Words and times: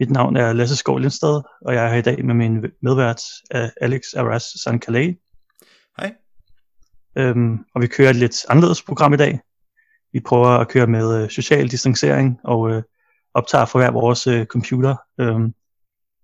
mit 0.00 0.10
navn 0.10 0.36
er 0.36 0.52
Lasse 0.52 0.76
Skov 0.76 0.98
Lindstad, 0.98 1.42
og 1.60 1.74
jeg 1.74 1.84
er 1.84 1.88
her 1.88 1.96
i 1.96 2.02
dag 2.02 2.24
med 2.24 2.34
min 2.34 2.64
medvært 2.82 3.20
Alex 3.80 4.14
Aras 4.16 4.42
Sankalei. 4.42 5.16
Hej. 5.98 6.14
Øhm, 7.18 7.58
og 7.74 7.82
vi 7.82 7.86
kører 7.86 8.10
et 8.10 8.16
lidt 8.16 8.46
anderledes 8.48 8.82
program 8.82 9.12
i 9.12 9.16
dag. 9.16 9.40
Vi 10.12 10.20
prøver 10.20 10.48
at 10.48 10.68
køre 10.68 10.86
med 10.86 11.22
øh, 11.22 11.30
social 11.30 11.68
distancering 11.68 12.40
og 12.44 12.70
øh, 12.70 12.82
optager 13.34 13.64
for 13.64 13.78
hver 13.78 13.90
vores 13.90 14.26
øh, 14.26 14.46
computer. 14.46 14.96
Øhm, 15.20 15.54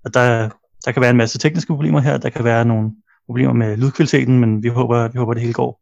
og 0.05 0.15
der, 0.15 0.51
der 0.85 0.93
kan 0.93 1.03
være 1.03 1.11
en 1.11 1.17
masse 1.17 1.39
tekniske 1.39 1.73
problemer 1.73 2.01
her. 2.01 2.19
Der 2.19 2.31
kan 2.31 2.45
være 2.45 2.65
nogle 2.65 2.91
problemer 3.27 3.53
med 3.53 3.77
lydkvaliteten, 3.77 4.41
men 4.41 4.63
vi 4.63 4.69
håber, 4.69 5.09
vi 5.09 5.19
håber 5.19 5.35
det 5.35 5.43
hele 5.43 5.55
går. 5.55 5.81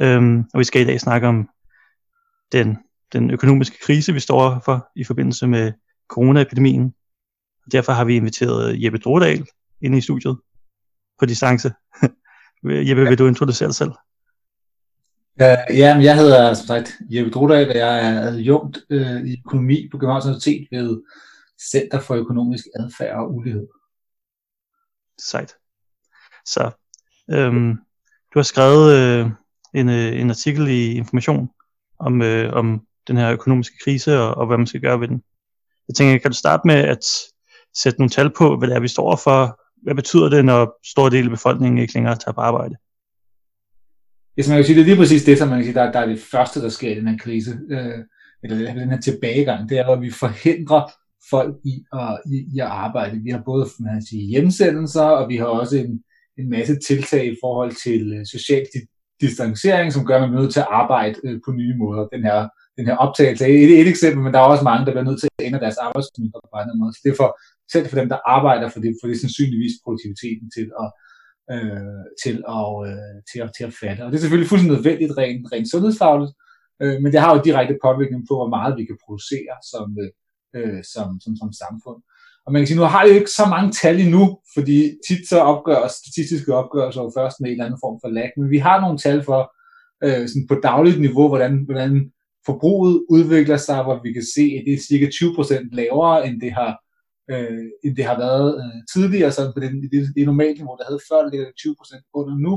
Øhm, 0.00 0.44
og 0.54 0.58
vi 0.58 0.64
skal 0.64 0.82
i 0.82 0.84
dag 0.84 1.00
snakke 1.00 1.28
om 1.28 1.48
den, 2.52 2.78
den 3.12 3.30
økonomiske 3.30 3.78
krise, 3.82 4.12
vi 4.12 4.20
står 4.20 4.62
for 4.64 4.90
i 4.96 5.04
forbindelse 5.04 5.46
med 5.46 5.72
coronaepidemien. 6.10 6.94
Derfor 7.72 7.92
har 7.92 8.04
vi 8.04 8.16
inviteret 8.16 8.84
Jeppe 8.84 8.98
Drodal 8.98 9.46
ind 9.80 9.96
i 9.96 10.00
studiet 10.00 10.38
på 11.18 11.26
distance. 11.26 11.72
Jeppe, 12.88 13.08
vil 13.08 13.18
du 13.18 13.26
introducere 13.26 13.68
dig 13.68 13.74
selv? 13.74 13.92
Uh, 15.40 15.76
ja, 15.78 15.94
men 15.94 16.04
jeg 16.04 16.16
hedder 16.16 16.54
som 16.54 16.66
sagt 16.66 16.92
Jeppe 17.10 17.30
Drodal, 17.30 17.68
og 17.68 17.76
jeg 17.76 18.06
er 18.06 18.20
adjunkt 18.20 18.78
uh, 18.90 19.26
i 19.26 19.42
økonomi 19.46 19.88
på 19.90 19.98
Københavns 19.98 20.24
Universitet 20.24 20.68
ved 20.70 21.02
Center 21.70 22.00
for 22.00 22.14
Økonomisk 22.14 22.64
Adfærd 22.80 23.16
og 23.16 23.34
Ulighed. 23.34 23.66
Sejt. 25.18 25.54
Så 26.46 26.70
øhm, 27.30 27.76
du 28.34 28.38
har 28.38 28.42
skrevet 28.42 28.94
øh, 28.96 29.30
en, 29.74 29.88
øh, 29.88 30.20
en 30.20 30.30
artikel 30.30 30.68
i 30.68 30.94
Information 30.94 31.50
om, 31.98 32.22
øh, 32.22 32.52
om 32.52 32.86
den 33.08 33.16
her 33.16 33.32
økonomiske 33.32 33.76
krise 33.84 34.18
og, 34.18 34.34
og 34.34 34.46
hvad 34.46 34.58
man 34.58 34.66
skal 34.66 34.80
gøre 34.80 35.00
ved 35.00 35.08
den. 35.08 35.22
Jeg 35.90 35.94
tænker, 35.94 36.18
kan 36.18 36.30
du 36.30 36.36
starte 36.36 36.66
med 36.66 36.74
at 36.74 37.04
sætte 37.76 37.98
nogle 38.00 38.10
tal 38.10 38.30
på, 38.38 38.56
hvad 38.56 38.68
det 38.68 38.76
er, 38.76 38.80
vi 38.80 38.88
står 38.88 39.16
for? 39.16 39.60
Hvad 39.82 39.94
betyder 39.94 40.28
det, 40.28 40.44
når 40.44 40.78
stor 40.86 41.08
del 41.08 41.24
af 41.24 41.30
befolkningen 41.30 41.78
ikke 41.78 41.94
længere 41.94 42.16
tager 42.16 42.32
på 42.32 42.40
arbejde? 42.40 42.74
Hvis 44.34 44.48
man 44.48 44.56
kan 44.58 44.64
sige, 44.64 44.76
det 44.76 44.82
er 44.82 44.86
lige 44.86 44.96
præcis 44.96 45.24
det, 45.24 45.38
som 45.38 45.48
man 45.48 45.58
kan 45.58 45.64
sige, 45.64 45.74
der, 45.74 45.92
der 45.92 46.00
er 46.00 46.06
det 46.06 46.20
første, 46.32 46.62
der 46.62 46.68
sker 46.68 46.90
i 46.92 46.94
den 46.94 47.08
her 47.08 47.18
krise, 47.18 47.58
øh, 47.70 47.98
eller 48.42 48.74
den 48.74 48.90
her 48.90 49.00
tilbagegang, 49.00 49.68
det 49.68 49.78
er, 49.78 49.86
at 49.86 50.00
vi 50.00 50.10
forhindrer 50.10 50.90
folk 51.30 51.54
i 51.64 51.84
at, 51.92 52.20
i, 52.34 52.36
i 52.54 52.58
at 52.58 52.66
arbejde. 52.66 53.20
Vi 53.24 53.30
har 53.30 53.42
både 53.46 53.66
man 53.80 53.94
kan 53.94 54.02
sige, 54.02 54.26
hjemsendelser, 54.26 55.02
og 55.02 55.28
vi 55.28 55.36
har 55.36 55.46
også 55.46 55.76
en, 55.76 56.02
en 56.38 56.50
masse 56.50 56.78
tiltag 56.88 57.26
i 57.26 57.36
forhold 57.42 57.72
til 57.84 58.12
øh, 58.12 58.26
social 58.26 58.66
distancering, 59.20 59.92
som 59.92 60.04
gør, 60.06 60.14
at 60.16 60.20
man 60.20 60.34
er 60.34 60.40
nødt 60.40 60.52
til 60.52 60.60
at 60.60 60.70
arbejde 60.70 61.14
øh, 61.24 61.40
på 61.46 61.52
nye 61.52 61.76
måder. 61.78 62.06
Den 62.06 62.22
her 62.24 62.48
den 62.80 62.88
her 62.90 62.98
optagelse 63.04 63.42
er 63.44 63.52
et, 63.64 63.72
et 63.80 63.88
eksempel, 63.94 64.20
men 64.22 64.32
der 64.32 64.40
er 64.40 64.52
også 64.52 64.64
mange, 64.70 64.82
der 64.86 64.92
bliver 64.92 65.08
nødt 65.08 65.20
til 65.20 65.28
at 65.38 65.46
ændre 65.48 65.64
deres 65.64 65.78
arbejdsmønster 65.86 66.40
på 66.42 66.56
andre 66.62 66.74
måder. 66.78 66.92
Så 66.92 67.00
det 67.04 67.10
er 67.12 67.18
for, 67.22 67.30
selv 67.72 67.86
for 67.88 67.96
dem, 68.00 68.08
der 68.12 68.18
arbejder 68.36 68.68
for 68.70 68.80
det, 68.84 68.90
for 68.96 69.04
det 69.06 69.14
er 69.14 69.24
sandsynligvis 69.24 69.74
produktiviteten 69.84 70.46
til 70.56 70.66
at, 70.82 70.88
øh, 71.54 72.02
til, 72.22 72.36
at, 72.58 72.70
øh, 72.88 73.16
til, 73.30 73.38
at, 73.44 73.50
til 73.56 73.64
at 73.68 73.74
fatte. 73.80 74.00
Og 74.04 74.08
det 74.08 74.16
er 74.16 74.22
selvfølgelig 74.24 74.50
fuldstændig 74.50 74.76
nødvendigt 74.76 75.12
rent, 75.20 75.44
rent 75.52 75.68
sundhedsfagligt, 75.74 76.32
øh, 76.82 76.96
men 77.02 77.08
det 77.12 77.20
har 77.24 77.30
jo 77.34 77.46
direkte 77.46 77.82
påvirkning 77.86 78.22
på, 78.28 78.34
hvor 78.40 78.50
meget 78.56 78.78
vi 78.78 78.84
kan 78.88 78.98
producere 79.04 79.54
som, 79.72 79.86
øh, 80.58 80.80
som, 80.92 81.08
som, 81.24 81.32
som 81.40 81.50
samfund. 81.64 82.00
Og 82.44 82.50
man 82.52 82.60
kan 82.60 82.66
sige, 82.66 82.80
nu 82.80 82.84
har 82.92 83.02
jeg 83.02 83.10
jo 83.10 83.18
ikke 83.20 83.38
så 83.40 83.46
mange 83.54 83.70
tal 83.82 83.96
endnu, 84.00 84.24
fordi 84.54 84.76
tit 85.06 85.22
så 85.28 85.38
opgøres 85.52 85.92
statistiske 85.92 86.54
opgørelser 86.60 87.02
jo 87.02 87.10
først 87.18 87.36
med 87.40 87.48
en 87.48 87.52
eller 87.52 87.66
anden 87.66 87.82
form 87.84 87.96
for 88.02 88.08
lag, 88.08 88.30
men 88.36 88.50
vi 88.54 88.58
har 88.66 88.80
nogle 88.80 88.98
tal 88.98 89.18
for 89.28 89.40
øh, 90.04 90.24
sådan 90.28 90.46
på 90.48 90.54
dagligt 90.68 91.00
niveau, 91.00 91.28
hvordan, 91.28 91.52
hvordan 91.68 91.92
forbruget 92.46 93.04
udvikler 93.08 93.56
sig, 93.56 93.82
hvor 93.82 94.00
vi 94.04 94.12
kan 94.12 94.26
se, 94.36 94.44
at 94.58 94.62
det 94.66 94.72
er 94.74 94.86
cirka 94.90 95.06
20% 95.06 95.68
lavere, 95.72 96.26
end 96.26 96.40
det 96.40 96.52
har, 96.52 96.72
øh, 97.30 97.66
end 97.84 97.96
det 97.96 98.04
har 98.04 98.18
været 98.18 98.48
øh, 98.62 98.80
tidligere, 98.94 99.32
så 99.32 99.52
på 99.54 99.60
det, 99.60 99.70
det, 99.92 100.00
det 100.16 100.26
normale 100.26 100.54
niveau, 100.54 100.76
der 100.78 100.88
havde 100.88 101.06
før, 101.10 101.22
det 101.22 101.32
ligger 101.32 101.46
20% 101.46 102.10
under 102.18 102.34
nu. 102.46 102.54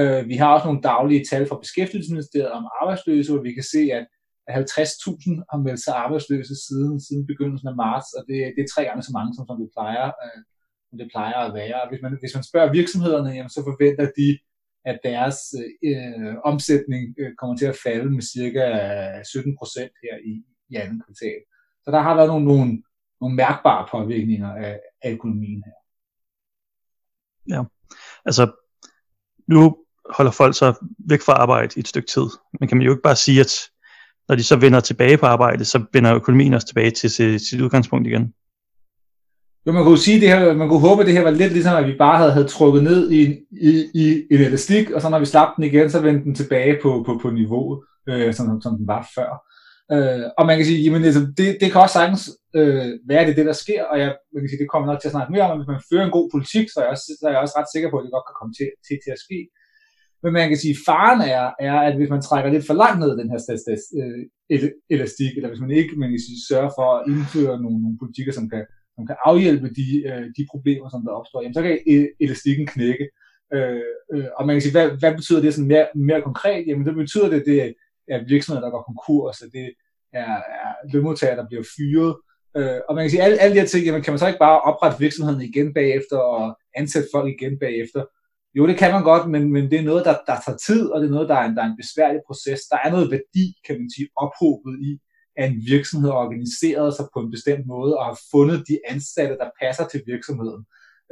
Øh, 0.00 0.28
vi 0.30 0.36
har 0.40 0.54
også 0.54 0.66
nogle 0.66 0.86
daglige 0.92 1.24
tal 1.30 1.44
fra 1.48 1.60
Beskæftigelsesministeriet 1.64 2.50
om 2.58 2.64
arbejdsløse, 2.80 3.32
hvor 3.32 3.42
vi 3.42 3.52
kan 3.58 3.66
se, 3.74 3.82
at 3.98 4.06
50.000 4.50 5.50
har 5.50 5.58
meldt 5.66 5.82
sig 5.84 5.94
arbejdsløse 6.04 6.54
siden, 6.66 6.96
siden 7.06 7.26
begyndelsen 7.26 7.68
af 7.68 7.76
marts, 7.84 8.08
og 8.18 8.22
det, 8.28 8.36
det 8.56 8.62
er 8.62 8.72
tre 8.74 8.82
gange 8.88 9.02
så 9.02 9.12
mange, 9.18 9.30
som, 9.34 9.44
som 9.48 9.58
det 9.62 9.70
plejer, 9.76 10.06
øh, 10.24 10.40
som 10.88 10.96
det 11.00 11.08
plejer 11.14 11.38
at 11.46 11.54
være. 11.60 11.76
Og 11.82 11.88
hvis 11.90 12.02
man, 12.04 12.12
hvis 12.22 12.36
man 12.38 12.48
spørger 12.50 12.76
virksomhederne, 12.78 13.30
jamen, 13.36 13.54
så 13.56 13.60
forventer 13.68 14.06
de 14.20 14.28
at 14.86 14.98
deres 15.04 15.36
øh, 15.84 16.34
omsætning 16.44 17.14
øh, 17.18 17.34
kommer 17.38 17.56
til 17.56 17.66
at 17.66 17.78
falde 17.84 18.10
med 18.10 18.22
cirka 18.22 18.64
17 19.22 19.56
procent 19.58 19.92
her 20.02 20.18
i, 20.24 20.44
i 20.70 20.74
anden 20.74 21.02
kvartal. 21.06 21.40
Så 21.84 21.90
der 21.90 22.00
har 22.00 22.14
været 22.16 22.28
nogle, 22.28 22.46
nogle, 22.46 22.82
nogle 23.20 23.36
mærkbare 23.36 23.88
påvirkninger 23.90 24.52
af, 24.54 24.80
af 25.02 25.10
økonomien 25.12 25.62
her. 25.66 25.78
Ja, 27.56 27.64
altså 28.24 28.52
nu 29.48 29.76
holder 30.10 30.32
folk 30.32 30.56
så 30.56 30.74
væk 30.98 31.22
fra 31.22 31.32
arbejde 31.32 31.72
i 31.76 31.80
et 31.80 31.88
stykke 31.88 32.08
tid, 32.08 32.26
men 32.60 32.68
kan 32.68 32.76
man 32.76 32.86
jo 32.86 32.92
ikke 32.92 33.02
bare 33.02 33.16
sige, 33.16 33.40
at 33.40 33.52
når 34.28 34.34
de 34.34 34.44
så 34.44 34.56
vender 34.56 34.80
tilbage 34.80 35.18
på 35.18 35.26
arbejde, 35.26 35.64
så 35.64 35.84
vender 35.92 36.14
økonomien 36.14 36.54
også 36.54 36.66
tilbage 36.66 36.90
til 36.90 37.10
sit, 37.10 37.48
sit 37.48 37.60
udgangspunkt 37.60 38.06
igen. 38.06 38.34
Jo, 39.66 39.72
man 39.72 39.84
kunne 39.84 39.98
sige, 39.98 40.20
det 40.20 40.28
her, 40.28 40.54
man 40.54 40.68
kunne 40.68 40.86
håbe, 40.88 41.00
at 41.00 41.06
det 41.06 41.14
her 41.16 41.28
var 41.28 41.30
lidt 41.30 41.52
ligesom, 41.52 41.76
at 41.76 41.88
vi 41.90 41.96
bare 41.98 42.18
havde, 42.18 42.32
havde 42.32 42.52
trukket 42.56 42.82
ned 42.82 43.10
i, 43.10 43.22
i, 43.70 43.70
i 44.02 44.04
en 44.34 44.40
elastik, 44.48 44.90
og 44.90 45.00
så 45.02 45.08
når 45.08 45.18
vi 45.18 45.32
slap 45.32 45.50
den 45.56 45.64
igen, 45.64 45.90
så 45.90 46.00
vendte 46.00 46.24
den 46.24 46.34
tilbage 46.34 46.74
på, 46.82 46.90
på, 47.06 47.12
på 47.22 47.30
niveauet, 47.30 47.78
øh, 48.08 48.34
som, 48.34 48.60
som 48.64 48.72
den 48.78 48.86
var 48.86 49.02
før. 49.16 49.30
Øh, 49.94 50.26
og 50.38 50.46
man 50.46 50.56
kan 50.56 50.66
sige, 50.66 50.82
jamen, 50.84 51.04
altså, 51.04 51.22
det, 51.38 51.48
det 51.60 51.68
kan 51.72 51.80
også 51.80 51.98
sagtens 51.98 52.22
øh, 52.58 52.90
være 53.10 53.26
det, 53.26 53.36
det, 53.38 53.46
der 53.50 53.56
sker, 53.64 53.82
og 53.90 53.96
jeg 54.02 54.10
man 54.32 54.40
kan 54.40 54.48
sige, 54.50 54.62
det 54.62 54.72
kommer 54.72 54.86
nok 54.88 55.00
til 55.00 55.10
at 55.10 55.16
snakke 55.16 55.32
mere 55.32 55.46
om, 55.46 55.52
at 55.52 55.58
hvis 55.58 55.72
man 55.74 55.86
fører 55.90 56.04
en 56.04 56.16
god 56.18 56.26
politik, 56.34 56.66
så 56.68 56.76
er 56.80 56.84
jeg 56.84 56.94
også, 56.96 57.06
så 57.18 57.24
er 57.26 57.32
jeg 57.32 57.44
også 57.44 57.56
ret 57.58 57.72
sikker 57.74 57.88
på, 57.90 57.96
at 57.98 58.04
det 58.04 58.16
godt 58.16 58.28
kan 58.28 58.38
komme 58.40 58.54
til, 58.58 58.68
til, 58.86 58.96
til 59.04 59.12
at 59.16 59.22
ske. 59.26 59.40
Men 60.22 60.30
man 60.38 60.48
kan 60.48 60.60
sige, 60.62 60.76
at 60.76 60.84
faren 60.88 61.20
er, 61.36 61.46
er, 61.68 61.76
at 61.88 61.94
hvis 61.98 62.12
man 62.14 62.22
trækker 62.26 62.48
lidt 62.50 62.66
for 62.66 62.76
langt 62.82 62.98
ned 63.00 63.12
den 63.20 63.30
her 63.32 63.40
stats, 63.44 63.62
stats, 63.64 63.84
øh, 64.00 64.70
elastik, 64.94 65.32
eller 65.36 65.50
hvis 65.50 65.64
man 65.64 65.72
ikke 65.78 65.94
man 66.02 66.10
kan 66.12 66.22
sige, 66.26 66.46
sørger 66.50 66.72
for 66.78 66.88
at 66.96 67.04
indføre 67.12 67.54
nogle, 67.64 67.78
nogle 67.84 68.00
politikker, 68.02 68.32
som 68.38 68.46
kan 68.52 68.62
som 68.96 69.06
kan 69.06 69.16
afhjælpe 69.24 69.68
de, 69.78 69.88
øh, 70.10 70.26
de 70.36 70.46
problemer, 70.50 70.88
som 70.88 71.02
der 71.06 71.12
opstår, 71.12 71.42
jamen, 71.42 71.54
så 71.54 71.62
kan 71.62 71.78
elastikken 72.20 72.66
knække. 72.66 73.08
Øh, 73.54 73.80
øh, 74.14 74.28
og 74.36 74.46
man 74.46 74.54
kan 74.54 74.62
sige, 74.62 74.76
hvad, 74.78 74.88
hvad 75.00 75.12
betyder 75.14 75.40
det 75.40 75.54
sådan 75.54 75.68
mere, 75.68 75.88
mere 75.94 76.22
konkret? 76.22 76.66
Jamen 76.66 76.86
det 76.86 76.94
betyder 76.94 77.28
det, 77.28 77.42
det 77.46 77.74
er 78.08 78.24
virksomheder, 78.28 78.64
der 78.64 78.74
går 78.74 78.82
konkurs, 78.82 79.42
og 79.42 79.48
det 79.52 79.66
er, 80.12 80.34
er 80.64 80.70
lønmodtagere, 80.92 81.36
der 81.36 81.48
bliver 81.48 81.64
fyret. 81.76 82.16
Øh, 82.56 82.80
og 82.88 82.94
man 82.94 83.02
kan 83.02 83.10
sige, 83.10 83.22
alle, 83.22 83.38
alle 83.38 83.54
de 83.54 83.60
her 83.60 83.66
ting, 83.66 83.84
jamen, 83.86 84.02
kan 84.02 84.12
man 84.12 84.18
så 84.18 84.26
ikke 84.26 84.44
bare 84.48 84.60
oprette 84.60 84.98
virksomheden 84.98 85.42
igen 85.42 85.74
bagefter 85.74 86.18
og 86.18 86.58
ansætte 86.76 87.08
folk 87.14 87.28
igen 87.36 87.58
bagefter? 87.58 88.02
Jo, 88.56 88.66
det 88.66 88.76
kan 88.78 88.92
man 88.92 89.02
godt, 89.02 89.30
men, 89.30 89.52
men 89.52 89.70
det 89.70 89.78
er 89.78 89.88
noget, 89.90 90.04
der, 90.04 90.16
der 90.26 90.36
tager 90.44 90.58
tid, 90.68 90.82
og 90.90 91.00
det 91.00 91.06
er 91.06 91.16
noget, 91.16 91.28
der 91.28 91.34
er, 91.34 91.44
en, 91.48 91.56
der 91.56 91.62
er 91.62 91.70
en 91.70 91.80
besværlig 91.82 92.20
proces. 92.26 92.60
Der 92.72 92.78
er 92.84 92.90
noget 92.90 93.10
værdi, 93.10 93.46
kan 93.66 93.74
man 93.80 93.90
sige, 93.96 94.08
ophobet 94.24 94.74
i, 94.88 94.90
at 95.36 95.50
en 95.50 95.62
virksomhed 95.66 96.10
har 96.10 96.18
organiseret 96.18 96.94
sig 96.96 97.06
på 97.14 97.20
en 97.20 97.30
bestemt 97.30 97.66
måde 97.66 97.98
og 97.98 98.04
har 98.04 98.18
fundet 98.30 98.68
de 98.68 98.78
ansatte, 98.88 99.36
der 99.42 99.50
passer 99.62 99.88
til 99.88 100.02
virksomheden. 100.06 100.64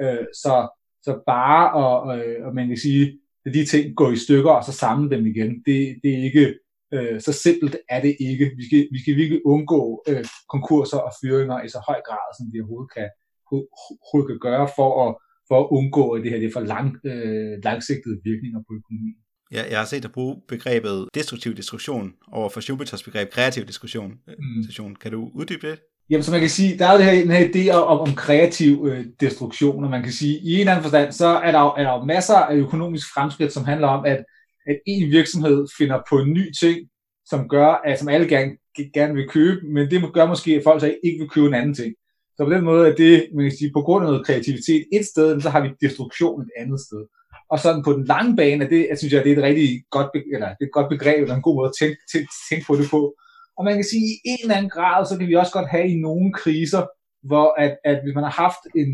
Øh, 0.03 0.27
så, 0.43 0.69
så 1.03 1.13
bare 1.27 1.65
at, 1.83 1.97
øh, 2.19 2.47
og 2.47 2.55
man 2.55 2.69
kan 2.69 2.77
sige, 2.77 3.19
at 3.47 3.55
de 3.55 3.65
ting 3.65 3.97
går 3.97 4.11
i 4.11 4.17
stykker 4.17 4.51
og 4.51 4.65
så 4.65 4.73
samle 4.73 5.11
dem 5.11 5.27
igen, 5.27 5.51
det, 5.67 5.79
det 6.03 6.11
er 6.19 6.23
ikke, 6.29 6.59
øh, 6.95 7.21
så 7.21 7.33
simpelt 7.33 7.77
er 7.89 8.01
det 8.01 8.17
ikke. 8.21 8.51
Vi 8.57 8.65
skal, 8.69 8.89
vi 8.95 8.99
skal 9.03 9.17
virkelig 9.17 9.47
undgå 9.47 10.05
øh, 10.09 10.25
konkurser 10.49 10.99
og 10.99 11.13
fyringer 11.21 11.63
i 11.63 11.69
så 11.69 11.81
høj 11.89 12.01
grad, 12.09 12.27
som 12.37 12.47
vi 12.53 12.61
overhovedet 12.61 12.95
kan, 12.97 13.09
overhovedet 13.51 14.29
kan 14.31 14.41
gøre 14.49 14.69
for 14.77 14.91
at, 15.05 15.11
for 15.49 15.57
at 15.63 15.69
undgå, 15.79 16.05
at 16.11 16.23
det 16.23 16.31
her 16.31 16.39
det 16.39 16.49
er 16.49 16.59
for 16.59 16.67
lang, 16.75 16.89
øh, 17.11 17.55
langsigtede 17.69 18.21
virkninger 18.29 18.61
på 18.67 18.73
økonomien. 18.81 19.24
Ja, 19.53 19.65
jeg 19.71 19.79
har 19.79 19.87
set 19.87 20.03
dig 20.03 20.13
bruge 20.13 20.37
begrebet 20.49 21.09
destruktiv 21.15 21.57
destruktion 21.57 22.13
over 22.33 22.49
for 22.49 22.61
Schumpeter's 22.61 23.05
begreb 23.05 23.31
kreativ 23.31 23.67
destruktion. 23.67 24.13
Mm. 24.79 24.95
Kan 24.95 25.13
du 25.13 25.31
uddybe 25.35 25.71
det? 25.71 25.79
Jamen, 26.11 26.23
så 26.23 26.31
man 26.31 26.41
kan 26.41 26.51
sige, 26.51 26.79
der 26.79 26.87
er 26.87 26.93
jo 26.93 26.99
det 26.99 27.07
her, 27.07 27.21
den 27.21 27.31
her 27.31 27.49
idé 27.49 27.75
om, 27.75 28.01
om 28.01 28.15
kreativ 28.15 28.87
øh, 28.91 29.07
destruktion, 29.21 29.85
og 29.85 29.91
man 29.91 30.03
kan 30.03 30.13
sige, 30.13 30.39
i 30.39 30.55
en 30.55 30.61
eller 30.61 30.73
anden 30.73 30.83
forstand, 30.83 31.13
så 31.13 31.27
er 31.27 31.53
der, 31.53 31.61
jo, 31.61 31.69
er 31.69 31.83
der 31.83 31.93
jo 31.93 32.05
masser 32.05 32.35
af 32.35 32.57
økonomisk 32.57 33.15
fremskridt, 33.15 33.53
som 33.53 33.65
handler 33.65 33.89
om, 33.89 34.05
at, 34.05 34.25
at 34.67 34.79
en 34.87 35.11
virksomhed 35.11 35.67
finder 35.79 36.03
på 36.09 36.19
en 36.19 36.33
ny 36.33 36.53
ting, 36.61 36.79
som 37.27 37.49
gør, 37.49 37.81
at 37.85 37.99
som 37.99 38.09
alle 38.09 38.29
gerne, 38.29 38.51
gerne 38.95 39.15
vil 39.15 39.29
købe, 39.29 39.61
men 39.67 39.91
det 39.91 40.13
gør 40.13 40.27
måske, 40.27 40.57
at 40.57 40.63
folk 40.65 40.81
så 40.81 40.95
ikke 41.05 41.19
vil 41.19 41.29
købe 41.29 41.47
en 41.47 41.55
anden 41.55 41.75
ting. 41.75 41.95
Så 42.37 42.45
på 42.45 42.51
den 42.51 42.65
måde 42.65 42.89
er 42.89 42.95
det, 42.95 43.29
man 43.35 43.45
kan 43.45 43.59
sige, 43.59 43.71
på 43.75 43.83
grund 43.83 44.05
af 44.05 44.11
noget 44.11 44.27
kreativitet 44.27 44.85
et 44.93 45.07
sted, 45.07 45.41
så 45.41 45.51
har 45.51 45.61
vi 45.61 45.69
destruktion 45.81 46.43
et 46.43 46.51
andet 46.57 46.81
sted. 46.81 47.07
Og 47.51 47.59
sådan 47.59 47.83
på 47.83 47.93
den 47.93 48.05
lange 48.05 48.37
bane, 48.37 48.71
det, 48.71 48.87
jeg 48.91 48.99
synes 48.99 49.13
jeg, 49.13 49.25
det 49.25 49.33
er 49.33 49.37
et 49.37 49.43
rigtig 49.43 49.69
godt, 49.91 50.11
eller 50.35 50.49
det 50.57 50.63
er 50.65 50.71
et 50.71 50.79
godt 50.79 50.89
begreb, 50.95 51.23
eller 51.23 51.37
en 51.37 51.47
god 51.49 51.57
måde 51.57 51.69
at 51.73 51.79
tænke, 51.81 51.99
tænke, 52.13 52.29
tænke 52.49 52.65
på 52.67 52.75
det 52.77 52.87
på. 52.91 53.01
Og 53.57 53.65
man 53.65 53.75
kan 53.75 53.91
sige, 53.93 54.07
at 54.07 54.13
i 54.13 54.31
en 54.33 54.43
eller 54.43 54.57
anden 54.57 54.75
grad, 54.77 55.07
så 55.07 55.19
kan 55.19 55.29
vi 55.29 55.35
også 55.35 55.53
godt 55.53 55.69
have 55.75 55.89
i 55.89 56.01
nogle 56.07 56.33
kriser, 56.33 56.83
hvor 57.31 57.47
at, 57.65 57.73
at 57.85 57.99
hvis 58.03 58.15
man 58.15 58.25
har 58.29 58.37
haft 58.45 58.63
en, 58.81 58.91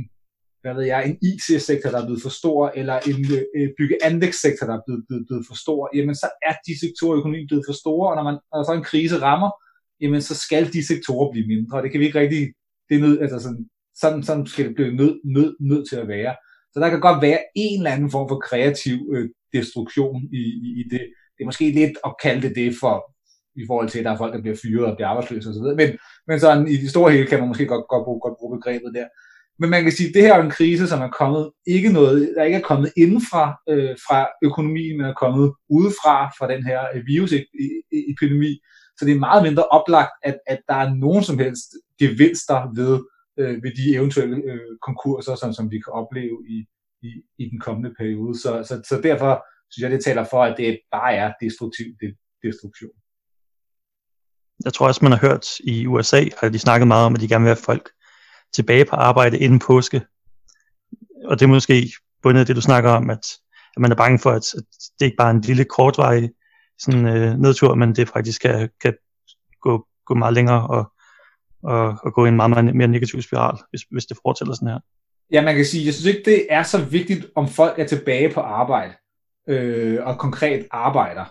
hvad 0.63 0.75
ved 0.75 0.85
jeg, 0.93 1.01
en 1.09 1.17
IT-sektor, 1.31 1.91
der 1.91 2.01
er 2.01 2.07
blevet 2.09 2.23
for 2.27 2.35
stor, 2.41 2.73
eller 2.81 2.97
en 3.11 3.21
øh, 3.59 3.69
byggeanlægssektor, 3.79 4.65
der 4.67 4.75
er 4.77 4.85
blevet, 4.87 5.03
blevet, 5.09 5.25
blevet 5.29 5.45
for 5.49 5.57
stor, 5.65 5.81
jamen 5.97 6.15
så 6.23 6.29
er 6.49 6.55
de 6.67 6.73
sektorer 6.85 7.15
i 7.15 7.19
økonomien 7.21 7.49
blevet 7.51 7.65
for 7.69 7.77
store, 7.83 8.07
og 8.11 8.17
når, 8.17 8.25
man, 8.31 8.39
når 8.53 8.63
så 8.63 8.73
en 8.73 8.91
krise 8.93 9.17
rammer, 9.27 9.51
jamen 10.03 10.23
så 10.29 10.35
skal 10.45 10.65
de 10.75 10.87
sektorer 10.87 11.33
blive 11.33 11.47
mindre. 11.55 11.83
Det 11.83 11.91
kan 11.91 12.01
vi 12.01 12.07
ikke 12.07 12.21
rigtig, 12.21 12.43
det 12.89 12.95
er 12.97 13.01
nød, 13.01 13.21
altså 13.25 13.39
sådan, 13.39 13.65
sådan, 14.03 14.23
sådan 14.23 14.47
skal 14.47 14.67
det 14.67 14.75
blive 14.75 14.97
nødt 15.01 15.19
nød, 15.25 15.57
nød 15.61 15.83
til 15.91 15.97
at 15.97 16.09
være. 16.09 16.35
Så 16.73 16.81
der 16.81 16.91
kan 16.91 17.01
godt 17.01 17.23
være 17.23 17.39
en 17.57 17.81
eller 17.81 17.91
anden 17.91 18.11
form 18.11 18.29
for 18.29 18.39
kreativ 18.39 18.99
øh, 19.15 19.29
destruktion 19.53 20.23
i, 20.33 20.43
i, 20.67 20.81
i 20.81 20.83
det. 20.91 21.01
Det 21.35 21.41
er 21.41 21.45
måske 21.45 21.71
lidt 21.71 21.97
at 22.05 22.15
kalde 22.23 22.43
det 22.49 22.57
det 22.57 22.75
for, 22.81 22.95
i 23.57 23.65
forhold 23.67 23.89
til, 23.89 23.99
at 23.99 24.05
der 24.05 24.11
er 24.11 24.17
folk, 24.17 24.35
der 24.35 24.41
bliver 24.41 24.57
fyret 24.63 24.87
og 24.87 24.97
bliver 24.97 25.09
arbejdsløse 25.09 25.49
osv. 25.51 25.69
Men, 25.77 25.91
men 26.27 26.41
sådan 26.41 26.69
i 26.69 26.77
det 26.77 26.91
store 26.91 27.13
hele 27.13 27.27
kan 27.27 27.39
man 27.39 27.49
måske 27.49 27.67
godt, 27.67 27.85
godt, 27.89 28.05
bruge, 28.05 28.21
godt 28.21 28.39
bruge 28.39 28.57
begrebet 28.59 28.91
der. 28.95 29.07
Men 29.61 29.71
man 29.71 29.83
kan 29.83 29.93
sige, 29.93 30.09
at 30.09 30.15
det 30.15 30.23
her 30.23 30.35
er 30.35 30.43
en 30.43 30.51
krise, 30.51 30.89
som 30.89 31.01
er 31.01 31.09
kommet 31.09 31.51
ikke 31.67 31.93
noget, 31.93 32.35
der 32.37 32.45
ikke 32.45 32.59
er 32.59 32.69
kommet 32.71 32.93
indenfra 32.97 33.45
øh, 33.69 33.97
fra 34.09 34.29
økonomien, 34.45 34.97
men 34.97 35.07
er 35.07 35.15
kommet 35.15 35.53
udefra 35.69 36.17
fra 36.39 36.53
den 36.53 36.65
her 36.65 36.81
øh, 36.95 37.03
virusepidemi. 37.07 38.53
E-, 38.53 38.57
e-, 38.57 38.61
e-, 38.61 38.95
så 38.97 39.05
det 39.05 39.15
er 39.15 39.19
meget 39.29 39.43
mindre 39.43 39.65
oplagt, 39.65 40.11
at, 40.23 40.39
at 40.47 40.61
der 40.69 40.75
er 40.75 40.95
nogen 40.95 41.25
som 41.25 41.39
helst 41.39 41.69
gevinster 41.99 42.75
ved, 42.75 43.01
øh, 43.41 43.63
ved 43.65 43.73
de 43.79 43.95
eventuelle 43.99 44.37
øh, 44.51 44.71
konkurser, 44.83 45.35
som, 45.35 45.53
som 45.53 45.71
vi 45.71 45.79
kan 45.85 45.93
opleve 45.93 46.37
i, 46.49 46.59
i, 47.03 47.11
i 47.39 47.45
den 47.51 47.61
kommende 47.61 47.95
periode. 47.99 48.35
Så, 48.43 48.51
så, 48.69 48.75
så 48.89 49.01
derfor 49.03 49.45
synes 49.71 49.83
jeg, 49.83 49.91
det 49.91 50.05
taler 50.05 50.25
for, 50.25 50.45
at 50.45 50.55
det 50.59 50.81
bare 50.93 51.15
er 51.15 51.33
destruktiv 51.41 51.87
det, 52.01 52.17
destruktion. 52.43 52.91
Jeg 54.65 54.73
tror 54.73 54.87
også, 54.87 55.01
man 55.03 55.13
har 55.13 55.19
hørt 55.29 55.47
i 55.61 55.87
USA, 55.87 56.25
at 56.43 56.53
de 56.53 56.59
snakket 56.59 56.89
meget 56.89 57.07
om, 57.07 57.15
at 57.15 57.21
de 57.21 57.29
gerne 57.29 57.45
vil 57.45 57.55
have 57.55 57.67
folk 57.71 57.91
tilbage 58.55 58.85
på 58.85 58.97
arbejde 58.97 59.39
inden 59.39 59.59
påske. 59.59 60.03
Og 61.25 61.39
det 61.39 61.45
er 61.45 61.49
måske 61.49 61.93
bundet 62.23 62.41
af 62.41 62.47
det, 62.47 62.57
du 62.57 62.61
snakker 62.61 62.91
om, 62.91 63.11
at, 63.11 63.25
at 63.77 63.81
man 63.81 63.93
er 63.93 63.97
bange 63.97 64.19
for, 64.19 64.31
at, 64.31 64.55
at 64.55 64.65
det 64.99 65.07
ikke 65.07 65.17
bare 65.17 65.31
er 65.31 65.35
en 65.35 65.41
lille 65.41 65.65
kortvarig 65.65 66.31
sådan, 66.79 67.07
øh, 67.07 67.39
nedtur, 67.39 67.75
men 67.75 67.95
det 67.97 68.09
faktisk 68.09 68.41
kan, 68.41 68.71
kan 68.83 68.95
gå, 69.61 69.87
gå 70.07 70.15
meget 70.15 70.35
længere 70.35 70.67
og, 70.67 70.93
og, 71.63 71.95
og 72.03 72.13
gå 72.15 72.25
i 72.25 72.29
en 72.29 72.37
meget, 72.37 72.51
meget 72.51 72.77
mere 72.77 72.89
negativ 72.89 73.23
spiral, 73.23 73.59
hvis, 73.71 73.83
hvis 73.91 74.07
det 74.07 74.17
fortsætter 74.23 74.55
sådan 74.55 74.69
her. 74.69 74.79
Ja, 75.33 75.45
man 75.45 75.57
kan 75.57 75.65
sige, 75.65 75.87
jeg 75.87 75.95
synes 75.95 76.15
ikke, 76.17 76.31
det 76.31 76.47
er 76.51 76.63
så 76.63 76.85
vigtigt, 76.85 77.27
om 77.35 77.49
folk 77.49 77.79
er 77.79 77.87
tilbage 77.87 78.33
på 78.35 78.41
arbejde 78.41 78.93
øh, 79.49 79.99
og 80.03 80.19
konkret 80.19 80.67
arbejder. 80.71 81.25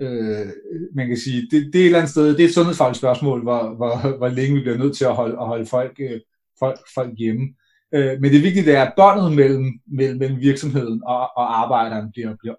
Øh, 0.00 0.46
man 0.94 1.08
kan 1.08 1.16
sige, 1.16 1.48
det, 1.50 1.72
det 1.72 1.74
er 1.74 1.80
et 1.80 1.86
eller 1.86 1.98
andet 1.98 2.10
sted, 2.10 2.36
det 2.36 2.40
er 2.40 2.48
et 2.48 2.54
sundhedsfagligt 2.54 2.98
spørgsmål, 2.98 3.42
hvor, 3.42 3.74
hvor, 3.74 4.16
hvor 4.18 4.28
længe 4.28 4.54
vi 4.54 4.60
bliver 4.60 4.78
nødt 4.78 4.96
til 4.96 5.04
at 5.04 5.14
holde, 5.14 5.36
at 5.40 5.46
holde 5.46 5.66
folk, 5.66 5.96
øh, 6.00 6.20
folk, 6.58 6.78
folk 6.94 7.10
hjemme. 7.18 7.48
Øh, 7.94 8.20
men 8.20 8.32
det 8.32 8.42
vigtige 8.42 8.72
er, 8.72 8.84
at 8.84 8.92
båndet 8.96 9.32
mellem, 9.32 9.80
mellem, 9.86 10.18
mellem 10.18 10.40
virksomheden 10.40 11.02
og, 11.06 11.20
og 11.20 11.60
arbejderen 11.62 12.10
bliver, 12.12 12.36
bliver 12.40 12.54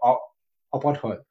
opretholdt. 0.71 1.21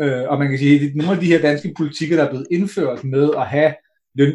Øh, 0.00 0.28
og 0.28 0.38
man 0.38 0.48
kan 0.48 0.58
sige, 0.58 0.86
at 0.86 0.96
nogle 0.96 1.12
af 1.12 1.20
de 1.20 1.26
her 1.26 1.40
danske 1.40 1.74
politikker, 1.76 2.16
der 2.16 2.24
er 2.24 2.30
blevet 2.30 2.46
indført 2.50 3.04
med 3.04 3.30
at 3.36 3.46
have 3.46 3.74
løn, 4.18 4.32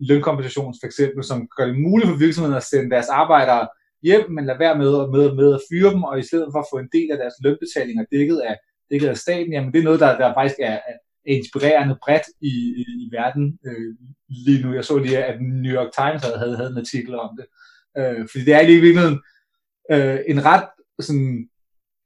lønkompensation 0.00 0.74
for 0.80 0.86
eksempel, 0.86 1.24
som 1.24 1.48
gør 1.56 1.66
det 1.66 1.80
muligt 1.80 2.08
for 2.10 2.18
virksomheden 2.18 2.56
at 2.56 2.68
sende 2.70 2.90
deres 2.90 3.08
arbejdere 3.08 3.68
hjem, 4.02 4.30
men 4.30 4.46
lade 4.46 4.58
være 4.58 4.78
med, 4.78 4.92
med, 5.14 5.34
med 5.40 5.54
at 5.54 5.64
fyre 5.70 5.90
dem, 5.94 6.02
og 6.02 6.18
i 6.18 6.26
stedet 6.28 6.48
for 6.52 6.60
at 6.60 6.70
få 6.72 6.78
en 6.78 6.92
del 6.92 7.08
af 7.12 7.18
deres 7.18 7.34
lønbetalinger 7.44 8.04
dækket 8.12 8.38
af, 8.50 8.56
dækket 8.90 9.08
af 9.08 9.16
staten, 9.16 9.52
jamen 9.52 9.72
det 9.72 9.78
er 9.78 9.88
noget, 9.88 10.00
der, 10.00 10.18
der 10.18 10.34
faktisk 10.34 10.58
er, 10.60 10.78
er 10.90 10.96
inspirerende 11.26 11.96
bredt 12.04 12.26
i, 12.40 12.54
i, 12.82 12.84
i 13.04 13.06
verden 13.12 13.58
øh, 13.66 13.94
lige 14.28 14.62
nu. 14.62 14.74
Jeg 14.74 14.84
så 14.84 14.98
lige, 14.98 15.24
at 15.24 15.36
New 15.64 15.74
York 15.78 15.90
Times 15.98 16.22
havde, 16.24 16.38
havde, 16.38 16.56
havde 16.56 16.70
en 16.70 16.78
artikel 16.84 17.14
om 17.14 17.30
det. 17.38 17.46
Øh, 17.98 18.28
fordi 18.30 18.44
det 18.44 18.54
er 18.54 18.62
lige 18.62 18.78
i 18.78 18.80
virkeligheden 18.80 19.20
øh, 19.92 20.18
en 20.28 20.44
ret 20.44 20.66
sådan, 21.00 21.48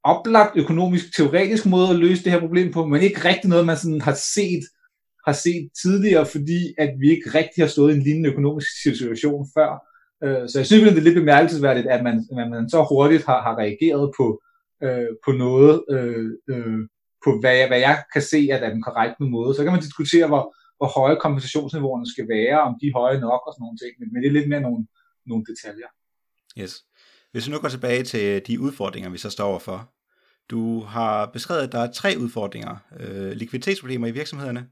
oplagt 0.04 0.56
økonomisk 0.56 1.16
teoretisk 1.16 1.66
måde 1.66 1.90
at 1.90 1.96
løse 1.96 2.24
det 2.24 2.32
her 2.32 2.40
problem 2.40 2.72
på, 2.72 2.86
men 2.86 3.02
ikke 3.02 3.24
rigtig 3.28 3.50
noget, 3.50 3.66
man 3.66 3.76
sådan 3.76 4.00
har 4.00 4.16
set 4.34 4.64
har 5.26 5.32
set 5.32 5.70
tidligere, 5.82 6.26
fordi 6.26 6.74
at 6.78 6.90
vi 7.00 7.10
ikke 7.10 7.30
rigtig 7.38 7.64
har 7.64 7.68
stået 7.68 7.92
i 7.92 7.96
en 7.96 8.02
lignende 8.02 8.30
økonomisk 8.30 8.82
situation 8.82 9.46
før. 9.56 9.70
Øh, 10.24 10.48
så 10.48 10.58
jeg 10.58 10.66
synes, 10.66 10.82
det 10.82 10.98
er 10.98 11.08
lidt 11.08 11.20
bemærkelsesværdigt, 11.22 11.86
at 11.86 12.02
man, 12.04 12.16
at 12.40 12.50
man 12.50 12.70
så 12.70 12.86
hurtigt 12.90 13.24
har, 13.26 13.42
har 13.42 13.58
reageret 13.58 14.12
på, 14.18 14.26
øh, 14.82 15.12
på 15.24 15.30
noget, 15.32 15.84
øh, 15.90 16.30
øh, 16.50 16.78
på 17.24 17.30
hvad 17.40 17.54
jeg, 17.56 17.68
hvad 17.68 17.78
jeg 17.78 17.96
kan 18.12 18.22
se 18.22 18.48
at 18.52 18.62
er 18.62 18.70
den 18.70 18.82
korrekte 18.82 19.24
måde. 19.24 19.54
Så 19.54 19.62
kan 19.62 19.72
man 19.72 19.80
diskutere, 19.80 20.26
hvor, 20.26 20.44
hvor 20.78 20.88
høje 21.00 21.16
kompensationsniveauerne 21.24 22.12
skal 22.14 22.28
være, 22.28 22.60
om 22.60 22.72
de 22.80 22.86
er 22.86 22.98
høje 23.00 23.20
nok 23.20 23.42
og 23.46 23.52
sådan 23.52 23.64
nogle 23.64 23.78
ting, 23.82 23.92
men, 23.98 24.08
men 24.12 24.22
det 24.22 24.28
er 24.28 24.36
lidt 24.38 24.48
mere 24.48 24.60
nogle, 24.60 24.86
nogle 25.26 25.44
detaljer. 25.50 25.90
Yes. 26.60 26.72
Hvis 27.32 27.46
vi 27.46 27.52
nu 27.52 27.58
går 27.58 27.68
tilbage 27.68 28.02
til 28.02 28.46
de 28.46 28.60
udfordringer, 28.60 29.10
vi 29.10 29.18
så 29.18 29.30
står 29.30 29.48
overfor. 29.48 29.92
Du 30.50 30.80
har 30.80 31.26
beskrevet, 31.26 31.62
at 31.62 31.72
der 31.72 31.78
er 31.78 31.92
tre 31.92 32.14
udfordringer. 32.20 32.76
Øh, 33.00 33.30
likviditetsproblemer 33.32 34.06
i 34.06 34.10
virksomhederne, 34.10 34.66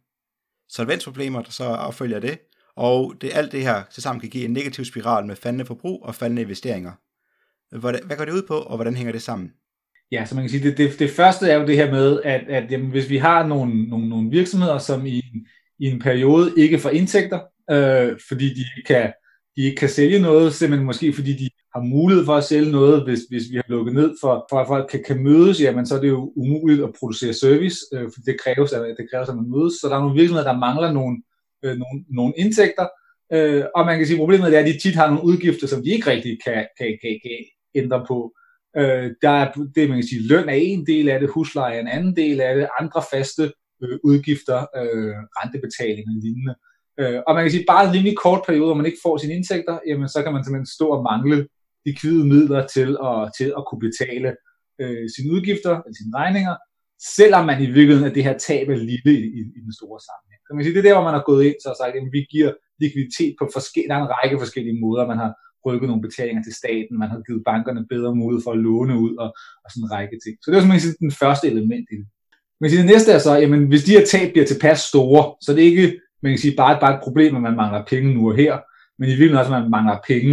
solvensproblemer, 0.68 1.42
der 1.42 1.50
så 1.50 1.64
affølger 1.64 2.20
det, 2.20 2.38
og 2.76 3.14
det, 3.20 3.30
alt 3.34 3.52
det 3.52 3.62
her 3.62 3.82
til 3.92 4.02
sammen 4.02 4.20
kan 4.20 4.30
give 4.30 4.44
en 4.44 4.52
negativ 4.52 4.84
spiral 4.84 5.26
med 5.26 5.36
faldende 5.36 5.64
forbrug 5.64 6.02
og 6.02 6.14
faldende 6.14 6.42
investeringer. 6.42 6.92
Hvad, 7.78 7.94
hvad 8.04 8.16
går 8.16 8.24
det 8.24 8.32
ud 8.32 8.42
på, 8.48 8.54
og 8.54 8.76
hvordan 8.76 8.96
hænger 8.96 9.12
det 9.12 9.22
sammen? 9.22 9.52
Ja, 10.12 10.24
så 10.24 10.34
man 10.34 10.44
kan 10.44 10.50
sige, 10.50 10.70
det, 10.70 10.78
det, 10.78 10.98
det 10.98 11.10
første 11.10 11.50
er 11.50 11.58
jo 11.58 11.66
det 11.66 11.76
her 11.76 11.90
med, 11.90 12.20
at, 12.24 12.40
at 12.48 12.70
jamen, 12.70 12.90
hvis 12.90 13.10
vi 13.10 13.16
har 13.16 13.46
nogle, 13.46 13.88
nogle, 13.88 14.08
nogle 14.08 14.30
virksomheder, 14.30 14.78
som 14.78 15.06
i, 15.06 15.22
i 15.78 15.86
en 15.86 15.98
periode 15.98 16.52
ikke 16.56 16.78
får 16.78 16.90
indtægter, 16.90 17.40
øh, 17.70 18.18
fordi 18.28 18.54
de 18.54 18.64
kan, 18.86 19.12
de 19.56 19.62
ikke 19.62 19.76
kan 19.76 19.88
sælge 19.88 20.18
noget, 20.18 20.54
simpelthen 20.54 20.86
måske 20.86 21.12
fordi 21.12 21.32
de 21.32 21.48
har 21.74 21.82
mulighed 21.82 22.24
for 22.24 22.34
at 22.34 22.44
sælge 22.44 22.72
noget, 22.72 23.04
hvis, 23.04 23.20
hvis 23.28 23.50
vi 23.50 23.56
har 23.56 23.64
lukket 23.68 23.94
ned 23.94 24.16
for, 24.20 24.46
for 24.50 24.58
at 24.58 24.66
folk 24.66 24.90
kan, 24.90 25.02
kan 25.06 25.22
mødes, 25.22 25.60
jamen 25.60 25.86
så 25.86 25.96
er 25.96 26.00
det 26.00 26.08
jo 26.08 26.32
umuligt 26.36 26.82
at 26.82 26.94
producere 26.98 27.32
service, 27.32 27.78
øh, 27.94 28.10
for 28.14 28.20
det 28.26 28.40
kræves, 28.40 28.72
at, 28.72 28.96
det 28.98 29.10
kræves, 29.10 29.28
at 29.28 29.36
man 29.36 29.50
mødes. 29.50 29.74
Så 29.80 29.88
der 29.88 29.96
er 29.96 30.00
nogle 30.00 30.18
virksomheder, 30.20 30.52
der 30.52 30.58
mangler 30.58 30.92
nogle, 30.92 31.22
øh, 31.64 31.76
nogle, 31.82 32.04
nogle 32.08 32.34
indtægter, 32.36 32.86
øh, 33.32 33.64
og 33.76 33.86
man 33.86 33.96
kan 33.96 34.06
sige, 34.06 34.16
at 34.16 34.22
problemet 34.22 34.54
er, 34.54 34.60
at 34.60 34.66
de 34.66 34.78
tit 34.78 34.94
har 34.94 35.06
nogle 35.10 35.24
udgifter, 35.24 35.66
som 35.66 35.82
de 35.82 35.90
ikke 35.90 36.10
rigtig 36.10 36.38
kan, 36.44 36.66
kan, 36.78 36.98
kan, 37.02 37.20
kan 37.24 37.38
ændre 37.74 38.04
på. 38.08 38.32
Øh, 38.76 39.10
der 39.22 39.34
er 39.40 39.52
det, 39.74 39.88
man 39.88 39.98
kan 39.98 40.08
sige, 40.08 40.28
løn 40.28 40.48
er 40.48 40.58
en 40.72 40.86
del 40.86 41.08
af 41.08 41.20
det, 41.20 41.30
husleje 41.30 41.76
er 41.76 41.80
en 41.80 41.94
anden 41.96 42.16
del 42.16 42.40
af 42.40 42.54
det, 42.56 42.68
andre 42.80 43.02
faste 43.12 43.52
øh, 43.82 43.98
udgifter, 44.04 44.58
øh, 44.80 45.14
rentebetaling 45.38 46.06
og 46.08 46.16
lignende. 46.24 46.54
Øh, 47.00 47.20
og 47.26 47.34
man 47.34 47.44
kan 47.44 47.50
sige, 47.50 47.64
bare 47.68 47.84
en 47.84 47.94
rimelig 47.94 48.16
kort 48.16 48.42
periode, 48.46 48.66
hvor 48.66 48.80
man 48.80 48.86
ikke 48.86 49.04
får 49.06 49.16
sine 49.16 49.34
indtægter, 49.34 49.78
jamen 49.88 50.08
så 50.08 50.22
kan 50.22 50.32
man 50.32 50.44
simpelthen 50.44 50.74
stå 50.76 50.86
og 50.88 51.02
mangle 51.02 51.48
likvide 51.86 52.24
midler 52.32 52.62
til 52.76 52.90
at, 53.10 53.18
til 53.38 53.48
at 53.58 53.62
kunne 53.66 53.82
betale 53.88 54.28
øh, 54.82 55.04
sine 55.14 55.32
udgifter, 55.34 55.72
eller 55.82 55.96
sine 56.00 56.16
regninger, 56.22 56.54
selvom 57.16 57.42
man 57.50 57.58
i 57.62 57.68
virkeligheden 57.78 58.10
er 58.10 58.14
det 58.16 58.28
her 58.28 58.38
tab 58.46 58.66
er 58.68 58.80
lille 58.90 59.12
i, 59.20 59.24
i, 59.38 59.40
i 59.58 59.60
den 59.66 59.74
store 59.78 60.00
sammenhæng. 60.08 60.40
Så 60.44 60.50
man 60.50 60.64
sige, 60.64 60.74
det 60.74 60.82
er 60.82 60.88
der, 60.88 60.96
hvor 60.96 61.08
man 61.08 61.18
har 61.18 61.26
gået 61.30 61.44
ind 61.48 61.58
og 61.70 61.76
sagt, 61.80 61.94
at 61.96 62.12
vi 62.16 62.20
giver 62.34 62.52
likviditet 62.80 63.32
på 63.38 63.44
forskellige, 63.56 63.90
der 63.90 63.96
er 63.96 64.04
en 64.04 64.14
række 64.16 64.36
forskellige 64.42 64.80
måder. 64.84 65.10
Man 65.12 65.22
har 65.24 65.32
rykket 65.66 65.88
nogle 65.88 66.06
betalinger 66.08 66.42
til 66.44 66.54
staten, 66.62 66.98
man 67.02 67.10
har 67.12 67.20
givet 67.26 67.42
bankerne 67.50 67.82
bedre 67.94 68.12
mulighed 68.20 68.42
for 68.44 68.52
at 68.52 68.62
låne 68.66 68.94
ud 69.04 69.12
og, 69.22 69.28
og 69.64 69.68
sådan 69.70 69.84
en 69.84 69.92
række 69.96 70.16
ting. 70.24 70.34
Så 70.40 70.46
det 70.50 70.56
er 70.56 70.62
jo 70.62 70.78
sige, 70.78 71.02
den 71.06 71.14
første 71.22 71.46
element 71.52 71.86
i 71.92 71.96
det. 72.00 72.06
Men 72.60 72.70
det 72.70 72.86
næste 72.92 73.10
er 73.12 73.20
så, 73.26 73.32
jamen, 73.42 73.62
hvis 73.70 73.84
de 73.84 73.96
her 73.96 74.04
tab 74.12 74.28
bliver 74.32 74.46
tilpas 74.46 74.80
store, 74.90 75.22
så 75.44 75.52
det 75.52 75.60
er 75.62 75.70
ikke 75.72 76.00
man 76.24 76.32
kan 76.32 76.38
sige, 76.38 76.56
bare, 76.56 76.80
bare 76.80 76.94
et 76.94 77.02
problem, 77.02 77.36
at 77.36 77.42
man 77.42 77.56
mangler 77.56 77.84
penge 77.92 78.14
nu 78.14 78.30
og 78.30 78.36
her, 78.36 78.54
men 78.98 79.06
i 79.08 79.10
virkeligheden 79.10 79.40
også, 79.42 79.54
at 79.54 79.60
man 79.62 79.70
mangler 79.70 79.96
penge 80.10 80.32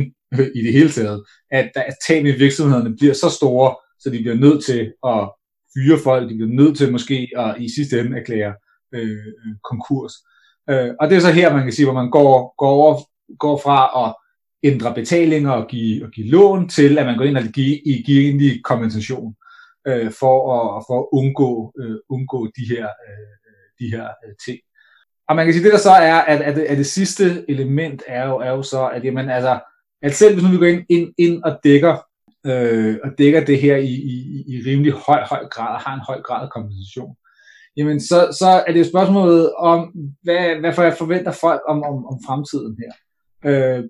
i 0.56 0.62
det 0.64 0.74
hele 0.74 0.90
taget, 0.90 1.24
at, 1.52 1.72
der 1.76 1.82
er 1.82 1.92
tab 2.08 2.26
i 2.26 2.32
virksomhederne 2.32 2.96
bliver 2.96 3.14
så 3.14 3.30
store, 3.30 3.76
så 4.00 4.10
de 4.10 4.20
bliver 4.20 4.36
nødt 4.36 4.66
til 4.66 4.94
at 5.06 5.32
fyre 5.74 6.00
folk, 6.04 6.30
de 6.30 6.36
bliver 6.36 6.54
nødt 6.54 6.78
til 6.78 6.92
måske 6.92 7.30
at 7.38 7.56
i 7.60 7.70
sidste 7.76 8.00
ende 8.00 8.18
erklære 8.18 8.54
øh, 8.94 9.10
øh 9.12 9.56
konkurs. 9.70 10.14
Øh, 10.70 10.90
og 11.00 11.10
det 11.10 11.16
er 11.16 11.22
så 11.22 11.32
her, 11.32 11.54
man 11.54 11.64
kan 11.64 11.72
sige, 11.72 11.86
hvor 11.86 12.02
man 12.02 12.10
går, 12.10 12.56
går, 12.58 12.70
over, 12.70 13.00
går 13.40 13.58
fra 13.64 14.08
at 14.08 14.16
ændre 14.64 14.94
betalinger 14.94 15.52
og 15.52 15.68
give, 15.68 16.06
og 16.06 16.12
give 16.12 16.28
lån, 16.28 16.70
til 16.70 16.98
at 16.98 17.06
man 17.06 17.18
går 17.18 17.26
ind 17.26 17.38
og 17.38 17.44
giver, 17.44 18.04
giver 18.06 18.22
egentlig 18.22 18.64
kompensation 18.64 19.36
øh, 19.88 20.12
for, 20.12 20.38
at, 20.58 20.84
for 20.88 21.00
at 21.00 21.08
undgå, 21.12 21.74
øh, 21.80 21.98
undgå 22.10 22.48
de 22.58 22.76
her, 22.76 22.86
øh, 22.86 23.34
de 23.80 23.96
her 23.96 24.04
øh, 24.04 24.34
ting. 24.46 24.60
Og 25.28 25.36
man 25.36 25.46
kan 25.46 25.54
sige, 25.54 25.64
det 25.64 25.74
der 25.74 25.80
så 25.80 25.92
er, 25.92 26.16
at, 26.22 26.42
at, 26.42 26.58
at 26.58 26.78
det 26.78 26.86
sidste 26.86 27.46
element 27.50 28.04
er 28.08 28.28
jo, 28.28 28.38
er 28.38 28.50
jo 28.50 28.64
så, 28.64 28.88
at 28.88 29.06
jamen, 29.06 29.30
altså, 29.30 29.60
at 30.02 30.16
selv 30.16 30.34
hvis 30.34 30.44
nu 30.44 30.52
vi 30.52 30.58
går 30.58 30.66
ind, 30.66 30.86
ind, 30.90 31.14
ind 31.18 31.44
og 31.44 31.60
dækker, 31.64 31.98
øh, 32.46 32.98
og 33.04 33.10
dækker 33.18 33.46
det 33.46 33.62
her 33.62 33.78
i, 33.78 33.94
i, 33.94 34.44
i 34.48 34.62
rimelig 34.68 34.94
høj, 34.94 35.24
høj 35.30 35.48
grad, 35.48 35.74
og 35.76 35.82
har 35.82 35.94
en 35.94 36.08
høj 36.08 36.22
grad 36.22 36.44
af 36.44 36.50
kompensation, 36.50 37.16
jamen 37.78 38.00
så, 38.00 38.38
så 38.40 38.64
er 38.68 38.72
det 38.72 38.80
jo 38.80 38.90
spørgsmålet 38.90 39.54
om, 39.54 39.94
hvad, 40.24 40.60
hvad 40.60 40.74
for 40.74 40.84
jeg 40.84 40.96
forventer 40.98 41.32
folk 41.32 41.62
om, 41.68 41.84
om, 41.84 42.06
om 42.06 42.18
fremtiden 42.28 42.78
her. 42.82 42.94
Øh, 43.46 43.84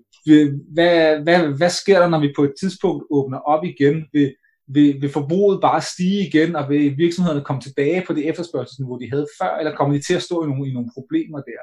hvad, 0.74 1.22
hvad, 1.22 1.38
hvad 1.58 1.70
sker 1.70 1.98
der, 2.00 2.08
når 2.08 2.20
vi 2.20 2.32
på 2.36 2.44
et 2.44 2.54
tidspunkt 2.60 3.04
åbner 3.10 3.38
op 3.38 3.64
igen? 3.64 4.04
Vil, 4.12 4.34
vil, 4.66 5.00
vil 5.00 5.10
forbruget 5.10 5.60
bare 5.60 5.80
stige 5.80 6.28
igen, 6.28 6.56
og 6.56 6.68
vil 6.70 6.98
virksomhederne 6.98 7.44
komme 7.44 7.62
tilbage 7.62 8.04
på 8.06 8.12
det 8.12 8.28
efterspørgselsniveau, 8.28 8.98
de 8.98 9.10
havde 9.10 9.26
før, 9.42 9.56
eller 9.58 9.74
kommer 9.74 9.94
de 9.96 10.02
til 10.02 10.14
at 10.14 10.22
stå 10.22 10.44
i 10.44 10.46
nogle, 10.48 10.70
i 10.70 10.72
nogle 10.72 10.90
problemer 10.94 11.40
der? 11.40 11.62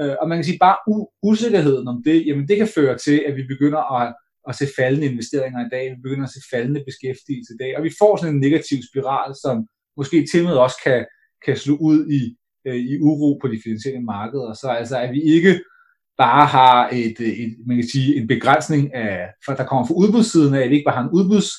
Øh, 0.00 0.14
og 0.20 0.28
man 0.28 0.38
kan 0.38 0.44
sige, 0.44 0.58
bare 0.66 0.76
u- 0.90 1.20
usikkerheden 1.22 1.88
om 1.88 2.02
det, 2.04 2.26
jamen 2.26 2.48
det 2.48 2.56
kan 2.56 2.68
føre 2.74 2.98
til, 2.98 3.24
at 3.26 3.36
vi 3.36 3.42
begynder 3.42 3.82
at, 4.00 4.14
at 4.48 4.54
se 4.56 4.66
faldende 4.78 5.06
investeringer 5.06 5.60
i 5.66 5.68
dag, 5.72 5.90
vi 5.90 6.00
begynder 6.02 6.26
at 6.26 6.34
se 6.36 6.40
faldende 6.52 6.84
beskæftigelse 6.88 7.52
i 7.54 7.60
dag, 7.62 7.76
og 7.76 7.84
vi 7.84 7.92
får 8.00 8.16
sådan 8.16 8.34
en 8.34 8.40
negativ 8.40 8.78
spiral, 8.90 9.34
som 9.42 9.56
måske 9.96 10.26
til 10.32 10.44
med 10.44 10.52
også 10.52 10.76
kan, 10.84 11.06
kan 11.44 11.56
slå 11.56 11.74
ud 11.76 11.98
i, 12.18 12.22
øh, 12.66 12.76
i 12.76 12.98
uro 13.00 13.38
på 13.42 13.48
de 13.48 13.60
finansielle 13.64 14.02
markeder. 14.02 14.52
Så 14.52 14.68
altså, 14.68 14.96
at 14.98 15.10
vi 15.12 15.22
ikke 15.22 15.60
bare 16.18 16.46
har 16.46 16.88
et, 16.92 17.16
øh, 17.20 17.28
et, 17.42 17.56
man 17.66 17.76
kan 17.76 17.88
sige, 17.88 18.16
en 18.16 18.26
begrænsning 18.26 18.94
af, 18.94 19.28
for 19.44 19.52
der 19.52 19.64
kommer 19.66 19.86
fra 19.86 19.94
udbudssiden 19.94 20.54
af, 20.54 20.62
at 20.62 20.70
vi 20.70 20.74
ikke 20.74 20.88
bare 20.88 20.96
har 21.00 21.04
en 21.08 21.16
udbuds, 21.18 21.50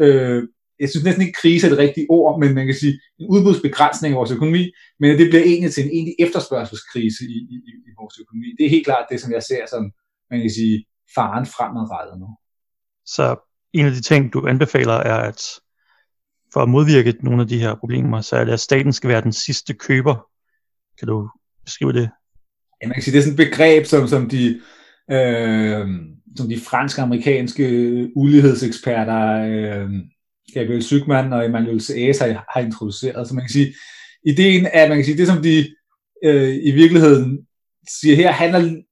øh, 0.00 0.42
jeg 0.80 0.88
synes 0.88 1.04
næsten 1.04 1.22
ikke 1.22 1.40
krise 1.42 1.66
er 1.66 1.70
det 1.70 1.78
rigtige 1.78 2.06
ord, 2.10 2.40
men 2.40 2.54
man 2.54 2.66
kan 2.66 2.74
sige 2.74 3.00
en 3.18 3.26
udbudsbegrænsning 3.28 4.12
i 4.12 4.18
vores 4.20 4.30
økonomi, 4.30 4.72
men 5.00 5.10
at 5.10 5.18
det 5.18 5.28
bliver 5.30 5.44
egentlig 5.44 5.72
til 5.72 5.84
en 5.84 5.90
egentlig 5.90 6.14
efterspørgselskrise 6.18 7.24
i, 7.24 7.36
i, 7.54 7.56
i 7.88 7.90
vores 8.00 8.18
økonomi. 8.20 8.46
Det 8.58 8.66
er 8.66 8.70
helt 8.70 8.86
klart 8.86 9.06
det, 9.10 9.20
som 9.20 9.32
jeg 9.32 9.42
ser 9.42 9.66
som, 9.70 9.92
man 10.30 10.40
kan 10.40 10.50
sige, 10.50 10.84
faren 11.14 11.46
fremadrettet 11.46 12.18
nu. 12.20 12.28
Så 13.06 13.36
en 13.72 13.86
af 13.86 13.92
de 13.92 14.00
ting, 14.00 14.32
du 14.32 14.46
anbefaler, 14.46 14.92
er, 14.92 15.16
at 15.30 15.40
for 16.52 16.60
at 16.62 16.68
modvirke 16.68 17.14
nogle 17.22 17.42
af 17.42 17.48
de 17.48 17.58
her 17.58 17.74
problemer, 17.74 18.20
så 18.20 18.36
er 18.36 18.44
det, 18.44 18.52
at 18.52 18.60
staten 18.60 18.92
skal 18.92 19.10
være 19.10 19.20
den 19.20 19.32
sidste 19.32 19.74
køber. 19.74 20.16
Kan 20.98 21.08
du 21.08 21.28
beskrive 21.64 21.92
det? 21.92 22.10
Ja, 22.82 22.86
man 22.86 22.94
kan 22.94 23.02
sige, 23.02 23.12
det 23.12 23.18
er 23.18 23.22
sådan 23.22 23.40
et 23.40 23.50
begreb, 23.50 23.86
som, 23.86 24.08
som 24.08 24.28
de, 24.28 24.60
øh, 25.10 25.86
som 26.36 26.48
de 26.48 26.60
franske-amerikanske 26.60 27.66
ulighedseksperter, 28.16 29.22
øh, 29.52 29.90
Gabriel 30.54 30.82
Sygman 30.82 31.32
og 31.32 31.44
Emmanuel 31.44 31.80
Saez 31.80 32.18
har, 32.18 32.46
har 32.54 32.60
introduceret. 32.60 33.28
Så 33.28 33.34
man 33.34 33.44
kan 33.44 33.52
sige, 33.52 33.74
ideen 34.24 34.66
er, 34.72 34.88
man 34.88 34.98
kan 34.98 35.04
sige, 35.04 35.18
det 35.18 35.26
som 35.26 35.42
de 35.42 35.74
øh, 36.24 36.54
i 36.68 36.70
virkeligheden 36.70 37.46
siger 38.00 38.16
her, 38.16 38.30
handler 38.30 38.82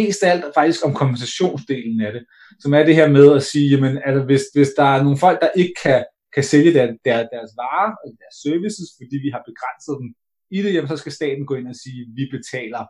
mest 0.00 0.22
af 0.22 0.30
alt 0.30 0.44
faktisk 0.54 0.86
om 0.86 0.94
kompensationsdelen 0.94 2.00
af 2.00 2.12
det, 2.12 2.24
som 2.60 2.74
er 2.74 2.82
det 2.84 2.94
her 2.94 3.08
med 3.08 3.36
at 3.36 3.42
sige, 3.42 3.70
jamen, 3.70 4.00
altså, 4.04 4.24
hvis, 4.24 4.42
hvis 4.54 4.70
der 4.76 4.84
er 4.94 5.02
nogle 5.02 5.18
folk, 5.18 5.40
der 5.40 5.50
ikke 5.56 5.74
kan, 5.82 6.04
kan 6.34 6.44
sælge 6.44 6.72
der, 6.72 6.86
der, 6.86 7.16
deres 7.34 7.52
varer 7.62 7.92
og 8.02 8.08
deres 8.20 8.36
services, 8.44 8.88
fordi 8.98 9.16
vi 9.24 9.30
har 9.34 9.42
begrænset 9.50 9.94
dem 10.00 10.08
i 10.50 10.58
det, 10.62 10.74
jamen, 10.74 10.88
så 10.88 10.96
skal 10.96 11.12
staten 11.12 11.46
gå 11.46 11.54
ind 11.54 11.68
og 11.68 11.76
sige, 11.84 12.00
at 12.02 12.10
vi 12.18 12.24
betaler 12.36 12.84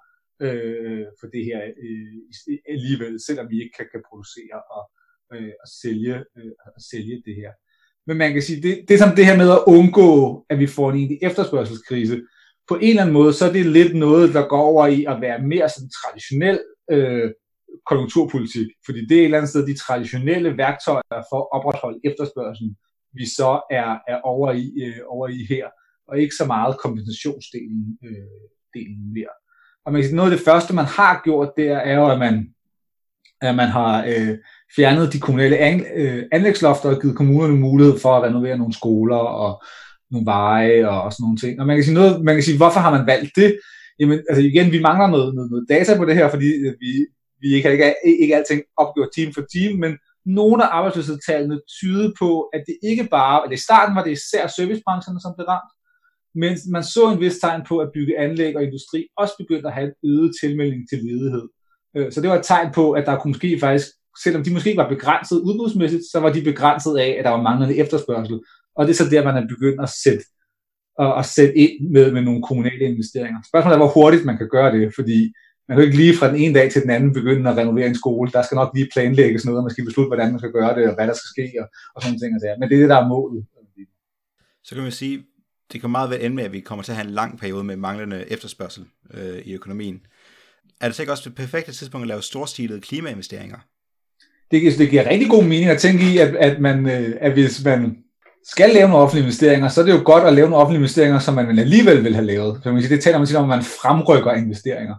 øh, 0.45 1.07
for 1.21 1.27
det 1.35 1.45
her 1.49 1.61
øh, 1.85 2.17
alligevel, 2.75 3.15
selvom 3.27 3.47
vi 3.53 3.57
ikke 3.63 3.75
kan, 3.79 3.87
kan 3.93 4.03
producere 4.09 4.59
og, 4.77 4.85
øh, 5.35 5.53
og, 5.63 5.69
sælge, 5.83 6.17
øh, 6.37 6.53
og 6.77 6.83
sælge 6.91 7.23
det 7.27 7.35
her. 7.41 7.53
Men 8.07 8.17
man 8.17 8.33
kan 8.33 8.43
sige, 8.43 8.63
det, 8.63 8.85
det 8.89 8.95
er 8.95 8.99
som 8.99 9.17
det 9.17 9.27
her 9.27 9.37
med 9.37 9.51
at 9.51 9.65
undgå, 9.67 10.45
at 10.51 10.59
vi 10.59 10.67
får 10.67 10.91
en 10.91 10.97
egentlig 10.97 11.19
efterspørgselskrise. 11.23 12.23
På 12.69 12.75
en 12.75 12.89
eller 12.89 13.03
anden 13.03 13.13
måde, 13.13 13.33
så 13.33 13.49
er 13.49 13.53
det 13.53 13.67
lidt 13.67 13.97
noget, 13.97 14.35
der 14.35 14.49
går 14.49 14.63
over 14.63 14.87
i 14.87 15.05
at 15.05 15.21
være 15.21 15.43
mere 15.43 15.69
sådan 15.69 15.91
traditionel 16.05 16.61
øh, 16.91 17.31
konjunkturpolitik. 17.87 18.67
Fordi 18.87 19.07
det 19.07 19.17
er 19.17 19.21
et 19.21 19.25
eller 19.25 19.39
andet 19.39 19.51
sted 19.51 19.67
de 19.67 19.77
traditionelle 19.77 20.57
værktøjer 20.57 21.21
for 21.31 21.41
at 21.41 21.49
opretholde 21.57 22.01
efterspørgselen, 22.05 22.77
vi 23.13 23.27
så 23.39 23.51
er, 23.71 23.91
er 24.09 24.21
over, 24.21 24.53
i, 24.53 24.67
øh, 24.87 25.01
over 25.09 25.29
i 25.29 25.47
her, 25.49 25.67
og 26.09 26.19
ikke 26.19 26.35
så 26.35 26.47
meget 26.47 26.79
kompensationsdelen 26.85 27.99
øh, 28.05 28.37
delen 28.75 29.13
mere. 29.17 29.35
Og 29.85 29.93
man 29.93 30.01
kan 30.01 30.07
sige, 30.09 30.17
noget 30.17 30.33
af 30.33 30.37
det 30.37 30.45
første, 30.45 30.75
man 30.75 30.85
har 30.85 31.21
gjort, 31.25 31.51
det 31.57 31.69
er 31.69 31.95
jo, 32.01 32.07
at 32.11 32.19
man, 32.19 32.55
at 33.49 33.55
man 33.55 33.69
har 33.69 34.05
øh, 34.05 34.39
fjernet 34.77 35.13
de 35.13 35.21
kommunale 35.21 35.57
an, 35.57 35.87
øh, 35.97 36.23
anlægslofter 36.33 36.89
og 36.89 37.01
givet 37.01 37.17
kommunerne 37.17 37.57
mulighed 37.57 37.99
for 37.99 38.17
at 38.17 38.23
renovere 38.23 38.59
nogle 38.59 38.75
skoler 38.75 39.17
og 39.17 39.63
nogle 40.11 40.27
veje 40.27 40.89
og, 40.89 41.03
og 41.03 41.13
sådan 41.13 41.23
nogle 41.25 41.39
ting. 41.39 41.61
Og 41.61 41.67
man 41.67 41.77
kan 41.77 41.85
sige, 41.85 41.95
noget, 41.95 42.25
man 42.25 42.35
kan 42.35 42.43
sige 42.43 42.57
hvorfor 42.57 42.81
har 42.81 42.91
man 42.97 43.07
valgt 43.07 43.31
det? 43.37 43.59
Jamen, 44.01 44.19
altså 44.31 44.43
igen, 44.51 44.73
vi 44.73 44.81
mangler 44.81 45.07
noget, 45.07 45.35
noget, 45.35 45.51
noget 45.51 45.67
data 45.69 45.97
på 45.97 46.05
det 46.05 46.15
her, 46.15 46.29
fordi 46.31 46.49
øh, 46.65 46.75
vi, 46.81 46.91
vi 47.41 47.55
ikke, 47.55 47.73
ikke, 47.73 47.95
ikke 48.21 48.37
alting 48.37 48.63
opgjort 48.77 49.09
time 49.15 49.33
for 49.35 49.45
time, 49.55 49.81
men 49.81 49.93
nogle 50.27 50.65
af 50.65 50.69
arbejdsløshedstallene 50.77 51.61
tyder 51.79 52.11
på, 52.19 52.41
at 52.43 52.63
det 52.67 52.77
ikke 52.83 53.09
bare, 53.11 53.37
eller 53.45 53.57
i 53.57 53.67
starten 53.69 53.97
var 53.97 54.05
det 54.05 54.13
især 54.13 54.47
servicebranchen, 54.47 55.21
som 55.21 55.35
blev 55.37 55.47
ramt, 55.53 55.73
men 56.43 56.53
man 56.75 56.85
så 56.95 57.03
en 57.13 57.21
vis 57.21 57.39
tegn 57.39 57.63
på, 57.69 57.75
at 57.79 57.93
bygge 57.95 58.19
anlæg 58.19 58.57
og 58.57 58.63
industri 58.63 59.01
også 59.17 59.35
begyndte 59.39 59.69
at 59.69 59.75
have 59.75 59.89
en 59.89 60.11
øget 60.11 60.33
tilmelding 60.41 60.83
til 60.89 60.99
ledighed. 61.09 61.47
Øh, 61.97 62.13
så 62.13 62.21
det 62.21 62.31
var 62.31 62.39
et 62.39 62.45
tegn 62.45 62.73
på, 62.73 62.93
at 62.93 63.07
der 63.07 63.19
kunne 63.19 63.31
måske 63.31 63.59
faktisk, 63.61 63.87
selvom 64.25 64.43
de 64.45 64.53
måske 64.53 64.71
ikke 64.71 64.83
var 64.83 64.89
begrænset 64.89 65.41
udbudsmæssigt, 65.41 66.03
så 66.13 66.21
var 66.21 66.33
de 66.33 66.43
begrænset 66.43 66.97
af, 66.99 67.17
at 67.19 67.25
der 67.25 67.31
var 67.31 67.43
manglende 67.43 67.77
efterspørgsel. 67.77 68.41
Og 68.77 68.87
det 68.87 68.93
er 68.93 69.05
så 69.05 69.11
der, 69.11 69.25
man 69.25 69.37
er 69.37 69.47
begyndt 69.49 69.81
at 69.83 69.91
sætte, 70.05 70.25
at 71.21 71.27
sætte 71.27 71.55
ind 71.59 71.91
med, 71.91 72.13
med 72.13 72.23
nogle 72.23 72.43
kommunale 72.43 72.85
investeringer. 72.85 73.41
Spørgsmålet 73.49 73.75
er, 73.75 73.79
hvor 73.79 73.95
hurtigt 73.97 74.25
man 74.25 74.39
kan 74.39 74.49
gøre 74.49 74.73
det, 74.77 74.95
fordi 74.95 75.33
man 75.69 75.77
kan 75.77 75.85
ikke 75.85 75.97
lige 75.97 76.17
fra 76.17 76.29
den 76.29 76.37
ene 76.37 76.55
dag 76.55 76.73
til 76.73 76.83
den 76.83 76.91
anden 76.91 77.13
begynde 77.13 77.51
at 77.51 77.57
renovere 77.57 77.87
en 77.87 77.95
skole. 77.95 78.31
Der 78.31 78.43
skal 78.43 78.55
nok 78.55 78.71
lige 78.75 78.89
planlægges 78.93 79.45
noget, 79.45 79.59
og 79.59 79.65
man 79.65 79.71
skal 79.71 79.85
beslutte, 79.85 80.09
hvordan 80.09 80.31
man 80.31 80.39
skal 80.39 80.53
gøre 80.53 80.75
det, 80.77 80.89
og 80.89 80.95
hvad 80.95 81.07
der 81.07 81.15
skal 81.15 81.29
ske, 81.35 81.53
og, 81.63 81.67
og 81.95 82.03
sådan 82.03 82.19
ting. 82.19 82.33
Men 82.33 82.69
det 82.69 82.77
er 82.77 82.81
det, 82.81 82.89
der 82.89 82.97
er 82.97 83.09
målet. 83.09 83.47
Så 84.65 84.75
kan 84.75 84.83
man 84.83 84.93
sige, 84.93 85.25
det 85.73 85.81
kan 85.81 85.91
meget 85.91 86.11
vel 86.11 86.25
ende 86.25 86.37
med, 86.37 86.45
at 86.45 86.53
vi 86.53 86.61
kommer 86.61 86.83
til 86.83 86.93
at 86.93 86.97
have 86.97 87.09
en 87.09 87.15
lang 87.15 87.39
periode 87.39 87.65
med 87.65 87.77
manglende 87.77 88.25
efterspørgsel 88.33 88.85
øh, 89.15 89.39
i 89.39 89.55
økonomien. 89.55 90.07
Er 90.81 90.87
det 90.87 90.97
så 90.97 91.03
ikke 91.03 91.13
også 91.13 91.29
det 91.29 91.37
perfekte 91.37 91.73
tidspunkt 91.73 92.05
at 92.05 92.09
lave 92.09 92.23
storstilede 92.23 92.81
klimainvesteringer? 92.81 93.59
Det, 94.51 94.79
det 94.79 94.91
giver 94.91 95.11
rigtig 95.11 95.31
god 95.31 95.43
mening 95.43 95.71
at 95.71 95.81
tænke 95.81 96.05
i, 96.05 96.19
at, 96.19 96.37
at, 96.37 96.61
man, 96.61 96.91
øh, 96.91 97.17
at 97.21 97.33
hvis 97.33 97.65
man 97.65 97.97
skal 98.45 98.71
lave 98.71 98.89
nogle 98.89 99.03
offentlige 99.03 99.25
investeringer, 99.25 99.69
så 99.69 99.81
er 99.81 99.85
det 99.85 99.93
jo 99.93 100.03
godt 100.05 100.25
at 100.25 100.33
lave 100.33 100.51
nogle 100.51 100.63
offentlige 100.63 100.81
investeringer, 100.81 101.19
som 101.19 101.35
man 101.35 101.59
alligevel 101.59 102.05
vil 102.05 102.15
have 102.15 102.27
lavet. 102.27 102.61
Så 102.63 102.69
man 102.69 102.75
kan 102.75 102.83
sige, 102.83 102.97
det 102.97 103.05
taler 103.05 103.19
man 103.19 103.37
om, 103.37 103.51
at 103.51 103.57
man 103.57 103.65
fremrykker 103.65 104.33
investeringer. 104.33 104.95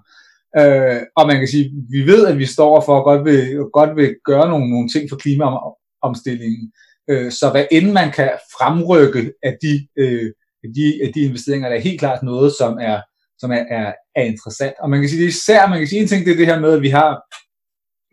Øh, 0.60 1.01
og 1.15 1.27
man 1.27 1.38
kan 1.38 1.48
sige, 1.48 1.72
vi 1.89 2.01
ved, 2.12 2.27
at 2.27 2.38
vi 2.38 2.45
står 2.45 2.81
for 2.81 2.98
at 2.98 3.03
godt 3.03 3.25
vil, 3.25 3.57
godt 3.74 3.95
vil 3.95 4.15
gøre 4.25 4.50
nogle, 4.50 4.69
nogle 4.69 4.89
ting 4.89 5.10
for 5.10 5.17
klimaomstillingen. 5.17 6.72
Øh, 7.10 7.31
så 7.31 7.50
hvad 7.51 7.65
end 7.72 7.91
man 7.91 8.12
kan 8.12 8.31
fremrykke 8.57 9.34
af 9.43 9.57
de 9.62 9.88
øh, 9.98 10.31
de, 10.75 11.12
de 11.15 11.22
investeringer 11.22 11.69
der 11.69 11.75
er 11.75 11.81
helt 11.81 12.00
klart 12.00 12.24
noget, 12.24 12.53
som 12.53 12.77
er, 12.81 13.01
som 13.39 13.51
er, 13.51 13.63
er, 13.70 13.94
er 14.15 14.24
interessant. 14.24 14.74
Og 14.80 14.89
man 14.89 15.00
kan 15.00 15.10
sige, 15.10 15.20
det 15.20 15.25
er 15.25 15.30
især, 15.30 15.68
man 15.68 15.80
kan 15.80 15.88
sige 15.88 16.01
en 16.01 16.08
ting, 16.08 16.25
det 16.25 16.34
er 16.34 16.38
det 16.38 16.46
her 16.46 16.60
med, 16.60 16.74
at 16.74 16.82
vi 16.82 16.89
har 16.89 17.22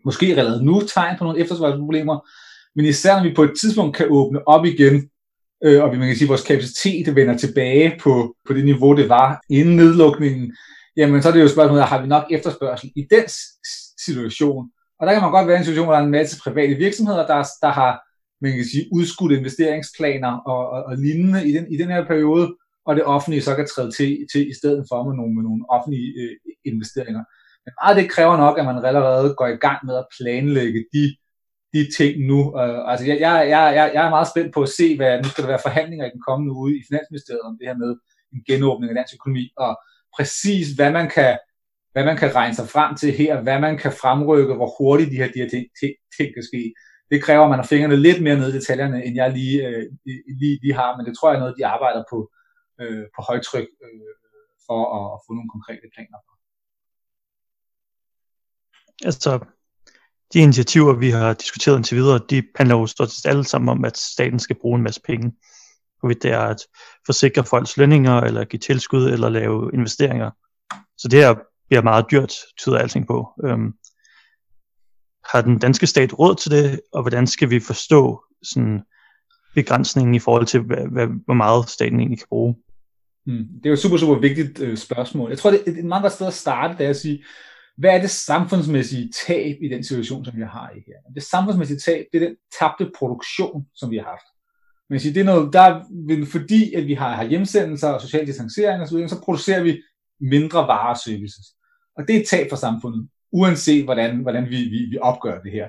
måske 0.05 0.25
allerede 0.25 0.65
nu 0.65 0.81
tegn 0.81 1.17
på 1.17 1.23
nogle 1.23 1.39
efterspørgselsproblemer, 1.39 2.19
men 2.75 2.85
især 2.85 3.15
når 3.15 3.23
vi 3.23 3.33
på 3.35 3.43
et 3.43 3.51
tidspunkt 3.61 3.97
kan 3.97 4.07
åbne 4.09 4.47
op 4.47 4.65
igen, 4.65 5.09
øh, 5.63 5.83
og 5.83 5.91
vi 5.91 5.97
man 5.97 6.07
kan 6.07 6.17
sige, 6.17 6.25
at 6.25 6.29
vores 6.29 6.43
kapacitet 6.43 7.15
vender 7.15 7.37
tilbage 7.37 7.99
på, 7.99 8.35
på 8.47 8.53
det 8.53 8.65
niveau, 8.65 8.95
det 8.95 9.09
var 9.09 9.41
inden 9.49 9.75
nedlukningen, 9.75 10.55
jamen 10.97 11.21
så 11.21 11.29
er 11.29 11.33
det 11.33 11.41
jo 11.41 11.47
spørgsmålet, 11.47 11.83
har 11.83 12.01
vi 12.01 12.07
nok 12.07 12.23
efterspørgsel 12.31 12.91
i 12.95 13.07
den 13.09 13.23
situation? 14.05 14.69
Og 14.99 15.07
der 15.07 15.13
kan 15.13 15.21
man 15.21 15.31
godt 15.31 15.47
være 15.47 15.55
i 15.55 15.59
en 15.59 15.65
situation, 15.65 15.85
hvor 15.85 15.93
der 15.93 15.99
er 16.01 16.05
en 16.05 16.11
masse 16.11 16.39
private 16.43 16.75
virksomheder, 16.75 17.27
der, 17.27 17.43
der 17.61 17.71
har 17.71 18.01
man 18.43 18.51
kan 18.51 18.65
sige, 18.65 18.89
udskudte 18.91 19.37
investeringsplaner 19.37 20.33
og, 20.37 20.69
og, 20.69 20.83
og 20.83 20.97
lignende 20.97 21.49
i 21.49 21.51
den, 21.51 21.73
i 21.73 21.77
den 21.77 21.87
her 21.87 22.05
periode, 22.05 22.55
og 22.85 22.95
det 22.95 23.03
offentlige 23.03 23.41
så 23.41 23.55
kan 23.55 23.67
træde 23.67 23.91
til, 23.91 24.27
til 24.31 24.49
i 24.49 24.53
stedet 24.53 24.85
for 24.89 25.03
med 25.03 25.15
nogle, 25.19 25.33
med 25.35 25.43
nogle 25.43 25.63
offentlige 25.69 26.09
øh, 26.21 26.35
investeringer. 26.65 27.23
Men 27.65 27.71
meget 27.81 27.97
det 27.97 28.11
kræver 28.15 28.37
nok, 28.37 28.59
at 28.59 28.65
man 28.65 28.85
allerede 28.85 29.35
går 29.39 29.47
i 29.47 29.61
gang 29.65 29.79
med 29.85 29.95
at 29.97 30.07
planlægge 30.17 30.85
de, 30.93 31.03
de 31.73 31.81
ting 31.97 32.13
nu. 32.31 32.39
Øh, 32.61 32.91
altså 32.91 33.05
jeg, 33.05 33.17
jeg, 33.25 33.35
jeg, 33.49 33.91
jeg 33.95 34.05
er 34.05 34.15
meget 34.15 34.31
spændt 34.33 34.53
på 34.53 34.61
at 34.61 34.75
se, 34.79 34.95
hvad 34.97 35.21
nu 35.21 35.27
skal 35.29 35.43
der 35.43 35.53
være 35.53 35.65
forhandlinger 35.67 36.05
i 36.05 36.15
den 36.15 36.21
kommende 36.27 36.53
uge 36.59 36.71
i 36.79 36.81
Finansministeriet 36.87 37.41
om 37.47 37.57
det 37.57 37.67
her 37.67 37.77
med 37.83 37.91
en 38.33 38.41
genåbning 38.49 38.89
af 38.89 38.95
dansk 38.95 39.13
økonomi, 39.19 39.45
og 39.57 39.71
præcis 40.17 40.67
hvad 40.77 40.91
man 40.91 41.09
kan, 41.09 41.37
hvad 41.93 42.05
man 42.05 42.17
kan 42.17 42.35
regne 42.35 42.55
sig 42.55 42.67
frem 42.69 42.95
til 42.95 43.11
her, 43.11 43.41
hvad 43.41 43.59
man 43.59 43.77
kan 43.77 43.91
fremrykke, 44.01 44.53
hvor 44.53 44.71
hurtigt 44.77 45.11
de 45.11 45.15
her, 45.21 45.27
de 45.35 45.41
her 45.43 45.49
ting, 45.49 45.65
ting, 45.81 45.93
ting 46.17 46.29
kan 46.35 46.43
ske 46.43 46.73
det 47.13 47.23
kræver, 47.23 47.43
at 47.43 47.49
man 47.49 47.59
har 47.59 47.71
fingrene 47.73 47.95
lidt 47.95 48.23
mere 48.23 48.35
nede 48.35 48.49
i 48.49 48.57
detaljerne, 48.59 49.05
end 49.05 49.15
jeg 49.15 49.31
lige, 49.31 49.67
øh, 49.67 49.83
lige, 50.39 50.59
lige 50.63 50.73
har, 50.73 50.97
men 50.97 51.05
det 51.05 51.13
tror 51.17 51.29
jeg 51.29 51.35
er 51.35 51.43
noget, 51.43 51.55
de 51.57 51.65
arbejder 51.65 52.03
på, 52.11 52.29
øh, 52.83 53.05
på 53.15 53.21
højtryk 53.29 53.67
øh, 53.85 54.13
for 54.67 54.81
at, 54.97 55.05
at 55.13 55.19
få 55.25 55.33
nogle 55.33 55.49
konkrete 55.55 55.87
planer 55.95 56.19
for. 56.25 56.33
Altså, 59.09 59.31
de 60.33 60.39
initiativer, 60.39 60.93
vi 60.93 61.09
har 61.09 61.33
diskuteret 61.33 61.77
indtil 61.77 61.97
videre, 61.97 62.19
de 62.29 62.43
handler 62.55 62.75
jo 62.75 62.87
stort 62.87 63.11
set 63.11 63.29
alle 63.29 63.43
sammen 63.43 63.69
om, 63.69 63.85
at 63.85 63.97
staten 63.97 64.39
skal 64.39 64.59
bruge 64.61 64.77
en 64.77 64.83
masse 64.83 65.01
penge. 65.01 65.33
Hvorvidt 65.99 66.23
det 66.23 66.31
er 66.31 66.39
at 66.39 66.61
forsikre 67.05 67.43
folks 67.43 67.77
lønninger, 67.77 68.21
eller 68.21 68.45
give 68.45 68.59
tilskud, 68.59 69.05
eller 69.05 69.29
lave 69.29 69.71
investeringer. 69.73 70.31
Så 70.97 71.07
det 71.07 71.19
her 71.19 71.35
bliver 71.67 71.81
meget 71.81 72.05
dyrt, 72.11 72.33
tyder 72.57 72.77
alting 72.77 73.07
på. 73.07 73.27
Øhm, 73.43 73.73
har 75.31 75.41
den 75.41 75.59
danske 75.59 75.87
stat 75.87 76.19
råd 76.19 76.35
til 76.35 76.51
det, 76.51 76.81
og 76.93 77.01
hvordan 77.01 77.27
skal 77.27 77.49
vi 77.49 77.59
forstå 77.59 78.23
sådan 78.43 78.83
begrænsningen 79.55 80.15
i 80.15 80.19
forhold 80.19 80.45
til, 80.45 80.61
hvad, 80.61 80.87
hvad, 80.91 81.07
hvor 81.25 81.33
meget 81.33 81.69
staten 81.69 81.99
egentlig 81.99 82.19
kan 82.19 82.27
bruge? 82.29 82.55
Mm. 83.25 83.47
Det 83.57 83.65
er 83.65 83.69
jo 83.69 83.73
et 83.73 83.79
super, 83.79 83.97
super 83.97 84.19
vigtigt 84.19 84.59
øh, 84.59 84.77
spørgsmål. 84.77 85.29
Jeg 85.29 85.37
tror, 85.37 85.51
det 85.51 85.63
er 85.67 85.71
et 85.71 85.85
meget 85.85 86.01
godt 86.01 86.13
sted 86.13 86.27
at 86.27 86.33
starte, 86.33 86.77
det 86.77 86.85
er 86.85 86.89
at 86.89 86.95
sige, 86.95 87.23
hvad 87.77 87.89
er 87.89 88.01
det 88.01 88.09
samfundsmæssige 88.09 89.11
tab 89.27 89.57
i 89.61 89.69
den 89.69 89.83
situation, 89.83 90.25
som 90.25 90.37
vi 90.37 90.41
har 90.41 90.71
i 90.75 90.79
her? 90.87 91.13
Det 91.15 91.23
samfundsmæssige 91.23 91.79
tab, 91.79 92.05
det 92.13 92.23
er 92.23 92.27
den 92.27 92.35
tabte 92.59 92.91
produktion, 92.97 93.65
som 93.75 93.91
vi 93.91 93.97
har 93.97 94.05
haft. 94.05 94.25
Men 94.89 94.99
det 94.99 95.17
er 95.17 95.23
noget, 95.23 95.53
der 95.53 96.25
fordi 96.31 96.73
at 96.73 96.87
vi 96.87 96.93
har, 96.93 97.15
har 97.15 97.23
hjemsendelser 97.23 97.89
og 97.89 98.01
social 98.01 98.27
distancering 98.27 98.81
og 98.81 98.87
så 98.87 98.95
videre, 98.95 99.09
så 99.09 99.21
producerer 99.21 99.63
vi 99.63 99.81
mindre 100.21 100.59
varer 100.67 100.93
og 100.93 100.97
services. 101.05 101.45
Og 101.97 102.07
det 102.07 102.15
er 102.15 102.19
et 102.19 102.27
tab 102.27 102.49
for 102.49 102.55
samfundet, 102.55 103.09
uanset 103.31 103.83
hvordan, 103.83 104.17
hvordan 104.17 104.45
vi, 104.45 104.55
vi, 104.55 104.87
vi 104.91 104.97
opgør 105.01 105.41
det 105.41 105.51
her. 105.51 105.67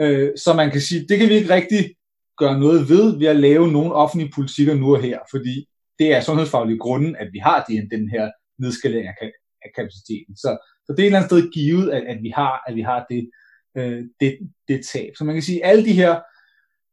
Øh, 0.00 0.30
så 0.36 0.54
man 0.54 0.70
kan 0.70 0.80
sige, 0.80 1.06
det 1.08 1.18
kan 1.18 1.28
vi 1.28 1.34
ikke 1.34 1.54
rigtig 1.54 1.94
gøre 2.38 2.60
noget 2.60 2.88
ved 2.88 3.18
ved 3.18 3.26
at 3.26 3.36
lave 3.36 3.72
nogle 3.72 3.92
offentlige 3.92 4.32
politikker 4.34 4.74
nu 4.74 4.94
og 4.94 5.02
her, 5.02 5.18
fordi 5.30 5.66
det 5.98 6.14
er 6.14 6.20
sundhedsfaglige 6.20 6.78
grunden, 6.78 7.16
at 7.16 7.28
vi 7.32 7.38
har 7.38 7.64
den, 7.68 7.90
den 7.90 8.10
her 8.10 8.30
nedskalering 8.58 9.08
af, 9.08 9.32
af 9.64 9.70
kapaciteten. 9.76 10.36
Så, 10.36 10.50
så 10.84 10.92
det 10.92 10.98
er 10.98 11.02
et 11.02 11.06
eller 11.06 11.18
andet 11.18 11.30
sted 11.30 11.50
givet, 11.50 11.90
at, 11.90 12.02
at 12.02 12.18
vi 12.22 12.28
har, 12.28 12.62
at 12.66 12.74
vi 12.74 12.80
har 12.80 13.06
det, 13.10 13.30
øh, 13.76 14.04
det, 14.20 14.38
det 14.68 14.86
tab. 14.92 15.10
Så 15.16 15.24
man 15.24 15.34
kan 15.34 15.42
sige, 15.42 15.64
at 15.64 15.70
alle 15.70 15.84
de 15.84 15.92
her 15.92 16.20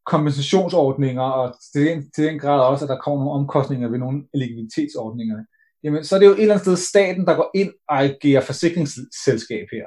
kompensationsordninger, 0.05 1.21
og 1.21 1.55
til 1.73 1.85
den, 1.85 2.11
til 2.11 2.23
den 2.23 2.39
grad 2.39 2.59
også, 2.59 2.85
at 2.85 2.89
der 2.89 2.97
kommer 2.97 3.25
nogle 3.25 3.39
omkostninger 3.39 3.87
ved 3.87 3.99
nogle 3.99 4.23
likviditetsordninger, 4.33 5.37
jamen 5.83 6.03
så 6.03 6.15
er 6.15 6.19
det 6.19 6.25
jo 6.25 6.31
et 6.31 6.41
eller 6.41 6.53
andet 6.53 6.65
sted 6.65 6.75
staten, 6.75 7.25
der 7.25 7.35
går 7.35 7.51
ind 7.55 7.71
og 7.89 7.97
agerer 8.03 8.41
forsikringsselskab 8.41 9.67
her. 9.71 9.85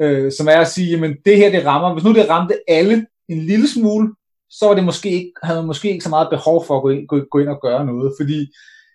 Øh, 0.00 0.32
som 0.32 0.46
er 0.48 0.60
at 0.60 0.68
sige, 0.68 0.90
jamen 0.90 1.16
det 1.24 1.36
her 1.36 1.50
det 1.50 1.66
rammer, 1.66 1.92
hvis 1.92 2.04
nu 2.04 2.14
det 2.14 2.30
ramte 2.30 2.54
alle 2.68 3.06
en 3.28 3.38
lille 3.38 3.68
smule, 3.68 4.14
så 4.50 4.66
var 4.66 4.74
det 4.74 4.84
måske 4.84 5.10
ikke, 5.10 5.32
havde 5.42 5.58
man 5.58 5.66
måske 5.66 5.90
ikke 5.90 6.04
så 6.04 6.10
meget 6.10 6.28
behov 6.30 6.64
for 6.66 6.76
at 6.76 6.82
gå 6.82 6.88
ind, 6.90 7.08
gå, 7.08 7.16
gå 7.30 7.38
ind 7.38 7.48
og 7.48 7.60
gøre 7.62 7.86
noget, 7.86 8.12
fordi 8.20 8.38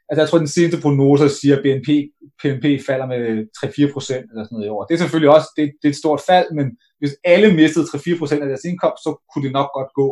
altså 0.10 0.22
jeg 0.22 0.29
tror, 0.29 0.38
den 0.38 0.55
seneste 0.58 0.81
prognose 0.81 1.29
siger, 1.29 1.55
at 1.58 1.63
BNP, 1.65 1.89
BNP 2.39 2.65
falder 2.88 3.08
med 3.13 3.22
3-4 3.58 3.93
procent 3.93 4.25
eller 4.31 4.43
sådan 4.43 4.55
noget 4.55 4.67
i 4.67 4.74
år. 4.75 4.86
Det 4.86 4.93
er 4.93 5.03
selvfølgelig 5.03 5.34
også 5.38 5.50
det, 5.58 5.65
det 5.79 5.88
er 5.88 5.93
et 5.96 6.03
stort 6.03 6.22
fald, 6.29 6.48
men 6.58 6.67
hvis 7.00 7.13
alle 7.34 7.53
mistede 7.60 7.86
3-4 7.86 8.20
procent 8.20 8.41
af 8.41 8.48
deres 8.48 8.67
indkomst, 8.70 9.03
så 9.03 9.12
kunne 9.29 9.46
det 9.46 9.53
nok 9.60 9.70
godt 9.77 9.91
gå. 10.01 10.10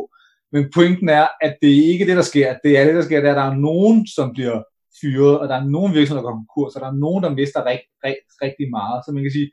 Men 0.52 0.62
pointen 0.74 1.08
er, 1.08 1.26
at 1.46 1.54
det 1.62 1.70
er 1.72 1.86
ikke 1.92 2.06
det, 2.06 2.16
der 2.16 2.26
sker. 2.32 2.48
Det 2.64 2.78
er 2.78 2.84
det, 2.84 2.94
der 2.94 3.06
sker, 3.08 3.20
det 3.20 3.28
er, 3.28 3.34
at 3.34 3.42
der 3.42 3.50
er 3.50 3.62
nogen, 3.70 4.06
som 4.16 4.26
bliver 4.36 4.58
fyret, 5.00 5.38
og 5.40 5.48
der 5.48 5.56
er 5.56 5.64
nogen 5.64 5.94
virksomheder, 5.94 6.22
der 6.22 6.30
går 6.30 6.42
konkurs, 6.42 6.74
og 6.74 6.80
der 6.80 6.88
er 6.90 7.00
nogen, 7.04 7.22
der 7.24 7.30
mister 7.40 7.66
rigt, 7.70 7.86
rigt, 8.04 8.28
rigtig 8.44 8.66
meget. 8.78 8.98
Så 9.04 9.08
man 9.12 9.22
kan 9.24 9.32
sige, 9.36 9.50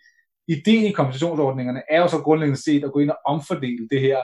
ideen 0.55 0.85
i 0.85 0.97
kompensationsordningerne 0.99 1.81
er 1.93 1.99
jo 2.01 2.07
så 2.07 2.19
grundlæggende 2.25 2.63
set 2.65 2.83
at 2.83 2.93
gå 2.93 2.99
ind 2.99 3.11
og 3.15 3.19
omfordele 3.33 3.87
det 3.91 4.01
her, 4.07 4.19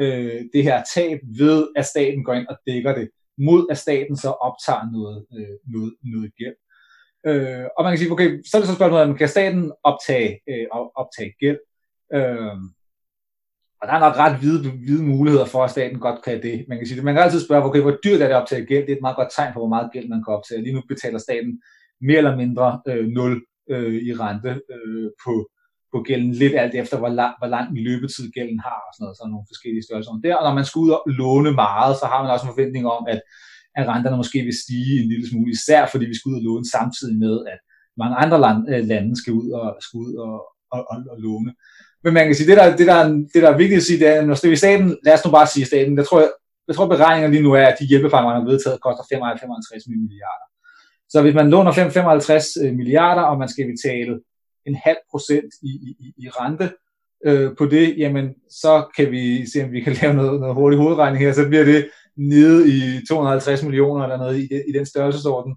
øh, 0.00 0.40
det 0.52 0.62
her 0.62 0.82
tab 0.94 1.18
ved, 1.38 1.68
at 1.76 1.86
staten 1.86 2.24
går 2.24 2.34
ind 2.34 2.46
og 2.46 2.58
dækker 2.66 2.94
det, 2.94 3.10
mod 3.38 3.66
at 3.70 3.78
staten 3.78 4.16
så 4.16 4.30
optager 4.30 4.90
noget, 4.92 5.26
øh, 5.36 5.56
noget, 5.74 5.94
noget 6.02 6.30
gæld. 6.38 6.56
Øh, 7.26 7.64
og 7.76 7.84
man 7.84 7.92
kan 7.92 7.98
sige, 7.98 8.12
okay, 8.12 8.42
så 8.44 8.56
er 8.56 8.60
det 8.60 8.68
så 8.68 8.74
spørgsmålet, 8.74 9.18
kan 9.18 9.28
staten 9.28 9.72
optage, 9.84 10.40
øh, 10.48 10.66
optage 10.96 11.32
gæld? 11.40 11.58
Øh, 12.14 12.56
og 13.80 13.88
der 13.88 13.94
er 13.94 14.00
nok 14.00 14.16
ret 14.16 14.38
hvide, 14.38 14.70
hvide 14.70 15.02
muligheder 15.02 15.44
for, 15.44 15.64
at 15.64 15.70
staten 15.70 15.98
godt 16.00 16.22
kan 16.24 16.42
det. 16.42 16.64
Man 16.68 16.78
kan, 16.78 16.86
sige, 16.86 17.02
man 17.02 17.14
kan 17.14 17.22
altid 17.22 17.44
spørge, 17.44 17.64
okay, 17.64 17.80
hvor 17.80 17.96
dyrt 18.04 18.20
er 18.20 18.26
det 18.26 18.34
at 18.34 18.42
optage 18.42 18.66
gæld? 18.66 18.86
Det 18.86 18.92
er 18.92 18.96
et 18.96 19.06
meget 19.06 19.16
godt 19.16 19.28
tegn 19.36 19.52
på, 19.52 19.60
hvor 19.60 19.68
meget 19.68 19.90
gæld 19.92 20.08
man 20.08 20.24
kan 20.24 20.34
optage. 20.34 20.62
Lige 20.62 20.74
nu 20.74 20.82
betaler 20.88 21.18
staten 21.18 21.62
mere 22.00 22.18
eller 22.18 22.36
mindre 22.36 22.80
øh, 22.88 23.06
0 23.06 23.44
øh, 23.70 23.94
i 23.94 24.12
rente 24.12 24.60
øh, 24.74 25.10
på, 25.24 25.50
på 25.96 26.02
gælden, 26.08 26.32
lidt 26.42 26.54
alt 26.62 26.74
efter, 26.82 26.96
hvor 27.02 27.12
lang, 27.20 27.32
hvor 27.38 27.48
lang 27.54 27.66
løbetid 27.86 28.26
gælden 28.36 28.60
har, 28.68 28.80
og 28.86 28.90
sådan 28.92 29.04
noget, 29.04 29.16
så 29.16 29.22
er 29.24 29.32
nogle 29.34 29.50
forskellige 29.52 29.84
størrelser 29.86 30.24
der. 30.26 30.34
Og 30.38 30.44
når 30.46 30.54
man 30.58 30.66
skal 30.66 30.78
ud 30.84 30.90
og 30.96 31.02
låne 31.20 31.52
meget, 31.64 31.92
så 32.00 32.04
har 32.10 32.18
man 32.22 32.32
også 32.34 32.46
en 32.46 32.54
forventning 32.54 32.84
om, 32.96 33.02
at, 33.12 33.20
at 33.78 33.84
renterne 33.92 34.20
måske 34.22 34.38
vil 34.48 34.60
stige 34.64 34.94
en 35.00 35.08
lille 35.12 35.26
smule, 35.30 35.50
især 35.56 35.82
fordi 35.92 36.04
vi 36.10 36.16
skal 36.16 36.28
ud 36.30 36.38
og 36.40 36.44
låne 36.48 36.66
samtidig 36.76 37.16
med, 37.24 37.36
at 37.52 37.60
mange 38.02 38.16
andre 38.24 38.38
land, 38.44 38.60
øh, 38.72 38.82
lande 38.92 39.12
skal 39.20 39.32
ud 39.40 39.48
og, 39.60 39.68
skal 39.84 39.98
ud 40.04 40.12
og, 40.26 40.34
og, 40.74 40.80
og, 40.92 40.96
og 41.12 41.16
låne. 41.24 41.50
Men 42.04 42.10
man 42.14 42.26
kan 42.26 42.34
sige, 42.34 42.48
det 42.50 42.56
der, 42.60 42.66
det 42.80 42.86
der, 42.92 43.00
det 43.32 43.40
der 43.44 43.50
er 43.50 43.62
vigtigt 43.62 43.80
at 43.80 43.86
sige, 43.88 43.98
det 44.02 44.08
er, 44.14 44.20
når 44.26 44.34
det 44.34 44.52
er 44.52 44.64
staten, 44.64 44.88
lad 45.06 45.14
os 45.16 45.24
nu 45.24 45.30
bare 45.38 45.52
sige 45.54 45.66
staten, 45.72 45.98
jeg 46.00 46.06
tror, 46.06 46.20
jeg, 46.24 46.30
jeg 46.68 46.74
tror 46.76 46.88
beregninger 46.94 47.30
lige 47.30 47.46
nu 47.46 47.52
er, 47.60 47.66
at 47.66 47.78
de 47.80 47.90
hjælpepakker, 47.90 48.28
man 48.30 48.40
har 48.40 48.50
vedtaget, 48.50 48.84
koster 48.86 49.04
55 49.10 49.86
milliarder. 49.88 50.46
Så 51.12 51.22
hvis 51.22 51.34
man 51.34 51.50
låner 51.50 51.72
55 51.72 52.46
øh, 52.62 52.74
milliarder, 52.74 53.22
og 53.22 53.38
man 53.38 53.48
skal 53.48 53.66
betale 53.74 54.12
en 54.66 54.74
halv 54.74 54.96
procent 55.10 55.54
i, 55.62 55.96
i, 56.00 56.14
i 56.18 56.28
rente 56.28 56.70
øh, 57.24 57.56
på 57.58 57.66
det, 57.66 57.98
jamen 57.98 58.34
så 58.50 58.86
kan 58.96 59.10
vi 59.10 59.50
se, 59.50 59.64
om 59.64 59.72
vi 59.72 59.80
kan 59.80 59.92
lave 60.02 60.14
noget, 60.14 60.40
noget 60.40 60.54
hurtig 60.54 60.78
hovedregning 60.78 61.24
her, 61.24 61.32
så 61.32 61.48
bliver 61.48 61.64
det 61.64 61.90
nede 62.16 62.68
i 62.68 63.06
250 63.08 63.62
millioner 63.62 64.04
eller 64.04 64.16
noget 64.16 64.38
i, 64.38 64.60
i 64.68 64.72
den 64.72 64.86
størrelsesorden 64.86 65.56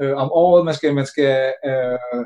øh, 0.00 0.16
om 0.16 0.32
året. 0.32 0.64
Man 0.64 0.74
skal, 0.74 0.94
man 0.94 1.06
skal, 1.06 1.52
øh, 1.66 2.24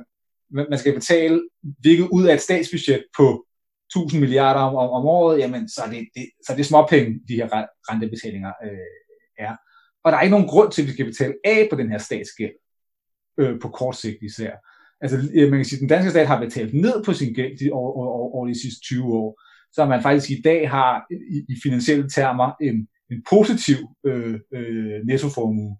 man 0.50 0.78
skal 0.78 0.94
betale, 0.94 1.48
hvilket 1.80 2.08
ud 2.12 2.26
af 2.26 2.34
et 2.34 2.40
statsbudget 2.40 3.04
på 3.16 3.46
1000 3.90 4.20
milliarder 4.20 4.60
om, 4.60 4.74
om, 4.76 4.90
om 4.90 5.06
året, 5.06 5.38
jamen 5.38 5.68
så 5.68 5.82
er 5.86 5.90
det, 5.90 6.08
det, 6.14 6.26
så 6.46 6.52
er 6.52 6.56
det 6.56 6.66
småpenge, 6.66 7.20
de 7.28 7.34
her 7.34 7.48
rentebetalinger 7.90 8.52
øh, 8.64 9.46
er. 9.46 9.56
Og 10.04 10.12
der 10.12 10.18
er 10.18 10.22
ikke 10.22 10.36
nogen 10.36 10.48
grund 10.48 10.72
til, 10.72 10.82
at 10.82 10.88
vi 10.88 10.92
skal 10.92 11.04
betale 11.04 11.34
af 11.44 11.66
på 11.70 11.76
den 11.76 11.90
her 11.90 11.98
statsgæld, 11.98 12.52
øh, 13.38 13.60
på 13.60 13.68
kort 13.68 13.96
sigt 13.96 14.22
især. 14.22 14.52
Altså, 15.04 15.18
man 15.34 15.58
kan 15.58 15.64
sige, 15.64 15.76
at 15.76 15.80
den 15.80 15.88
danske 15.88 16.10
stat 16.10 16.26
har 16.26 16.40
betalt 16.40 16.74
ned 16.74 17.04
på 17.04 17.12
sin 17.12 17.34
gæld 17.34 17.58
de, 17.58 17.70
over, 17.72 17.92
over, 17.92 18.34
over 18.34 18.46
de 18.46 18.60
sidste 18.62 18.80
20 18.80 19.14
år, 19.14 19.40
så 19.72 19.84
man 19.84 20.02
faktisk 20.02 20.30
i 20.30 20.40
dag 20.44 20.70
har 20.70 21.06
i, 21.10 21.38
i 21.48 21.54
finansielle 21.62 22.10
termer 22.10 22.52
en, 22.60 22.88
en 23.10 23.24
positiv 23.30 23.76
øh, 24.06 24.40
øh, 24.54 25.00
nettoformue. 25.06 25.76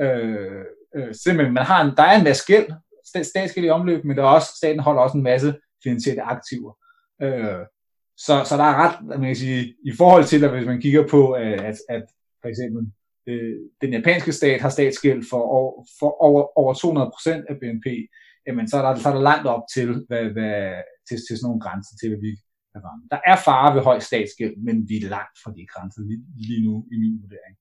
Øh, 0.00 0.64
øh, 0.96 1.14
simpelthen, 1.14 1.54
man 1.54 1.64
har 1.64 1.84
en, 1.84 1.96
der 1.96 2.02
er 2.02 2.18
en 2.18 2.24
masse 2.24 2.44
gæld, 2.46 2.66
statsgæld 3.24 3.66
i 3.66 3.70
omløb, 3.70 4.04
men 4.04 4.16
der 4.16 4.22
er 4.22 4.28
også, 4.28 4.48
staten 4.56 4.80
holder 4.80 5.02
også 5.02 5.16
en 5.16 5.22
masse 5.22 5.54
finansielle 5.84 6.22
aktiver. 6.22 6.72
Øh, 7.22 7.64
så, 8.16 8.44
så 8.44 8.56
der 8.56 8.64
er 8.64 8.76
ret, 8.76 9.06
man 9.06 9.20
kan 9.20 9.36
sige, 9.36 9.74
i 9.84 9.92
forhold 9.96 10.24
til, 10.24 10.44
at 10.44 10.50
hvis 10.50 10.66
man 10.66 10.80
kigger 10.80 11.06
på, 11.06 11.32
at, 11.32 11.76
at 11.88 12.04
for 12.42 12.48
eksempel 12.48 12.92
øh, 13.26 13.56
den 13.80 13.92
japanske 13.92 14.32
stat 14.32 14.60
har 14.60 14.68
statsgæld 14.68 15.24
for, 15.30 15.40
over, 15.40 15.86
for 15.98 16.22
over, 16.22 16.58
over 16.58 16.74
200% 16.74 17.30
af 17.48 17.56
BNP, 17.60 17.86
jamen 18.48 18.68
så 18.68 18.76
er 18.76 18.82
der, 18.82 19.00
så 19.00 19.08
er 19.08 19.14
der 19.14 19.28
langt 19.30 19.46
op 19.46 19.62
til, 19.74 19.88
hvad, 20.08 20.24
hvad, 20.34 20.56
til, 21.08 21.16
til 21.26 21.34
sådan 21.36 21.46
nogle 21.48 21.60
grænser 21.60 21.94
til, 22.00 22.08
hvad 22.08 22.20
vi 22.26 22.30
kan 22.72 22.80
ramme. 22.86 23.04
Der 23.10 23.20
er 23.30 23.36
fare 23.44 23.74
ved 23.74 23.82
høj 23.82 23.98
statsgæld, 23.98 24.56
men 24.66 24.88
vi 24.88 24.96
er 24.96 25.08
langt 25.08 25.36
fra 25.42 25.50
de 25.56 25.66
grænser 25.72 26.00
lige, 26.08 26.24
lige 26.48 26.64
nu 26.66 26.74
i 26.92 26.96
min 27.02 27.14
vurdering. 27.22 27.54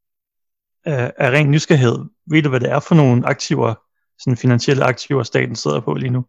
Af 1.24 1.30
ren 1.32 1.52
nysgerrighed, 1.52 1.98
ved 2.32 2.44
du, 2.44 2.50
hvad 2.50 2.60
det 2.60 2.72
er 2.72 2.80
for 2.80 2.96
nogle 2.96 3.28
aktiver, 3.28 3.74
sådan 4.20 4.38
finansielle 4.38 4.84
aktiver, 4.84 5.24
staten 5.24 5.56
sidder 5.56 5.80
på 5.80 5.94
lige 5.94 6.10
nu? 6.10 6.26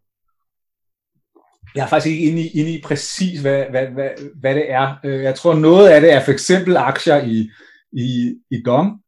Jeg 1.74 1.84
er 1.84 1.88
faktisk 1.88 2.12
ikke 2.12 2.30
inde 2.30 2.42
i, 2.42 2.48
inde 2.48 2.72
i 2.72 2.82
præcis, 2.84 3.40
hvad, 3.40 3.64
hvad, 3.70 3.86
hvad, 3.86 4.10
hvad 4.40 4.54
det 4.54 4.70
er. 4.70 4.96
Øh, 5.04 5.22
jeg 5.22 5.34
tror, 5.34 5.54
noget 5.54 5.88
af 5.88 6.00
det 6.00 6.12
er 6.12 6.24
for 6.24 6.32
eksempel 6.32 6.76
aktier 6.76 7.16
i, 7.16 7.50
i, 7.92 8.36
i 8.50 8.62
DOM, 8.66 9.02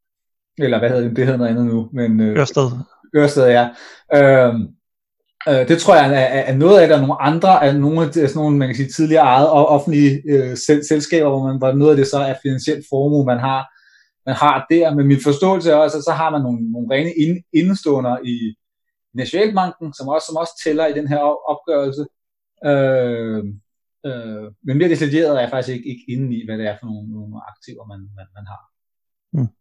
eller 0.58 0.78
hvad 0.78 0.88
hedder 0.88 1.08
det, 1.08 1.16
det 1.16 1.24
hedder 1.24 1.38
noget 1.38 1.50
andet 1.50 1.66
nu. 1.66 1.90
Men, 1.92 2.20
øh, 2.20 2.38
Ørsted. 2.38 2.70
Ørsted, 3.16 3.46
ja. 3.46 3.68
Øhm, 4.14 4.68
øh, 5.48 5.68
det 5.68 5.78
tror 5.78 5.94
jeg 5.94 6.06
er, 6.06 6.42
er 6.50 6.56
noget 6.56 6.80
af 6.80 6.88
det, 6.88 6.94
og 6.94 7.00
nogle 7.00 7.22
andre 7.22 7.64
af 7.64 7.80
nogle 7.80 8.00
af 8.00 8.06
sådan 8.06 8.22
altså 8.22 8.38
nogle, 8.38 8.56
man 8.56 8.68
kan 8.68 8.76
sige, 8.76 8.88
tidligere 8.88 9.22
ejet 9.22 9.50
og 9.50 9.66
offentlige 9.66 10.22
øh, 10.28 10.56
sel, 10.56 10.86
selskaber, 10.88 11.28
hvor, 11.28 11.46
man, 11.46 11.58
hvor 11.58 11.72
noget 11.72 11.90
af 11.90 11.96
det 11.96 12.06
så 12.06 12.18
er 12.18 12.34
finansielt 12.42 12.86
formue, 12.90 13.24
man 13.24 13.38
har, 13.38 13.60
man 14.26 14.34
har 14.34 14.66
der. 14.70 14.94
Men 14.94 15.06
min 15.06 15.20
forståelse 15.22 15.70
er 15.70 15.74
også, 15.74 16.02
så 16.02 16.12
har 16.12 16.30
man 16.30 16.42
nogle, 16.42 16.72
nogle 16.72 16.94
rene 16.94 17.12
ind, 17.12 17.44
indestående 17.52 18.18
i 18.24 18.54
Nationalbanken, 19.14 19.94
som 19.94 20.08
også, 20.08 20.26
som 20.26 20.36
også 20.36 20.60
tæller 20.64 20.86
i 20.86 20.92
den 20.92 21.08
her 21.08 21.18
opgørelse. 21.52 22.04
Øh, 22.66 23.44
øh, 24.06 24.46
men 24.64 24.78
mere 24.78 24.88
detaljeret 24.88 25.36
er 25.36 25.40
jeg 25.40 25.50
faktisk 25.50 25.76
ikke, 25.76 25.88
ikke 25.88 26.04
inde 26.08 26.36
i, 26.36 26.44
hvad 26.46 26.58
det 26.58 26.66
er 26.66 26.76
for 26.80 26.86
nogle, 26.86 27.12
nogle 27.12 27.36
aktiver, 27.50 27.84
man, 27.86 28.00
man, 28.16 28.26
man 28.36 28.46
har. 28.52 28.62
Mm. 29.32 29.59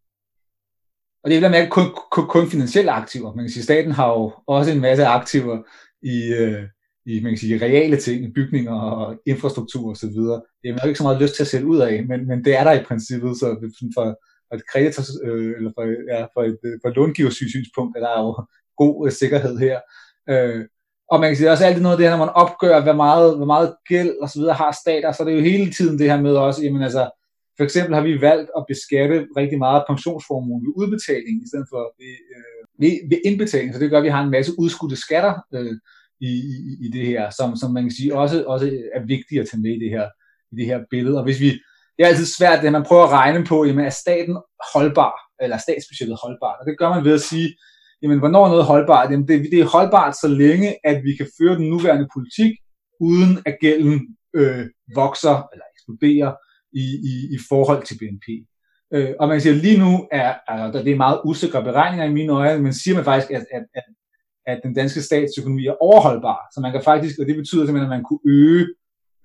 Og 1.24 1.30
det 1.30 1.36
er 1.36 1.50
blandt 1.50 1.70
kun, 1.70 1.86
kun, 2.12 2.28
kun 2.28 2.50
finansielle 2.50 2.92
aktiver. 2.92 3.36
Man 3.36 3.46
kan 3.46 3.50
sige, 3.50 3.64
staten 3.64 3.92
har 3.92 4.08
jo 4.10 4.34
også 4.48 4.72
en 4.72 4.82
masse 4.82 5.06
aktiver 5.06 5.58
i, 6.04 6.34
øh, 6.34 6.64
i 7.06 7.20
man 7.24 7.32
kan 7.32 7.38
sige, 7.38 7.66
reale 7.66 7.98
ting, 7.98 8.34
bygninger 8.34 8.80
og 8.80 9.16
infrastruktur 9.26 9.92
osv. 9.92 10.20
Det 10.62 10.66
er 10.66 10.74
man 10.74 10.88
ikke 10.88 10.98
så 10.98 11.04
meget 11.04 11.22
lyst 11.22 11.36
til 11.36 11.44
at 11.44 11.48
sælge 11.48 11.68
ud 11.68 11.80
af, 11.80 12.06
men, 12.06 12.28
men 12.28 12.46
det 12.46 12.56
er 12.60 12.64
der 12.64 12.72
i 12.72 12.84
princippet, 12.84 13.38
så 13.38 13.46
for, 13.96 14.18
for 14.50 14.56
et 14.56 14.64
kreditor, 14.72 15.04
øh, 15.24 15.54
eller 15.58 15.72
for, 15.76 15.84
ja, 16.14 16.22
for 16.34 16.44
et, 16.44 16.60
øh, 16.66 16.80
for 16.82 16.90
et 16.90 16.96
långiversynspunkt, 16.96 17.98
er 17.98 18.02
der 18.02 18.20
jo 18.22 18.46
god 18.78 19.08
øh, 19.08 19.12
sikkerhed 19.12 19.58
her. 19.58 19.80
Øh, 20.30 20.66
og 21.12 21.20
man 21.20 21.30
kan 21.30 21.38
sige, 21.38 21.52
også 21.52 21.66
altid 21.66 21.82
noget 21.82 21.96
af 21.96 21.98
det 21.98 22.10
her, 22.10 22.18
når 22.18 22.26
man 22.26 22.36
opgør, 22.44 22.82
hvor 22.82 22.94
meget, 22.94 23.38
hvor 23.38 23.46
meget 23.46 23.76
gæld 23.88 24.14
og 24.22 24.30
så 24.30 24.40
videre 24.40 24.54
har 24.54 24.78
stater, 24.82 25.12
så 25.12 25.24
er 25.24 25.28
det 25.28 25.36
jo 25.36 25.42
hele 25.42 25.72
tiden 25.72 26.00
det 26.00 26.12
her 26.12 26.22
med 26.22 26.36
også, 26.36 26.64
jamen 26.64 26.84
altså, 26.84 27.10
for 27.60 27.64
eksempel 27.64 27.96
har 27.96 28.04
vi 28.10 28.22
valgt 28.22 28.50
at 28.58 28.66
beskatte 28.72 29.18
rigtig 29.40 29.58
meget 29.66 29.84
pensionsformuen 29.90 30.62
ved 30.66 30.74
udbetaling, 30.82 31.36
i 31.44 31.48
stedet 31.50 31.68
for 31.72 31.82
ved, 32.02 32.16
øh, 32.36 32.62
ved, 32.82 32.94
ved 33.10 33.20
indbetaling. 33.30 33.74
Så 33.74 33.80
det 33.80 33.90
gør, 33.90 33.98
at 33.98 34.08
vi 34.08 34.16
har 34.16 34.24
en 34.24 34.36
masse 34.38 34.52
udskudte 34.64 34.96
skatter 35.06 35.34
øh, 35.58 35.76
i, 36.30 36.32
i, 36.54 36.56
i 36.86 36.88
det 36.96 37.06
her, 37.12 37.24
som, 37.38 37.50
som 37.62 37.70
man 37.74 37.84
kan 37.84 37.96
sige 38.00 38.16
også, 38.22 38.38
også 38.54 38.66
er 38.98 39.04
vigtigt 39.16 39.42
at 39.42 39.48
tage 39.50 39.62
med 39.62 39.74
i 39.78 39.80
det 39.84 39.90
her, 39.96 40.06
i 40.52 40.56
det 40.60 40.66
her 40.66 40.80
billede. 40.90 41.18
Og 41.18 41.24
hvis 41.24 41.40
vi, 41.40 41.50
det 41.96 42.02
er 42.04 42.08
altid 42.08 42.26
svært, 42.26 42.66
at 42.66 42.72
man 42.72 42.88
prøver 42.90 43.04
at 43.04 43.16
regne 43.20 43.46
på, 43.46 43.66
jamen 43.66 43.86
er 43.86 43.96
staten 44.04 44.36
holdbar, 44.74 45.14
eller 45.42 45.56
er 45.56 45.64
statsbudgettet 45.68 46.18
holdbart? 46.24 46.58
Og 46.60 46.66
det 46.66 46.80
gør 46.80 46.90
man 46.96 47.04
ved 47.08 47.14
at 47.20 47.28
sige, 47.32 47.50
jamen 48.02 48.20
hvornår 48.20 48.46
er 48.46 48.50
noget 48.50 48.66
holdbart? 48.74 49.12
Jamen 49.12 49.28
det, 49.28 49.38
det 49.52 49.60
er 49.60 49.74
holdbart 49.76 50.16
så 50.24 50.28
længe, 50.28 50.70
at 50.90 50.98
vi 51.08 51.12
kan 51.20 51.28
føre 51.38 51.56
den 51.60 51.70
nuværende 51.70 52.08
politik, 52.16 52.52
uden 53.00 53.32
at 53.46 53.56
gælden 53.62 53.96
øh, 54.40 54.66
vokser 54.96 55.38
eller 55.52 55.66
eksploderer 55.76 56.32
i, 56.74 56.86
i, 57.12 57.36
i 57.36 57.38
forhold 57.50 57.84
til 57.86 57.98
BNP. 58.00 58.48
Øh, 58.94 59.14
og 59.20 59.28
man 59.28 59.42
siger, 59.42 59.56
lige 59.56 59.80
nu 59.80 60.08
er, 60.12 60.34
altså, 60.48 60.84
det 60.84 60.92
er 60.92 60.98
meget 60.98 61.22
usikre 61.26 61.64
beregninger 61.64 62.06
i 62.06 62.14
mine 62.14 62.34
øjne, 62.34 62.64
men 62.64 62.74
siger 62.74 62.96
man 62.96 63.04
faktisk, 63.04 63.32
at, 63.32 63.46
at, 63.52 63.66
at, 63.74 63.84
at 64.46 64.60
den 64.64 64.74
danske 64.74 65.02
statsøkonomi 65.02 65.66
er 65.66 65.82
overholdbar. 65.82 66.40
Så 66.54 66.60
man 66.62 66.72
kan 66.72 66.84
faktisk, 66.84 67.20
og 67.20 67.26
det 67.26 67.36
betyder 67.36 67.66
simpelthen, 67.66 67.92
at 67.92 67.98
man 67.98 68.04
kunne 68.04 68.20
øge 68.28 68.68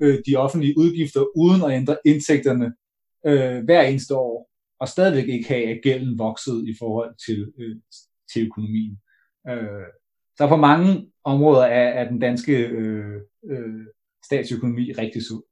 øh, 0.00 0.18
de 0.26 0.36
offentlige 0.36 0.78
udgifter 0.78 1.36
uden 1.36 1.62
at 1.62 1.76
ændre 1.80 1.96
indtægterne 2.04 2.72
øh, 3.26 3.64
hver 3.64 3.82
eneste 3.82 4.14
år, 4.16 4.50
og 4.80 4.88
stadigvæk 4.88 5.28
ikke 5.28 5.48
have, 5.48 5.64
at 5.64 5.80
gælden 5.82 6.18
voksede 6.18 6.70
i 6.70 6.74
forhold 6.78 7.14
til, 7.26 7.52
øh, 7.58 7.76
til 8.32 8.46
økonomien. 8.46 8.98
Øh, 9.48 9.86
så 10.36 10.46
på 10.48 10.56
mange 10.56 11.06
områder 11.24 11.62
er, 11.62 11.88
er 11.88 12.08
den 12.08 12.18
danske 12.18 12.58
øh, 12.58 13.20
øh, 13.50 13.86
statsøkonomi 14.24 14.92
rigtig 14.92 15.22
sund. 15.26 15.42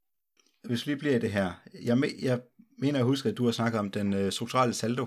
Hvis 0.63 0.87
vi 0.87 0.95
bliver 0.95 1.19
det 1.19 1.31
her, 1.31 1.51
jeg, 1.83 1.97
me, 1.97 2.07
jeg 2.21 2.39
mener 2.77 2.99
at 2.99 3.05
huske, 3.05 3.29
at 3.29 3.37
du 3.37 3.45
har 3.45 3.51
snakket 3.51 3.79
om 3.79 3.91
den 3.91 4.13
øh, 4.13 4.31
strukturelle 4.31 4.73
saldo, 4.73 5.05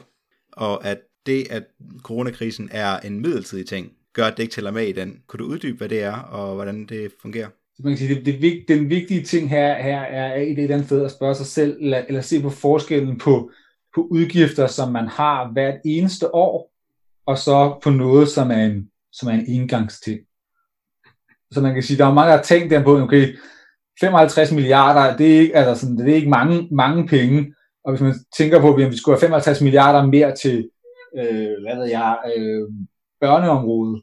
og 0.52 0.84
at 0.84 0.98
det, 1.26 1.46
at 1.50 1.64
coronakrisen 2.02 2.68
er 2.72 3.00
en 3.00 3.20
midlertidig 3.20 3.66
ting, 3.66 3.92
gør, 4.12 4.24
at 4.24 4.36
det 4.36 4.42
ikke 4.42 4.52
tæller 4.52 4.70
med 4.70 4.86
i 4.86 4.92
den. 4.92 5.22
Kunne 5.26 5.38
du 5.38 5.50
uddybe, 5.50 5.78
hvad 5.78 5.88
det 5.88 6.02
er, 6.02 6.16
og 6.16 6.54
hvordan 6.54 6.86
det 6.86 7.12
fungerer? 7.22 7.48
Man 7.78 7.92
kan 7.92 7.98
sige, 7.98 8.24
det, 8.24 8.42
det, 8.42 8.64
den 8.68 8.90
vigtige 8.90 9.22
ting 9.22 9.50
her, 9.50 9.82
her 9.82 10.00
er 10.00 10.36
i 10.36 10.54
det 10.54 10.70
andet 10.70 10.86
sted 10.86 11.04
at 11.04 11.10
spørge 11.10 11.34
sig 11.34 11.46
selv, 11.46 11.76
eller, 11.80 12.04
eller 12.08 12.20
se 12.20 12.42
på 12.42 12.50
forskellen 12.50 13.18
på, 13.18 13.50
på 13.94 14.06
udgifter, 14.10 14.66
som 14.66 14.92
man 14.92 15.08
har 15.08 15.52
hvert 15.52 15.80
eneste 15.84 16.34
år, 16.34 16.72
og 17.26 17.38
så 17.38 17.78
på 17.82 17.90
noget, 17.90 18.28
som 18.28 18.50
er 18.50 18.64
en, 18.64 18.90
som 19.12 19.28
er 19.28 19.32
en 19.32 19.46
engangsting. 19.46 20.20
Så 21.50 21.60
man 21.60 21.74
kan 21.74 21.82
sige, 21.82 21.98
der 21.98 22.06
er 22.06 22.14
mange, 22.14 22.30
der 22.30 22.36
har 22.36 22.44
tænkt 22.44 22.70
der 22.70 22.82
på, 22.82 22.98
okay, 22.98 23.36
55 24.00 24.52
milliarder, 24.52 25.16
det 25.16 25.36
er 25.36 25.40
ikke, 25.40 25.56
altså 25.56 25.80
sådan, 25.80 25.98
det 25.98 26.10
er 26.10 26.14
ikke 26.14 26.30
mange, 26.30 26.68
mange 26.70 27.06
penge, 27.06 27.54
og 27.84 27.92
hvis 27.92 28.00
man 28.00 28.14
tænker 28.36 28.60
på, 28.60 28.74
at 28.74 28.90
vi 28.90 28.96
skulle 28.96 29.14
have 29.14 29.20
55 29.20 29.60
milliarder 29.60 30.06
mere 30.06 30.36
til, 30.36 30.70
øh, 31.18 31.54
hvad 31.62 31.76
ved 31.76 31.84
jeg, 31.84 32.16
øh, 32.36 32.68
børneområdet, 33.20 34.02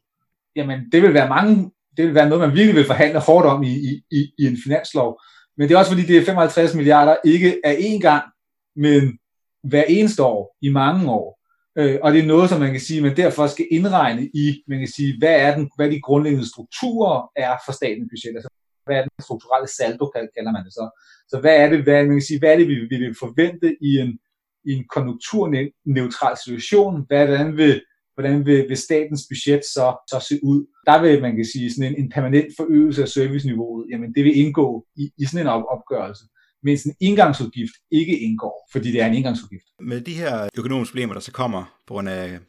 jamen 0.56 0.80
det 0.92 1.02
vil 1.02 1.14
være 1.14 1.30
mange, 1.30 1.72
det 1.98 2.06
vil 2.06 2.16
være 2.16 2.30
noget, 2.30 2.48
man 2.48 2.58
virkelig 2.58 2.76
vil 2.76 2.86
forhandle 2.86 3.20
hårdt 3.20 3.48
om 3.48 3.64
i, 3.64 4.02
i, 4.12 4.34
i 4.40 4.46
en 4.46 4.58
finanslov. 4.64 5.22
Men 5.58 5.68
det 5.68 5.76
er 5.76 5.80
også 5.80 5.92
fordi, 5.92 6.06
det 6.06 6.18
er 6.18 6.26
55 6.26 6.76
milliarder 6.76 7.16
ikke 7.26 7.60
er 7.64 7.76
én 7.76 8.00
gang, 8.00 8.24
men 8.76 9.18
hver 9.64 9.84
eneste 9.84 10.24
år, 10.24 10.58
i 10.62 10.70
mange 10.70 11.12
år. 11.12 11.40
Øh, 11.78 12.00
og 12.04 12.14
det 12.14 12.20
er 12.20 12.26
noget, 12.26 12.50
som 12.50 12.60
man 12.60 12.72
kan 12.72 12.82
sige, 12.82 13.02
man 13.02 13.18
derfor 13.18 13.48
skal 13.48 13.68
indregne 13.72 14.30
i, 14.34 14.64
man 14.68 14.80
kan 14.80 14.88
sige, 14.88 15.18
hvad 15.20 15.36
er, 15.40 15.56
den, 15.56 15.70
hvad 15.76 15.92
de 15.92 16.02
grundlæggende 16.02 16.50
strukturer 16.50 17.32
er 17.36 17.58
for 17.66 17.72
statens 17.72 18.10
budget. 18.12 18.36
Altså, 18.36 18.50
hvad 18.86 18.98
er 18.98 19.02
den 19.02 19.24
strukturelle 19.28 19.70
saldo, 19.78 20.06
kalder 20.36 20.52
man 20.52 20.66
det 20.66 20.74
så. 20.74 20.86
Så 21.32 21.40
hvad 21.42 21.56
er 21.64 21.70
det, 21.70 21.84
hvad, 21.84 22.06
man 22.06 22.16
kan 22.16 22.28
sige, 22.30 22.40
hvad 22.40 22.52
er 22.54 22.58
det 22.58 22.68
vi, 22.68 22.76
vi 22.76 22.98
vil 23.04 23.16
forvente 23.20 23.68
i 23.82 23.92
en, 24.04 24.12
i 24.70 24.72
en 24.78 24.86
konjunkturneutral 24.96 26.36
situation? 26.46 27.06
Hvordan 27.08 27.58
vil, 27.58 27.82
hvordan 28.16 28.46
vil, 28.46 28.70
vil 28.70 28.78
statens 28.78 29.24
budget 29.30 29.64
så, 29.76 29.86
så 30.12 30.18
se 30.30 30.36
ud? 30.44 30.60
Der 30.90 31.02
vil 31.02 31.22
man 31.22 31.36
kan 31.36 31.46
sige 31.54 31.74
sådan 31.74 31.92
en, 31.92 32.00
en 32.04 32.10
permanent 32.16 32.52
forøgelse 32.58 33.02
af 33.02 33.10
serviceniveauet, 33.10 33.86
jamen 33.92 34.10
det 34.16 34.24
vil 34.24 34.38
indgå 34.38 34.86
i, 34.96 35.04
i 35.22 35.26
sådan 35.26 35.46
en 35.46 35.54
op, 35.56 35.64
opgørelse 35.76 36.24
mens 36.64 36.84
en 36.84 36.96
indgangsudgift 37.00 37.74
ikke 37.92 38.20
indgår, 38.20 38.70
fordi 38.72 38.92
det 38.92 39.02
er 39.02 39.06
en 39.06 39.14
indgangsudgift. 39.14 39.66
Med 39.80 40.02
de 40.02 40.14
her 40.14 40.50
økonomiske 40.58 40.92
problemer, 40.92 41.14
der 41.14 41.22
så 41.22 41.32
kommer 41.32 41.80
på 41.88 41.94
grund 41.94 42.10
af 42.10 42.40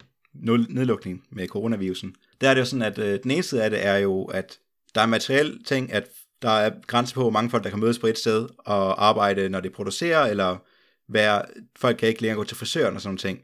nedlukning 0.68 1.24
med 1.30 1.48
coronavirusen, 1.48 2.14
der 2.40 2.48
er 2.48 2.54
det 2.54 2.60
jo 2.60 2.64
sådan, 2.64 2.82
at 2.82 2.98
øh, 2.98 3.18
den 3.22 3.30
ene 3.30 3.42
side 3.42 3.64
af 3.64 3.70
det 3.70 3.86
er 3.86 3.96
jo, 3.96 4.24
at 4.24 4.58
der 4.94 5.00
er 5.00 5.06
materielle 5.06 5.62
ting, 5.62 5.92
at 5.92 6.08
der 6.44 6.50
er 6.50 6.70
grænser 6.86 7.14
på, 7.14 7.20
hvor 7.20 7.30
mange 7.30 7.50
folk, 7.50 7.64
der 7.64 7.70
kan 7.70 7.80
mødes 7.80 7.98
på 7.98 8.06
et 8.06 8.18
sted 8.18 8.48
og 8.58 9.06
arbejde, 9.06 9.48
når 9.48 9.60
de 9.60 9.70
producerer, 9.70 10.26
eller 10.26 10.56
være, 11.08 11.42
folk 11.76 11.96
kan 11.96 12.08
ikke 12.08 12.22
længere 12.22 12.36
gå 12.36 12.44
til 12.44 12.56
frisøren 12.56 12.94
og 12.94 13.00
sådan 13.00 13.10
noget 13.10 13.20
ting. 13.20 13.38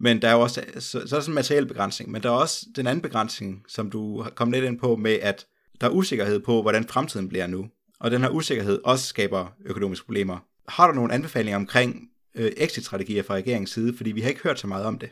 Men 0.00 0.22
der 0.22 0.28
er 0.28 0.32
jo 0.32 0.40
også, 0.40 0.62
så, 0.74 0.80
så 0.80 0.98
er 0.98 1.02
der 1.02 1.06
sådan 1.06 1.30
en 1.30 1.34
materiel 1.34 1.66
begrænsning, 1.66 2.10
men 2.10 2.22
der 2.22 2.28
er 2.28 2.34
også 2.34 2.66
den 2.76 2.86
anden 2.86 3.02
begrænsning, 3.02 3.62
som 3.68 3.90
du 3.90 4.22
har 4.22 4.30
kommet 4.30 4.56
lidt 4.56 4.70
ind 4.70 4.78
på 4.78 4.96
med, 4.96 5.18
at 5.22 5.46
der 5.80 5.86
er 5.86 5.90
usikkerhed 5.90 6.40
på, 6.40 6.62
hvordan 6.62 6.84
fremtiden 6.84 7.28
bliver 7.28 7.46
nu. 7.46 7.66
Og 8.00 8.10
den 8.10 8.22
her 8.22 8.28
usikkerhed 8.28 8.80
også 8.84 9.06
skaber 9.06 9.52
økonomiske 9.64 10.06
problemer. 10.06 10.38
Har 10.68 10.86
du 10.86 10.92
nogle 10.92 11.12
anbefalinger 11.12 11.56
omkring 11.56 12.08
øh, 12.34 12.52
exit-strategier 12.56 13.22
fra 13.22 13.34
regeringens 13.34 13.70
side? 13.70 13.96
Fordi 13.96 14.12
vi 14.12 14.20
har 14.20 14.28
ikke 14.28 14.42
hørt 14.42 14.60
så 14.60 14.66
meget 14.66 14.84
om 14.84 14.98
det. 14.98 15.08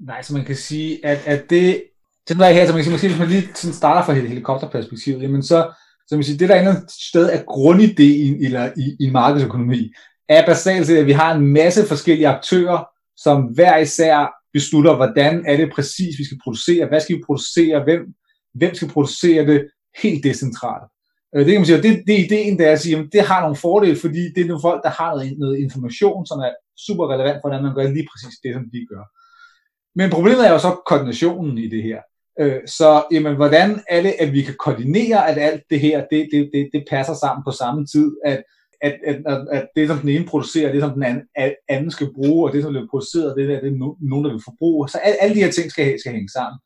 Nej, 0.00 0.22
så 0.22 0.34
man 0.34 0.44
kan 0.44 0.56
sige, 0.56 1.06
at, 1.06 1.18
at 1.26 1.50
det, 1.50 1.82
det 2.28 2.36
der 2.38 2.50
her, 2.50 2.66
så 2.66 2.72
man 2.72 2.84
kan 2.84 2.98
sige, 2.98 3.10
hvis 3.10 3.20
man 3.20 3.28
lige 3.28 3.48
sådan 3.54 3.74
starter 3.74 4.04
fra 4.04 4.12
helikopterperspektivet, 4.12 5.22
jamen 5.22 5.42
så, 5.42 5.72
så 6.08 6.14
man 6.14 6.24
siger, 6.24 6.38
det 6.38 6.48
der 6.48 6.54
andet 6.54 6.90
sted 6.90 7.30
er 7.32 7.42
grundideen 7.42 8.44
eller 8.44 8.72
i, 8.76 8.96
i 9.06 9.10
markedsøkonomi, 9.10 9.92
er 10.28 10.46
basalt 10.46 10.86
set, 10.86 10.96
at 10.96 11.06
vi 11.06 11.12
har 11.12 11.34
en 11.34 11.46
masse 11.46 11.86
forskellige 11.86 12.28
aktører, 12.28 12.84
som 13.16 13.42
hver 13.42 13.76
især 13.76 14.34
beslutter, 14.52 14.96
hvordan 14.96 15.44
er 15.46 15.56
det 15.56 15.72
præcis, 15.74 16.18
vi 16.18 16.24
skal 16.24 16.38
producere, 16.44 16.88
hvad 16.88 17.00
skal 17.00 17.16
vi 17.16 17.22
producere, 17.26 17.84
hvem, 17.84 18.14
hvem 18.54 18.74
skal 18.74 18.88
producere 18.88 19.46
det 19.46 19.68
helt 20.02 20.24
decentralt. 20.24 20.90
Øh, 21.34 21.44
det 21.44 21.52
kan 21.52 21.60
man 21.60 21.66
sige, 21.66 21.82
det, 21.82 22.02
det 22.06 22.14
er 22.14 22.24
ideen, 22.24 22.58
der 22.58 22.66
er 22.68 22.72
at 22.72 22.80
sige, 22.80 22.96
at 22.98 23.08
det 23.12 23.22
har 23.22 23.40
nogle 23.40 23.56
fordele, 23.56 23.96
fordi 23.96 24.22
det 24.34 24.40
er 24.40 24.48
nogle 24.48 24.66
folk, 24.68 24.80
der 24.82 24.92
har 25.00 25.10
noget, 25.14 25.38
noget 25.38 25.58
information, 25.58 26.26
som 26.26 26.38
er 26.38 26.52
super 26.86 27.04
relevant 27.12 27.38
for, 27.38 27.48
hvordan 27.48 27.64
man 27.66 27.74
gør 27.74 27.86
lige 27.96 28.08
præcis 28.10 28.38
det, 28.42 28.54
som 28.54 28.64
de 28.74 28.86
gør. 28.92 29.04
Men 29.98 30.10
problemet 30.10 30.46
er 30.46 30.52
jo 30.52 30.58
så 30.58 30.72
koordinationen 30.86 31.58
i 31.58 31.68
det 31.74 31.82
her. 31.82 32.00
Øh, 32.40 32.60
så 32.66 33.04
jamen, 33.12 33.36
hvordan 33.36 33.80
er 33.88 34.02
det, 34.02 34.14
at 34.18 34.32
vi 34.32 34.42
kan 34.42 34.54
koordinere, 34.58 35.28
at 35.28 35.38
alt 35.38 35.62
det 35.70 35.80
her, 35.80 36.04
det, 36.10 36.28
det, 36.32 36.50
det, 36.52 36.70
det 36.72 36.84
passer 36.90 37.14
sammen 37.14 37.44
på 37.46 37.50
samme 37.50 37.86
tid, 37.86 38.16
at, 38.24 38.42
at, 38.82 38.94
at, 39.06 39.46
at 39.52 39.68
det, 39.76 39.88
som 39.88 39.98
den 39.98 40.08
ene 40.08 40.26
producerer, 40.26 40.72
det, 40.72 40.80
som 40.80 40.92
den 40.92 41.02
anden, 41.02 41.22
anden 41.68 41.90
skal 41.90 42.08
bruge, 42.14 42.48
og 42.48 42.52
det, 42.52 42.62
som 42.62 42.72
bliver 42.72 42.86
produceret, 42.90 43.36
det, 43.36 43.48
der, 43.48 43.60
det 43.60 43.72
er 43.72 43.94
nogen, 44.00 44.24
der 44.24 44.32
vil 44.32 44.42
forbruge. 44.44 44.88
Så 44.88 44.98
alle, 44.98 45.22
alle 45.22 45.34
de 45.34 45.42
her 45.44 45.50
ting 45.50 45.70
skal, 45.70 46.00
skal 46.00 46.12
hænge 46.12 46.28
sammen. 46.28 46.58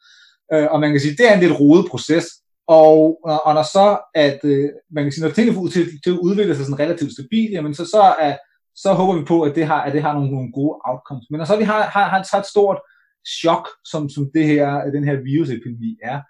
Øh, 0.52 0.66
og 0.70 0.80
man 0.80 0.90
kan 0.90 1.00
sige, 1.00 1.16
det 1.16 1.30
er 1.30 1.34
en 1.34 1.40
lidt 1.40 1.60
rodet 1.60 1.86
proces, 1.90 2.26
og, 2.66 3.18
og 3.46 3.54
når 3.54 3.62
så, 3.62 3.98
at 4.14 4.40
øh, 4.44 4.68
man 4.90 5.04
kan 5.04 5.12
sige, 5.12 5.24
når 5.24 5.34
tingene 5.34 5.54
får 5.54 5.68
til, 5.68 5.84
til 6.04 6.10
at 6.10 6.18
udvikle 6.18 6.56
sig 6.56 6.64
sådan 6.64 6.80
relativt 6.80 7.12
stabilt, 7.12 7.52
jamen 7.52 7.74
så, 7.74 7.84
så, 7.84 8.14
er, 8.20 8.36
så 8.76 8.92
håber 8.92 9.18
vi 9.18 9.24
på, 9.24 9.42
at 9.42 9.54
det 9.54 9.66
har, 9.66 9.80
at 9.82 9.92
det 9.92 10.02
har 10.02 10.12
nogle, 10.12 10.30
nogle 10.30 10.52
gode 10.52 10.78
outcomes. 10.84 11.26
Men 11.30 11.38
når 11.38 11.44
så 11.44 11.56
vi 11.56 11.64
har, 11.64 11.82
har, 11.82 12.08
har 12.08 12.20
et, 12.20 12.38
et 12.38 12.46
stort 12.46 12.78
chok, 13.40 13.68
som, 13.84 14.08
som 14.08 14.30
det 14.34 14.46
her, 14.46 14.90
den 14.90 15.04
her 15.04 15.16
virusepidemi 15.22 15.96
er, 16.02 16.20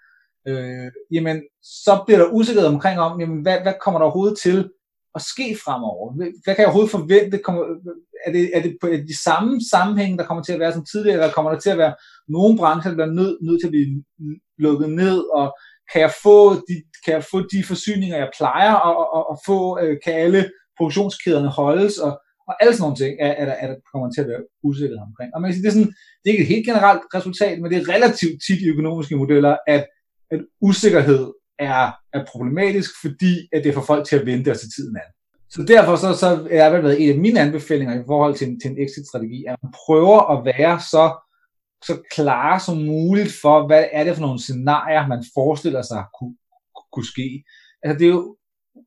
øh, 0.47 0.91
jamen 1.11 1.43
så 1.63 2.03
bliver 2.05 2.19
der 2.19 2.33
usikkerhed 2.33 2.69
omkring 2.69 2.99
om, 2.99 3.19
jamen, 3.19 3.41
hvad, 3.41 3.61
hvad 3.61 3.73
kommer 3.83 3.99
der 3.99 4.05
overhovedet 4.05 4.37
til 4.39 4.69
at 5.15 5.21
ske 5.21 5.57
fremover? 5.65 6.13
Hvad 6.15 6.55
kan 6.55 6.61
jeg 6.61 6.65
overhovedet 6.67 6.91
forvente? 6.91 7.37
Kommer, 7.37 7.63
er, 8.25 8.31
det, 8.31 8.57
er 8.57 8.61
det 8.61 8.77
på 8.81 8.87
de 8.87 9.23
samme 9.23 9.61
sammenhænge, 9.71 10.17
der 10.17 10.25
kommer 10.25 10.43
til 10.43 10.53
at 10.53 10.59
være 10.59 10.73
som 10.73 10.85
tidligere, 10.85 11.17
eller 11.17 11.33
kommer 11.33 11.51
der 11.51 11.59
til 11.59 11.69
at 11.69 11.77
være 11.77 11.95
nogle 12.27 12.57
brancher, 12.57 12.91
der 12.91 12.97
bliver 12.97 13.13
nødt 13.19 13.37
nød 13.41 13.59
til 13.59 13.67
at 13.67 13.71
blive 13.71 14.03
lukket 14.57 14.89
ned, 14.89 15.19
og 15.39 15.57
kan 15.91 16.01
jeg 16.01 16.13
få 16.23 16.53
de, 16.53 16.75
kan 17.05 17.13
jeg 17.13 17.23
få 17.31 17.39
de 17.53 17.63
forsyninger, 17.67 18.17
jeg 18.17 18.31
plejer 18.37 18.73
at, 18.89 18.95
at, 19.17 19.23
at 19.31 19.37
få, 19.47 19.79
øh, 19.81 19.97
kan 20.03 20.13
alle 20.13 20.51
produktionskæderne 20.77 21.49
holdes, 21.49 21.97
og, 21.97 22.13
og 22.47 22.53
alle 22.59 22.73
sådan 22.73 22.83
nogle 22.83 22.99
ting 23.01 23.13
er, 23.19 23.31
er, 23.41 23.45
der, 23.45 23.55
er 23.61 23.67
der 23.67 23.75
kommer 23.91 24.11
til 24.11 24.21
at 24.21 24.27
være 24.27 24.43
usikkerhed 24.63 24.99
omkring. 25.09 25.29
Og 25.33 25.41
man 25.41 25.47
kan 25.47 25.53
sige, 25.53 25.63
det 25.63 25.69
er, 25.69 25.77
sådan, 25.77 25.93
det 26.21 26.27
er 26.27 26.33
ikke 26.35 26.47
et 26.47 26.53
helt 26.55 26.65
generelt 26.65 27.01
resultat, 27.17 27.55
men 27.61 27.71
det 27.71 27.77
er 27.77 27.93
relativt 27.95 28.37
tit 28.47 28.61
i 28.61 28.69
økonomiske 28.73 29.15
modeller, 29.15 29.57
at, 29.67 29.83
at 30.31 30.39
usikkerhed 30.61 31.23
er, 31.59 31.91
er 32.13 32.25
problematisk, 32.31 32.91
fordi 33.01 33.33
at 33.53 33.63
det 33.63 33.73
får 33.73 33.81
folk 33.91 34.07
til 34.07 34.15
at 34.19 34.25
vente 34.25 34.51
og 34.51 34.57
se 34.57 34.67
tiden 34.75 34.97
an. 35.03 35.11
Så 35.49 35.63
derfor 35.73 35.95
så, 35.95 36.13
så 36.13 36.47
er 36.51 36.73
det 36.73 36.83
været 36.83 37.03
en 37.03 37.09
af 37.09 37.17
mine 37.17 37.39
anbefalinger 37.39 37.95
i 38.01 38.03
forhold 38.05 38.35
til 38.35 38.47
en, 38.47 38.59
til 38.59 38.71
en 38.71 38.77
exit-strategi, 38.83 39.45
at 39.47 39.55
man 39.63 39.71
prøver 39.85 40.19
at 40.33 40.45
være 40.45 40.79
så 40.79 41.05
så 41.85 42.01
klar 42.11 42.59
som 42.59 42.77
muligt 42.77 43.33
for, 43.41 43.67
hvad 43.67 43.85
er 43.91 44.03
det 44.03 44.15
for 44.15 44.21
nogle 44.21 44.39
scenarier, 44.39 45.07
man 45.07 45.23
forestiller 45.33 45.81
sig 45.81 46.03
kunne, 46.19 46.35
kunne 46.93 47.05
ske. 47.05 47.43
Altså 47.83 47.99
det 47.99 48.05
er 48.05 48.11
jo 48.11 48.37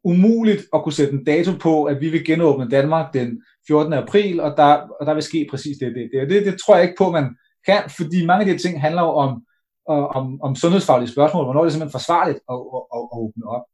umuligt 0.04 0.66
at 0.74 0.82
kunne 0.82 0.92
sætte 0.92 1.12
en 1.12 1.24
dato 1.24 1.52
på, 1.60 1.84
at 1.84 2.00
vi 2.00 2.08
vil 2.08 2.24
genåbne 2.24 2.70
Danmark 2.70 3.14
den 3.14 3.42
14. 3.68 3.92
april, 3.92 4.40
og 4.40 4.54
der, 4.56 4.72
og 5.00 5.06
der 5.06 5.14
vil 5.14 5.22
ske 5.22 5.46
præcis 5.50 5.76
det. 5.78 5.94
Det, 5.94 6.10
det, 6.12 6.30
det, 6.30 6.46
det 6.46 6.60
tror 6.60 6.76
jeg 6.76 6.84
ikke 6.84 6.98
på, 6.98 7.10
man 7.10 7.36
kan, 7.66 7.82
fordi 7.96 8.26
mange 8.26 8.40
af 8.40 8.46
de 8.46 8.52
her 8.52 8.58
ting 8.58 8.80
handler 8.80 9.02
jo 9.02 9.08
om, 9.08 9.42
om, 9.86 10.40
om 10.42 10.56
sundhedsfaglige 10.56 11.12
spørgsmål, 11.12 11.44
hvornår 11.44 11.60
det 11.60 11.68
er 11.68 11.72
simpelthen 11.72 11.98
forsvarligt 12.00 12.38
at, 12.50 12.54
at, 12.74 12.82
at, 12.96 13.02
at 13.12 13.18
åbne 13.22 13.46
op. 13.46 13.64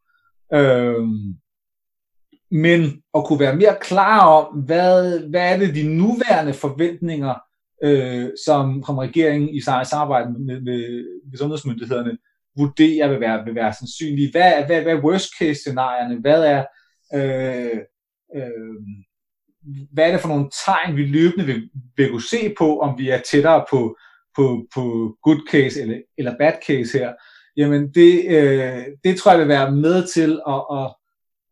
Øhm, 0.54 1.34
men 2.50 3.02
at 3.14 3.24
kunne 3.24 3.40
være 3.40 3.56
mere 3.56 3.76
klar 3.80 4.26
om, 4.26 4.58
hvad, 4.58 5.20
hvad 5.28 5.52
er 5.52 5.58
det 5.58 5.74
de 5.74 5.96
nuværende 5.96 6.52
forventninger 6.52 7.34
øh, 7.84 8.28
som, 8.46 8.82
som 8.86 8.98
regeringen 8.98 9.48
i 9.48 9.60
samarbejde 9.60 10.32
med, 10.32 10.60
med, 10.60 11.04
med 11.30 11.38
sundhedsmyndighederne 11.38 12.18
vurderer 12.58 13.08
vil 13.08 13.20
være, 13.20 13.44
vil 13.44 13.54
være 13.54 13.72
sandsynlige. 13.72 14.30
Hvad, 14.30 14.66
hvad, 14.66 14.82
hvad 14.82 14.92
er 14.92 15.04
worst 15.04 15.38
case 15.38 15.60
scenarierne? 15.60 16.20
Hvad 16.20 16.44
er, 16.44 16.64
øh, 17.14 17.78
øh, 18.36 18.74
hvad 19.92 20.06
er 20.06 20.12
det 20.12 20.20
for 20.20 20.28
nogle 20.28 20.50
tegn, 20.64 20.96
vi 20.96 21.04
løbende 21.04 21.46
vil, 21.46 21.70
vil 21.96 22.10
kunne 22.10 22.28
se 22.30 22.54
på, 22.58 22.78
om 22.80 22.98
vi 22.98 23.10
er 23.10 23.20
tættere 23.30 23.64
på, 23.70 23.96
på, 24.36 24.66
på 24.74 25.16
good 25.22 25.48
case 25.50 25.80
eller, 25.80 25.98
eller 26.18 26.38
bad 26.38 26.52
case 26.66 26.98
her, 26.98 27.12
jamen 27.56 27.94
det, 27.94 28.24
øh, 28.36 28.84
det 29.04 29.16
tror 29.16 29.30
jeg 29.30 29.40
vil 29.40 29.48
være 29.48 29.72
med 29.72 30.06
til 30.14 30.40
at, 30.48 30.62
at, 30.78 30.94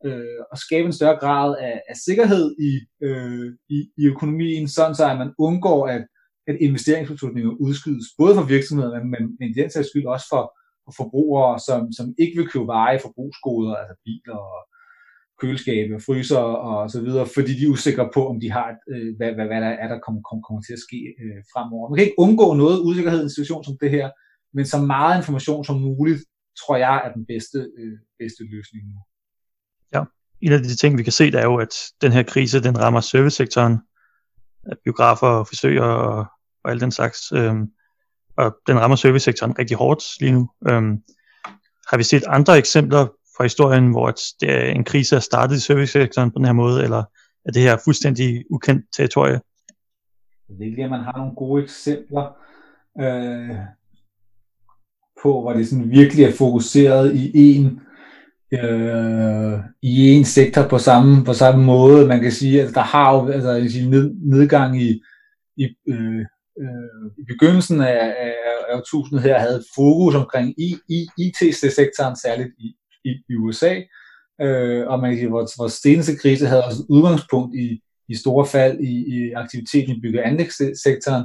øh, 0.07 0.41
at 0.53 0.59
skabe 0.59 0.87
en 0.87 0.93
større 0.93 1.19
grad 1.19 1.57
af, 1.61 1.83
af 1.89 1.97
sikkerhed 1.97 2.57
i, 2.61 2.81
øh, 3.07 3.53
i, 3.69 3.89
i 3.97 4.07
økonomien, 4.07 4.69
sådan 4.69 4.95
så 4.95 5.11
at 5.11 5.19
man 5.19 5.33
undgår, 5.39 5.89
at, 5.89 6.07
at 6.49 6.57
investeringsbeslutninger 6.61 7.51
udskydes, 7.51 8.07
både 8.19 8.35
for 8.35 8.43
virksomheder, 8.43 9.05
men, 9.05 9.37
men 9.39 9.51
i 9.51 9.53
den 9.53 9.71
sags 9.71 9.89
skyld 9.89 10.07
også 10.07 10.27
for 10.29 10.60
forbrugere, 10.97 11.59
som, 11.69 11.93
som 11.93 12.07
ikke 12.19 12.37
vil 12.39 12.51
købe 12.53 12.67
veje 12.67 12.99
forbrugsgoder, 13.07 13.75
altså 13.77 13.95
biler 14.05 14.37
og 14.37 14.61
køleskabe, 15.41 16.01
fryser 16.07 16.45
og 16.69 16.91
så 16.91 17.01
videre, 17.01 17.27
fordi 17.35 17.53
de 17.59 17.65
er 17.65 17.75
usikre 17.77 18.11
på, 18.15 18.29
om 18.29 18.41
de 18.41 18.51
har, 18.51 18.69
øh, 18.93 19.17
hvad, 19.17 19.33
hvad, 19.35 19.47
hvad 19.47 19.61
der 19.61 19.73
er, 19.83 19.89
der 19.89 19.99
kommer, 20.05 20.23
kommer, 20.29 20.43
kommer 20.47 20.63
til 20.63 20.73
at 20.73 20.85
ske 20.89 21.01
øh, 21.23 21.41
fremover. 21.53 21.89
Man 21.89 21.97
kan 21.97 22.07
ikke 22.07 22.23
undgå 22.27 22.55
noget 22.55 22.81
usikkerhed 22.81 23.21
i 23.21 23.23
en 23.23 23.37
situation 23.37 23.65
som 23.65 23.77
det 23.81 23.91
her, 23.91 24.11
men 24.55 24.67
så 24.67 24.79
meget 24.95 25.17
information 25.21 25.65
som 25.65 25.81
muligt, 25.81 26.21
tror 26.61 26.77
jeg 26.77 27.03
er 27.05 27.13
den 27.13 27.27
bedste, 27.27 27.59
øh, 27.79 27.99
bedste 28.19 28.43
løsning 28.55 28.83
nu. 28.95 29.01
Ja, 29.95 30.03
en 30.41 30.53
af 30.53 30.63
de 30.63 30.77
ting, 30.77 30.99
vi 30.99 31.03
kan 31.03 31.13
se, 31.13 31.25
det 31.33 31.41
er 31.41 31.45
jo, 31.45 31.57
at 31.57 31.75
den 32.03 32.13
her 32.13 32.23
krise, 32.23 32.63
den 32.63 32.79
rammer 32.79 33.01
servicesektoren, 33.01 33.79
at 34.71 34.77
biografer, 34.85 35.45
frisører 35.45 35.93
og, 36.11 36.27
og 36.65 36.71
alt 36.71 36.81
den 36.81 36.93
slags, 36.93 37.33
øh, 37.33 37.55
og 38.41 38.57
den 38.67 38.81
rammer 38.81 38.97
servicesektoren 38.97 39.59
rigtig 39.59 39.77
hårdt 39.77 40.05
lige 40.21 40.33
nu. 40.33 40.51
Øhm, 40.69 41.03
har 41.91 41.97
vi 41.97 42.03
set 42.03 42.23
andre 42.27 42.59
eksempler 42.59 43.07
fra 43.37 43.45
historien, 43.45 43.91
hvor 43.91 44.11
det 44.41 44.51
er 44.51 44.71
en 44.71 44.85
krise 44.85 45.17
er 45.17 45.21
startet 45.21 45.57
i 45.57 45.61
servicesektoren 45.61 46.31
på 46.31 46.39
den 46.39 46.47
her 46.47 46.53
måde, 46.53 46.85
eller 46.85 47.05
er 47.45 47.53
det 47.53 47.63
her 47.63 47.77
fuldstændig 47.85 48.45
ukendt 48.51 48.85
territorie? 48.97 49.41
Jeg 50.49 50.59
ved 50.59 50.67
ikke, 50.67 50.85
at 50.85 50.91
man 50.91 51.01
har 51.01 51.17
nogle 51.17 51.35
gode 51.37 51.63
eksempler 51.63 52.37
øh, 53.01 53.57
på, 55.23 55.41
hvor 55.41 55.53
det 55.53 55.69
sådan 55.69 55.91
virkelig 55.91 56.25
er 56.25 56.33
fokuseret 56.33 57.15
i 57.15 57.31
en 57.35 57.81
øh, 58.53 59.59
i 59.83 60.09
en 60.09 60.25
sektor 60.25 60.69
på 60.69 60.79
samme, 60.79 61.25
på 61.25 61.33
samme 61.33 61.65
måde. 61.65 62.07
Man 62.07 62.21
kan 62.21 62.33
sige, 62.33 62.63
at 62.63 62.75
der 62.75 62.81
har 62.81 63.15
jo 63.15 63.29
altså, 63.29 63.79
en 63.81 63.91
ned, 63.91 64.15
nedgang 64.15 64.83
i, 64.83 65.03
i, 65.57 65.69
øh, 65.89 66.27
øh, 66.63 67.07
i 67.19 67.25
begyndelsen 67.33 67.81
af, 67.81 68.15
af, 68.27 68.35
af 68.69 68.77
årtusindet 68.77 69.23
her 69.23 69.39
havde 69.39 69.65
fokus 69.75 70.15
omkring 70.15 70.55
i, 70.61 70.77
i, 70.89 71.09
IT-sektoren, 71.19 72.17
særligt 72.17 72.51
i, 72.59 72.69
i, 73.05 73.11
i 73.31 73.35
USA, 73.35 73.81
øh, 74.41 74.87
og 74.87 75.01
man 75.01 75.11
kan 75.11 75.19
sige, 75.19 75.31
vores, 75.31 75.53
vores 75.59 75.73
seneste 75.73 76.17
krise 76.17 76.47
havde 76.47 76.65
også 76.65 76.83
udgangspunkt 76.89 77.57
i, 77.57 77.81
i 78.09 78.15
store 78.15 78.47
fald 78.47 78.81
i, 78.81 78.95
i 79.15 79.33
aktiviteten 79.33 79.97
i 79.97 80.01
bygge- 80.01 80.21
og 80.21 80.29
anlægssektoren, 80.29 81.25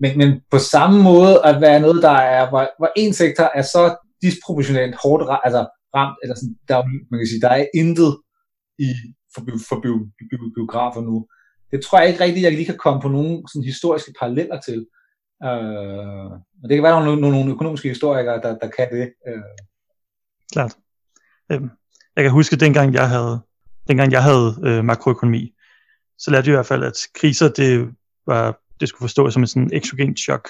men, 0.00 0.18
men 0.18 0.40
på 0.50 0.58
samme 0.58 1.02
måde 1.02 1.34
at 1.44 1.60
være 1.60 1.80
noget, 1.80 2.02
der 2.02 2.16
er, 2.38 2.48
hvor, 2.48 2.70
hvor 2.78 2.90
en 2.96 3.12
sektor 3.12 3.50
er 3.54 3.62
så 3.62 3.96
disproportionalt 4.22 4.96
hårdt 5.02 5.40
altså 5.44 5.62
ramt, 5.96 6.18
eller 6.22 6.34
sådan, 6.36 6.56
der, 6.68 6.76
man 7.10 7.18
kan 7.20 7.26
sige, 7.26 7.40
der 7.40 7.48
er 7.48 7.66
intet 7.74 8.12
i, 8.78 8.88
for, 9.34 9.40
for 9.46 9.56
for, 9.68 9.76
for 10.42 10.50
biografer 10.56 11.00
nu. 11.00 11.26
Det 11.70 11.84
tror 11.84 11.98
jeg 11.98 12.08
ikke 12.08 12.24
rigtigt, 12.24 12.44
jeg 12.44 12.52
lige 12.52 12.64
kan 12.64 12.78
komme 12.78 13.00
på 13.02 13.08
nogle 13.08 13.42
sådan 13.52 13.64
historiske 13.64 14.12
paralleller 14.18 14.60
til. 14.60 14.86
Øh, 15.44 16.30
men 16.60 16.68
det 16.68 16.76
kan 16.76 16.82
være, 16.82 16.92
der 16.92 17.00
er 17.00 17.04
nogle, 17.04 17.20
nogle 17.20 17.50
økonomiske 17.50 17.88
historikere, 17.88 18.40
der, 18.42 18.58
der 18.58 18.68
kan 18.76 18.88
det. 18.90 19.12
Øh. 19.28 19.42
Klart. 20.52 20.76
Øhm, 21.52 21.70
jeg 22.16 22.24
kan 22.24 22.32
huske, 22.32 22.56
dengang 22.56 22.94
jeg 22.94 23.08
havde, 23.08 23.40
dengang 23.88 24.12
jeg 24.12 24.22
havde 24.22 24.56
øh, 24.64 24.84
makroøkonomi, 24.84 25.52
så 26.18 26.30
lærte 26.30 26.46
jeg 26.46 26.54
i 26.54 26.56
hvert 26.56 26.66
fald, 26.66 26.84
at 26.84 26.98
kriser, 27.14 27.48
det, 27.48 27.94
var, 28.26 28.60
det 28.80 28.88
skulle 28.88 29.06
forstås 29.08 29.32
som 29.32 29.42
en 29.42 29.46
sådan 29.46 29.70
exogen 29.72 30.16
chok. 30.16 30.48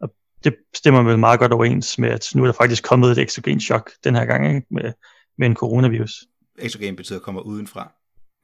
Og 0.00 0.14
det 0.44 0.56
stemmer 0.74 1.02
vel 1.02 1.18
meget 1.18 1.40
godt 1.40 1.52
overens 1.52 1.98
med, 1.98 2.08
at 2.08 2.28
nu 2.34 2.42
er 2.42 2.46
der 2.46 2.52
faktisk 2.52 2.84
kommet 2.84 3.10
et 3.10 3.18
exogen 3.18 3.60
chok 3.60 3.90
den 4.04 4.14
her 4.14 4.24
gang 4.24 4.54
ikke? 4.54 4.66
Med, 4.70 4.92
med 5.38 5.46
en 5.46 5.56
coronavirus. 5.56 6.24
Exogen 6.58 6.96
betyder 6.96 7.18
kommer 7.18 7.40
udenfra. 7.40 7.92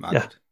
Market. 0.00 0.14
Ja. 0.14 0.45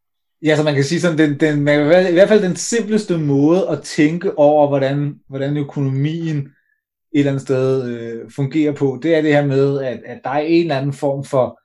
Ja, 0.45 0.57
så 0.57 0.63
man 0.63 0.75
kan 0.75 0.85
sige 0.85 1.01
sådan, 1.01 1.19
den, 1.19 1.41
den, 1.41 1.61
man 1.61 1.91
kan, 1.91 2.09
i 2.11 2.13
hvert 2.13 2.29
fald 2.29 2.43
den 2.43 2.57
simpleste 2.57 3.19
måde 3.19 3.69
at 3.69 3.83
tænke 3.83 4.39
over, 4.39 4.69
hvordan, 4.69 5.15
hvordan 5.29 5.57
økonomien 5.57 6.37
et 6.37 6.49
eller 7.13 7.31
andet 7.33 7.43
sted 7.43 7.89
øh, 7.89 8.31
fungerer 8.31 8.73
på, 8.73 8.99
det 9.03 9.15
er 9.15 9.23
det 9.23 9.33
her 9.33 9.47
med, 9.47 9.83
at, 9.83 10.01
at 10.05 10.21
der 10.25 10.31
er 10.31 10.39
en 10.39 10.61
eller 10.61 10.79
anden 10.79 10.93
form 10.93 11.25
for, 11.25 11.61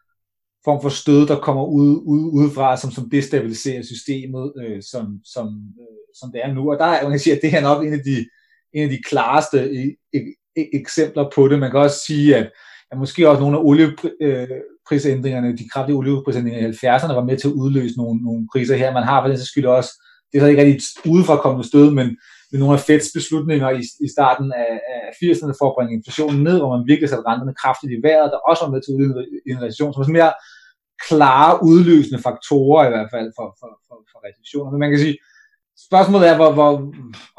form 0.66 0.82
for 0.82 0.90
stød, 0.90 1.28
der 1.28 1.40
kommer 1.40 1.66
ud, 1.66 2.02
ud, 2.06 2.32
udefra, 2.34 2.78
som, 2.78 2.92
som 2.92 3.10
destabiliserer 3.10 3.84
systemet, 3.84 4.54
øh, 4.64 4.82
som, 4.92 5.20
som, 5.24 5.48
øh, 5.82 6.16
som 6.20 6.32
det 6.34 6.42
er 6.44 6.54
nu. 6.54 6.72
Og 6.72 6.80
der 6.80 6.86
er, 6.86 7.04
man 7.04 7.12
kan 7.12 7.20
sige, 7.20 7.36
at 7.36 7.42
det 7.42 7.52
her 7.52 7.58
er 7.58 7.64
nok 7.64 7.86
en 7.86 7.94
af 7.94 8.04
de, 8.06 8.26
en 8.74 8.84
af 8.84 8.90
de 8.90 9.04
klareste 9.10 9.60
e, 9.60 9.96
e, 10.14 10.20
e- 10.60 10.80
eksempler 10.80 11.30
på 11.36 11.48
det. 11.48 11.60
Man 11.60 11.72
kan 11.72 11.80
også 11.80 12.00
sige, 12.08 12.36
at, 12.36 12.52
at 12.92 12.98
måske 12.98 13.30
også 13.30 13.42
nogle 13.42 13.58
af 13.58 14.06
øh, 14.22 14.48
olieprisændringerne, 14.92 15.58
de 15.58 15.70
kraftige 15.70 15.96
olieprisændringer 15.96 16.60
i 16.60 16.72
70'erne 16.72 17.14
var 17.14 17.24
med 17.30 17.38
til 17.38 17.48
at 17.48 17.54
udløse 17.64 17.98
nogle, 17.98 18.22
nogle 18.24 18.48
priser 18.52 18.76
her. 18.76 18.94
Man 18.94 19.04
har 19.04 19.22
for 19.22 19.28
den 19.28 19.38
skyld 19.38 19.66
også, 19.66 19.92
det 20.32 20.38
er 20.38 20.42
så 20.42 20.48
ikke 20.48 20.62
rigtig 20.62 20.82
udefra 21.14 21.38
kommende 21.38 21.68
stød, 21.68 21.92
men 21.92 22.08
med 22.52 22.60
nogle 22.60 22.78
af 22.78 22.80
Feds 22.80 23.08
beslutninger 23.18 23.70
i, 23.70 23.82
i 24.06 24.08
starten 24.16 24.48
af, 24.64 24.74
af 24.94 25.02
80'erne 25.22 25.54
for 25.60 25.68
at 25.68 25.76
bringe 25.76 25.96
inflationen 25.98 26.44
ned, 26.44 26.58
hvor 26.60 26.72
man 26.76 26.88
virkelig 26.88 27.10
satte 27.10 27.28
renterne 27.30 27.60
kraftigt 27.62 27.92
i 27.94 28.04
vejret, 28.08 28.32
der 28.34 28.48
også 28.50 28.62
var 28.66 28.72
med 28.74 28.82
til 28.82 28.92
at 28.92 28.98
udløse 28.98 29.50
en 29.50 29.62
recession, 29.64 29.94
som 29.94 30.04
er 30.04 30.18
mere 30.20 30.34
klare 31.08 31.52
udløsende 31.70 32.20
faktorer 32.28 32.84
i 32.86 32.94
hvert 32.94 33.10
fald 33.14 33.28
for, 33.38 33.48
for, 33.60 33.72
for, 33.88 33.98
for 34.12 34.20
recessioner. 34.28 34.70
Men 34.72 34.80
man 34.84 34.92
kan 34.92 35.00
sige, 35.06 35.18
spørgsmålet 35.88 36.28
er, 36.32 36.36
hvor, 36.40 36.52
hvor, 36.58 36.72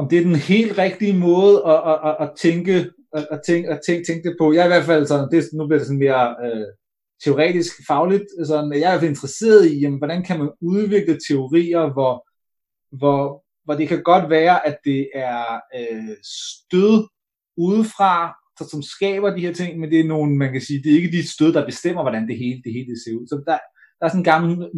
om 0.01 0.05
det 0.09 0.17
er 0.19 0.29
den 0.31 0.41
helt 0.53 0.73
rigtige 0.85 1.17
måde 1.29 1.57
at, 1.73 1.81
at, 1.91 1.99
at, 2.09 2.15
at 2.25 2.31
tænke 2.45 2.75
at, 3.17 3.27
at, 3.31 3.41
tænke, 3.47 3.69
at 3.75 3.81
tænke, 3.87 4.05
tænke 4.07 4.29
det 4.29 4.37
på. 4.41 4.53
Jeg 4.53 4.61
er 4.61 4.65
i 4.65 4.75
hvert 4.75 4.91
fald 4.91 5.07
sådan, 5.07 5.29
det, 5.33 5.45
nu 5.53 5.67
bliver 5.67 5.79
det 5.79 5.87
sådan 5.87 6.05
mere 6.07 6.37
øh, 6.45 6.67
teoretisk, 7.25 7.73
fagligt. 7.87 8.25
Altså, 8.39 8.55
sådan, 8.55 8.73
jeg 8.73 8.79
er 8.79 8.89
i 8.89 8.91
hvert 8.91 9.01
fald 9.01 9.11
interesseret 9.11 9.67
i, 9.71 9.81
jamen, 9.81 9.99
hvordan 9.99 10.23
kan 10.25 10.39
man 10.39 10.51
udvikle 10.61 11.19
teorier, 11.29 11.93
hvor, 11.93 12.29
hvor, 12.99 13.45
hvor 13.65 13.75
det 13.75 13.89
kan 13.89 14.03
godt 14.03 14.31
være, 14.31 14.67
at 14.67 14.79
det 14.85 15.09
er 15.15 15.61
øh, 15.79 16.17
stød 16.25 17.09
udefra, 17.57 18.35
så, 18.59 18.69
som 18.71 18.83
skaber 18.83 19.31
de 19.31 19.41
her 19.41 19.53
ting, 19.53 19.79
men 19.79 19.91
det 19.91 20.01
er 20.01 20.05
nogle, 20.05 20.37
man 20.37 20.53
kan 20.53 20.61
sige, 20.61 20.83
det 20.83 20.93
er 20.93 20.97
ikke 20.97 21.17
de 21.17 21.33
stød, 21.33 21.53
der 21.53 21.67
bestemmer, 21.67 22.03
hvordan 22.03 22.29
det 22.29 22.39
hele, 22.39 22.63
det 22.65 22.73
hele 22.73 23.03
ser 23.05 23.17
ud. 23.21 23.27
Så 23.27 23.43
der, 23.47 23.59
der 23.99 24.05
er 24.07 24.09
sådan 24.09 24.21
en 24.21 24.33
gammel 24.33 24.71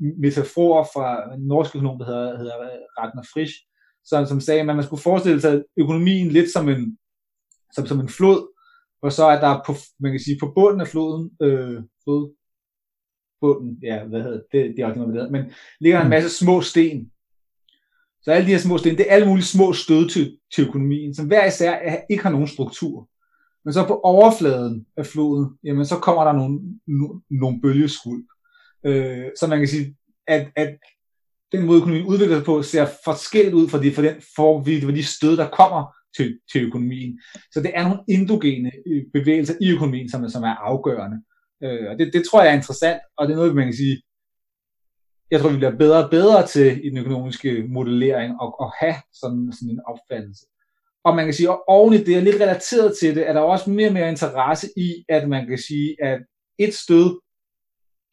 metafor 0.00 0.88
fra 0.94 1.34
en 1.34 1.40
norsk 1.40 1.76
økonom, 1.76 1.98
der 1.98 2.06
hedder, 2.06 2.38
hedder 2.38 2.56
Ragnar 2.98 3.26
Frisch, 3.32 3.54
som, 4.04 4.26
som 4.26 4.40
sagde, 4.40 4.60
at 4.60 4.66
man 4.66 4.84
skulle 4.84 5.02
forestille 5.02 5.40
sig 5.40 5.62
økonomien 5.76 6.28
lidt 6.28 6.50
som 6.52 6.68
en, 6.68 6.98
som, 7.74 7.86
som 7.86 8.00
en 8.00 8.08
flod, 8.08 8.57
og 9.02 9.12
så 9.12 9.24
er 9.24 9.40
der 9.40 9.62
på, 9.66 9.72
man 10.00 10.12
kan 10.12 10.20
sige, 10.20 10.38
på 10.40 10.52
bunden 10.54 10.80
af 10.80 10.88
floden, 10.88 11.30
øh, 11.42 11.82
flod, 12.04 12.34
bunden, 13.40 13.78
ja, 13.82 14.04
hvad 14.04 14.22
hedder 14.22 14.40
det, 14.52 14.76
det 14.76 14.78
er 14.78 14.86
også 14.86 15.00
noget, 15.00 15.14
det 15.14 15.32
men 15.32 15.52
ligger 15.80 16.00
en 16.00 16.06
mm. 16.06 16.10
masse 16.10 16.30
små 16.30 16.60
sten. 16.60 17.10
Så 18.22 18.32
alle 18.32 18.46
de 18.46 18.52
her 18.52 18.58
små 18.58 18.78
sten, 18.78 18.96
det 18.96 19.06
er 19.08 19.14
alle 19.14 19.28
mulige 19.28 19.44
små 19.44 19.72
stød 19.72 20.08
til, 20.08 20.38
til 20.54 20.66
økonomien, 20.68 21.14
som 21.14 21.26
hver 21.26 21.46
især 21.46 21.96
ikke 22.10 22.22
har 22.22 22.30
nogen 22.30 22.48
struktur. 22.48 23.08
Men 23.64 23.72
så 23.72 23.86
på 23.86 24.00
overfladen 24.00 24.86
af 24.96 25.06
floden, 25.06 25.58
jamen 25.64 25.86
så 25.86 25.96
kommer 25.96 26.24
der 26.24 26.32
nogle, 26.32 26.60
nogle 27.30 27.60
bølgeskuld. 27.60 28.24
Øh, 28.86 29.26
så 29.40 29.46
man 29.46 29.58
kan 29.58 29.68
sige, 29.68 29.96
at, 30.26 30.50
at 30.56 30.78
den 31.52 31.66
måde 31.66 31.78
økonomien 31.78 32.06
udvikler 32.06 32.36
sig 32.36 32.44
på, 32.44 32.62
ser 32.62 32.86
forskelligt 33.04 33.54
ud 33.54 33.68
fra, 33.68 33.82
de, 33.82 33.92
for 33.92 34.02
den 34.02 34.14
for, 34.36 34.64
for 34.82 34.90
de 34.90 35.04
stød, 35.04 35.36
der 35.36 35.48
kommer 35.48 35.94
til, 36.16 36.38
til 36.52 36.66
økonomien. 36.66 37.20
Så 37.52 37.60
det 37.60 37.70
er 37.74 37.82
nogle 37.82 38.00
endogene 38.08 38.72
øh, 38.86 39.02
bevægelser 39.12 39.54
i 39.60 39.70
økonomien, 39.70 40.08
som, 40.10 40.28
som 40.28 40.42
er 40.42 40.54
afgørende. 40.54 41.18
Øh, 41.64 41.90
og 41.90 41.98
det, 41.98 42.12
det 42.12 42.24
tror 42.24 42.42
jeg 42.42 42.50
er 42.50 42.56
interessant, 42.56 43.00
og 43.16 43.26
det 43.26 43.32
er 43.32 43.36
noget, 43.36 43.54
man 43.54 43.64
kan 43.64 43.76
sige, 43.76 44.02
jeg 45.30 45.40
tror, 45.40 45.50
vi 45.50 45.56
bliver 45.56 45.76
bedre 45.76 46.04
og 46.04 46.10
bedre 46.10 46.46
til 46.46 46.86
i 46.86 46.90
den 46.90 46.98
økonomiske 46.98 47.64
modellering 47.68 48.34
at, 48.42 48.52
at 48.60 48.70
have 48.80 48.96
sådan, 49.12 49.52
sådan 49.52 49.70
en 49.70 49.80
opfattelse. 49.86 50.46
Og 51.04 51.16
man 51.16 51.24
kan 51.24 51.34
sige, 51.34 51.50
at 51.50 51.58
oven 51.68 51.94
i 51.94 51.96
det, 51.96 52.16
er 52.16 52.20
lidt 52.20 52.40
relateret 52.42 52.96
til 53.00 53.14
det, 53.14 53.28
er 53.28 53.32
der 53.32 53.40
også 53.40 53.70
mere 53.70 53.88
og 53.88 53.92
mere 53.92 54.08
interesse 54.08 54.68
i, 54.76 55.04
at 55.08 55.28
man 55.28 55.46
kan 55.46 55.58
sige, 55.58 55.96
at 56.02 56.20
et 56.58 56.74
stød 56.74 57.20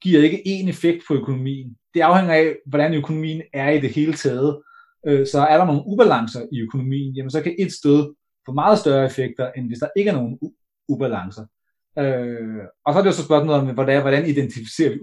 giver 0.02 0.24
ikke 0.24 0.44
én 0.48 0.70
effekt 0.70 1.04
på 1.08 1.14
økonomien. 1.14 1.76
Det 1.94 2.02
afhænger 2.02 2.34
af, 2.34 2.56
hvordan 2.66 2.94
økonomien 2.94 3.42
er 3.54 3.70
i 3.70 3.80
det 3.80 3.90
hele 3.90 4.14
taget. 4.14 4.62
Øh, 5.08 5.28
så 5.28 5.40
er 5.40 5.58
der 5.58 5.66
nogle 5.66 5.84
ubalancer 5.86 6.42
i 6.52 6.60
økonomien, 6.62 7.16
jamen 7.16 7.32
så 7.32 7.42
kan 7.42 7.56
et 7.60 7.74
stød 7.74 8.14
få 8.46 8.54
meget 8.54 8.80
større 8.80 9.06
effekter, 9.06 9.52
end 9.52 9.68
hvis 9.68 9.80
der 9.80 9.88
ikke 9.96 10.10
er 10.10 10.14
nogen 10.14 10.40
ubalancer. 10.90 11.46
Øh, 12.00 12.64
og 12.86 12.94
så 12.94 13.00
er 13.00 13.04
det 13.04 13.10
jo 13.10 13.16
så 13.16 13.24
spørgsmålet 13.24 13.60
om, 13.62 13.74
hvordan, 13.74 14.02
hvordan 14.02 14.26
identificerer 14.26 14.90
vi 14.90 15.00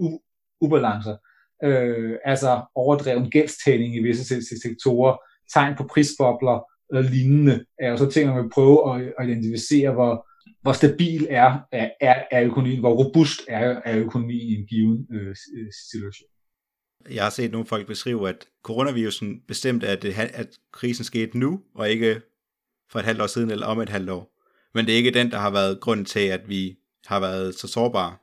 ubalancer? 0.61 1.15
Øh, 1.63 2.17
altså 2.25 2.61
overdreven 2.75 3.29
gældstagning 3.29 3.95
i 3.95 4.03
visse 4.03 4.59
sektorer, 4.61 5.17
tegn 5.53 5.75
på 5.77 5.83
prisbobler 5.83 6.63
og 6.93 7.03
lignende, 7.03 7.65
er 7.79 7.89
jo 7.89 7.97
så 7.97 8.09
ting, 8.09 8.29
man 8.29 8.43
vil 8.43 8.49
prøve 8.49 8.95
at, 8.95 9.13
at 9.19 9.29
identificere, 9.29 9.91
hvor, 9.91 10.27
hvor 10.61 10.71
stabil 10.71 11.27
er, 11.29 11.59
er, 11.71 12.23
er 12.31 12.43
økonomien, 12.43 12.79
hvor 12.79 12.93
robust 13.03 13.41
er, 13.47 13.81
er 13.85 13.97
økonomien 13.97 14.47
i 14.47 14.55
en 14.55 14.67
given 14.67 15.07
øh, 15.11 15.35
øh 15.57 15.67
situation. 15.89 16.32
Jeg 17.11 17.23
har 17.23 17.29
set 17.29 17.51
nogle 17.51 17.67
folk 17.67 17.87
beskrive, 17.87 18.29
at 18.29 18.45
coronavirusen 18.63 19.41
bestemte, 19.47 19.87
at, 19.87 20.01
det, 20.01 20.13
at 20.17 20.47
krisen 20.71 21.05
skete 21.05 21.37
nu, 21.37 21.59
og 21.75 21.89
ikke 21.89 22.21
for 22.91 22.99
et 22.99 23.05
halvt 23.05 23.21
år 23.21 23.27
siden, 23.27 23.51
eller 23.51 23.67
om 23.67 23.81
et 23.81 23.89
halvt 23.89 24.09
år. 24.09 24.33
Men 24.73 24.85
det 24.85 24.93
er 24.93 24.97
ikke 24.97 25.11
den, 25.11 25.31
der 25.31 25.37
har 25.37 25.49
været 25.49 25.79
grund 25.79 26.05
til, 26.05 26.19
at 26.19 26.49
vi 26.49 26.77
har 27.05 27.19
været 27.19 27.55
så 27.55 27.67
sårbare. 27.67 28.15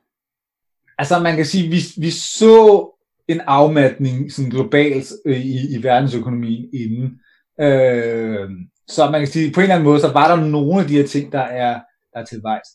Altså 0.97 1.19
man 1.19 1.35
kan 1.35 1.45
sige, 1.45 1.69
vi, 1.69 1.81
vi 1.97 2.11
så 2.11 2.87
en 3.27 3.41
afmatning 3.41 4.31
sådan 4.31 4.51
globalt 4.51 5.11
øh, 5.25 5.45
i, 5.45 5.75
i 5.75 5.83
verdensøkonomien 5.83 6.69
inden. 6.73 7.19
Øh, 7.61 8.49
så 8.87 9.09
man 9.11 9.21
kan 9.21 9.27
sige, 9.27 9.53
på 9.53 9.59
en 9.59 9.63
eller 9.63 9.75
anden 9.75 9.89
måde, 9.89 9.99
så 9.99 10.11
var 10.11 10.35
der 10.35 10.45
nogle 10.45 10.81
af 10.81 10.87
de 10.87 10.97
her 10.97 11.07
ting, 11.07 11.31
der 11.31 11.39
er, 11.39 11.79
der 12.13 12.19
er 12.19 12.25
tilvejs. 12.25 12.67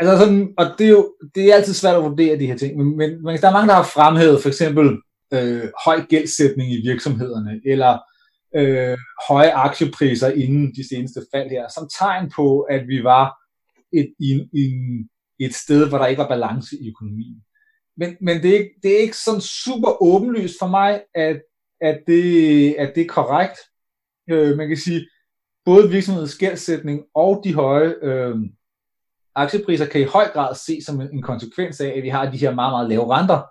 Altså 0.00 0.18
sådan, 0.18 0.54
og 0.58 0.66
det 0.78 0.86
er 0.86 0.90
jo 0.90 1.14
det 1.34 1.50
er 1.50 1.54
altid 1.54 1.74
svært 1.74 1.96
at 1.96 2.02
vurdere 2.02 2.38
de 2.38 2.46
her 2.46 2.56
ting, 2.56 2.76
men, 2.76 2.96
men, 2.96 3.22
men 3.22 3.36
der 3.36 3.48
er 3.48 3.52
mange, 3.52 3.68
der 3.68 3.74
har 3.74 3.82
fremhævet 3.82 4.42
for 4.42 4.48
eksempel 4.48 4.98
øh, 5.32 5.70
høj 5.84 6.00
gældsætning 6.08 6.72
i 6.72 6.80
virksomhederne, 6.82 7.60
eller 7.64 7.98
øh, 8.56 8.98
høje 9.28 9.52
aktiepriser 9.52 10.30
inden 10.30 10.74
de 10.74 10.88
seneste 10.88 11.20
fald 11.34 11.50
her, 11.50 11.68
som 11.74 11.88
tegn 11.98 12.32
på, 12.36 12.60
at 12.60 12.88
vi 12.88 13.04
var 13.04 13.36
et, 13.92 14.14
i, 14.18 14.48
i, 14.52 14.64
et 15.38 15.54
sted, 15.54 15.88
hvor 15.88 15.98
der 15.98 16.06
ikke 16.06 16.22
var 16.22 16.28
balance 16.28 16.76
i 16.80 16.88
økonomien. 16.88 17.42
Men, 17.96 18.16
men 18.20 18.42
det, 18.42 18.50
er 18.50 18.58
ikke, 18.58 18.74
det 18.82 18.96
er 18.96 18.98
ikke 18.98 19.16
sådan 19.16 19.40
super 19.40 20.02
åbenlyst 20.02 20.54
for 20.58 20.66
mig, 20.66 21.02
at, 21.14 21.42
at, 21.80 22.00
det, 22.06 22.74
at 22.74 22.92
det 22.94 23.02
er 23.02 23.08
korrekt. 23.08 23.58
Øh, 24.30 24.56
man 24.56 24.68
kan 24.68 24.76
sige, 24.76 25.08
både 25.64 25.90
virksomhedens 25.90 26.38
gældsætning 26.38 27.02
og 27.14 27.40
de 27.44 27.54
høje 27.54 27.94
øh, 28.02 28.36
aktiepriser 29.34 29.86
kan 29.86 30.00
i 30.00 30.04
høj 30.04 30.28
grad 30.32 30.54
ses 30.54 30.84
som 30.84 31.00
en, 31.00 31.08
en 31.12 31.22
konsekvens 31.22 31.80
af, 31.80 31.88
at 31.96 32.02
vi 32.02 32.08
har 32.08 32.30
de 32.30 32.38
her 32.38 32.54
meget, 32.54 32.72
meget 32.72 32.88
lave 32.88 33.14
renter. 33.14 33.42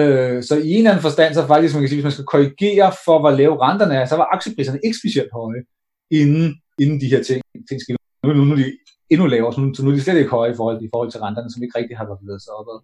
Øh, 0.00 0.42
så 0.42 0.54
i 0.56 0.70
en 0.70 0.76
eller 0.78 0.90
anden 0.90 1.02
forstand, 1.02 1.34
så 1.34 1.46
faktisk, 1.46 1.74
man 1.74 1.82
kan 1.82 1.88
sige, 1.88 1.96
hvis 1.96 2.08
man 2.10 2.12
skal 2.12 2.24
korrigere 2.24 2.92
for, 3.04 3.18
hvor 3.20 3.30
lave 3.30 3.62
renterne 3.66 3.94
er, 3.94 4.04
så 4.06 4.16
var 4.16 4.28
aktiepriserne 4.36 4.80
ikke 4.84 4.98
specielt 4.98 5.32
høje, 5.32 5.62
inden, 6.10 6.46
inden 6.80 7.00
de 7.00 7.06
her 7.12 7.22
ting, 7.22 7.42
ting 7.68 7.80
skete. 7.80 7.98
nu, 8.24 8.32
nu, 8.32 8.44
nu 8.44 8.52
er 8.52 8.56
de 8.56 8.72
endnu 9.10 9.26
lavere, 9.26 9.52
så 9.54 9.60
nu, 9.60 9.74
så 9.74 9.82
nu 9.82 9.90
er 9.90 9.94
de 9.94 10.00
slet 10.00 10.18
ikke 10.18 10.30
høje 10.30 10.52
i 10.52 10.56
forhold, 10.56 10.82
i 10.82 10.88
forhold 10.92 11.10
til 11.10 11.20
renterne, 11.20 11.50
som 11.50 11.62
ikke 11.62 11.78
rigtig 11.78 11.96
har 11.96 12.04
bevæget 12.20 12.42
sig 12.42 12.52
opad. 12.52 12.78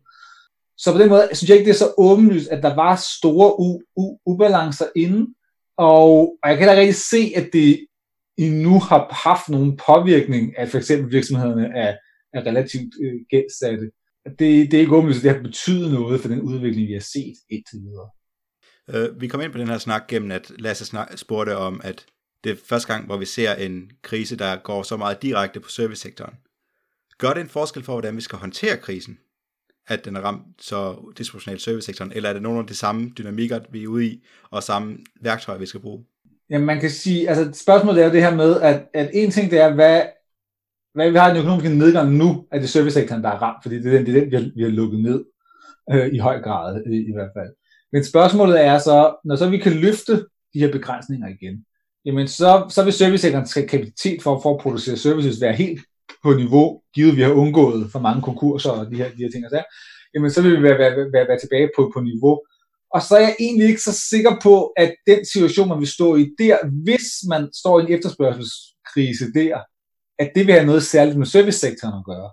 Så 0.83 0.93
på 0.93 0.99
den 0.99 1.09
måde 1.09 1.29
synes 1.33 1.49
jeg 1.49 1.59
ikke, 1.59 1.69
det 1.69 1.75
er 1.75 1.85
så 1.85 1.95
åbenlyst, 1.99 2.49
at 2.49 2.63
der 2.63 2.75
var 2.75 2.95
store 3.19 3.49
u- 3.67 3.83
u- 4.01 4.23
ubalancer 4.27 4.87
inden, 4.97 5.35
og, 5.77 6.09
og 6.43 6.47
jeg 6.51 6.59
kan 6.59 6.69
da 6.69 6.75
rigtig 6.75 6.95
se, 6.95 7.33
at 7.37 7.47
det 7.53 7.87
endnu 8.39 8.79
har 8.79 9.29
haft 9.29 9.49
nogen 9.49 9.77
påvirkning 9.87 10.59
af 10.59 10.69
for 10.69 10.79
eksempel 10.79 11.13
virksomhederne 11.13 11.67
er, 11.85 11.97
er 12.35 12.47
relativt 12.47 12.93
øh, 13.03 13.21
gældsatte. 13.31 13.91
Det, 14.25 14.39
det 14.39 14.75
er 14.75 14.81
ikke 14.81 14.97
åbenlyst, 14.97 15.19
at 15.19 15.25
det 15.25 15.35
har 15.35 15.43
betydet 15.43 15.93
noget 15.93 16.21
for 16.21 16.29
den 16.29 16.41
udvikling, 16.41 16.89
vi 16.89 16.93
har 16.93 17.01
set 17.01 17.35
indtil 17.51 17.79
videre. 17.79 18.11
Uh, 18.89 19.21
vi 19.21 19.29
kom 19.29 19.41
ind 19.41 19.53
på 19.53 19.59
den 19.59 19.69
her 19.69 19.79
snak 19.79 20.09
gennem, 20.09 20.31
at 20.31 20.53
Lasse 20.59 20.87
snak, 20.87 21.19
spurgte 21.19 21.57
om, 21.57 21.81
at 21.85 22.07
det 22.45 22.53
er 22.53 22.57
første 22.65 22.93
gang, 22.93 23.07
hvor 23.07 23.17
vi 23.17 23.25
ser 23.25 23.55
en 23.55 23.91
krise, 24.03 24.37
der 24.37 24.57
går 24.57 24.83
så 24.83 24.97
meget 24.97 25.23
direkte 25.23 25.61
på 25.61 25.69
servicesektoren. 25.69 26.35
Gør 27.19 27.33
det 27.33 27.41
en 27.41 27.49
forskel 27.49 27.83
for, 27.83 27.93
hvordan 27.93 28.17
vi 28.17 28.21
skal 28.21 28.39
håndtere 28.39 28.77
krisen? 28.77 29.19
At 29.89 30.05
den 30.05 30.17
er 30.17 30.21
ramt 30.21 30.47
så 30.59 30.97
disproportionalt 31.19 31.63
servicesektoren, 31.63 32.13
eller 32.13 32.29
er 32.29 32.33
det 32.33 32.43
nogle 32.43 32.59
af 32.59 32.67
de 32.67 32.75
samme 32.75 33.13
dynamikker, 33.19 33.61
vi 33.73 33.83
er 33.83 33.89
ude 33.89 34.07
i, 34.07 34.25
og 34.51 34.63
samme 34.63 34.99
værktøjer, 35.21 35.59
vi 35.59 35.67
skal 35.67 35.81
bruge? 35.81 36.05
Jamen 36.51 36.67
man 36.67 36.81
kan 36.81 36.91
sige, 36.91 37.29
altså 37.29 37.63
spørgsmålet 37.63 38.03
er 38.03 38.07
jo 38.07 38.13
det 38.13 38.23
her 38.23 38.37
med, 38.37 38.61
at, 38.61 38.89
at 38.95 39.11
en 39.13 39.31
ting 39.31 39.51
det 39.51 39.61
er, 39.61 39.75
hvad, 39.75 40.03
hvad 40.95 41.11
vi 41.11 41.19
har 41.19 41.27
i 41.27 41.31
den 41.31 41.39
økonomiske 41.39 41.75
nedgang 41.75 42.15
nu, 42.15 42.47
at 42.53 42.63
det 42.63 42.71
servicesektoren, 42.71 43.23
der 43.23 43.29
er 43.29 43.43
ramt, 43.43 43.63
fordi 43.63 43.79
det 43.79 43.87
er 43.87 43.99
den, 43.99 44.07
det 44.07 44.17
er 44.17 44.21
den 44.21 44.31
vi, 44.31 44.37
har, 44.37 44.51
vi 44.57 44.63
har 44.63 44.71
lukket 44.71 45.01
ned 45.01 45.25
øh, 45.93 46.15
i 46.15 46.19
høj 46.19 46.41
grad 46.41 46.83
i, 46.87 46.97
i 46.97 47.13
hvert 47.13 47.31
fald. 47.37 47.53
Men 47.93 48.05
spørgsmålet 48.05 48.65
er 48.65 48.79
så, 48.79 49.17
når 49.25 49.37
så 49.37 49.49
vi 49.49 49.59
kan 49.59 49.73
løfte 49.73 50.13
de 50.55 50.59
her 50.59 50.73
begrænsninger 50.73 51.29
igen, 51.29 51.65
jamen 52.05 52.29
så, 52.29 52.67
så 52.69 52.85
vil 52.85 52.93
servicesektorens 52.93 53.55
kapacitet 53.55 54.23
for, 54.23 54.41
for 54.43 54.55
at 54.55 54.61
producere 54.61 54.97
services 54.97 55.41
være 55.41 55.53
helt 55.53 55.81
på 56.23 56.33
niveau, 56.33 56.81
givet 56.95 57.17
vi 57.17 57.23
har 57.23 57.33
undgået 57.33 57.91
for 57.93 57.99
mange 57.99 58.23
konkurser 58.23 58.71
og 58.71 58.91
de 58.91 58.97
her, 58.97 59.09
de 59.09 59.23
her 59.23 59.31
ting 59.31 59.45
og 59.45 59.51
så, 59.51 59.63
jamen 60.15 60.31
så 60.31 60.43
vil 60.43 60.57
vi 60.57 60.63
være, 60.63 60.79
være, 60.79 60.97
være, 60.97 61.29
være 61.29 61.41
tilbage 61.41 61.71
på, 61.77 61.91
på 61.95 62.01
niveau. 62.01 62.41
Og 62.95 63.03
så 63.03 63.17
er 63.17 63.21
jeg 63.21 63.37
egentlig 63.41 63.69
ikke 63.69 63.81
så 63.81 64.05
sikker 64.11 64.37
på, 64.43 64.67
at 64.67 64.95
den 65.07 65.25
situation, 65.33 65.69
man 65.69 65.79
vil 65.79 65.89
stå 65.89 66.17
i 66.17 66.31
der, 66.39 66.57
hvis 66.85 67.07
man 67.29 67.49
står 67.53 67.81
i 67.81 67.83
en 67.83 67.93
efterspørgselskrise 67.93 69.33
der, 69.35 69.59
at 70.23 70.33
det 70.35 70.47
vil 70.47 70.55
have 70.55 70.67
noget 70.67 70.83
særligt 70.83 71.19
med 71.19 71.27
servicesektoren 71.27 71.95
at 71.99 72.05
gøre. 72.11 72.31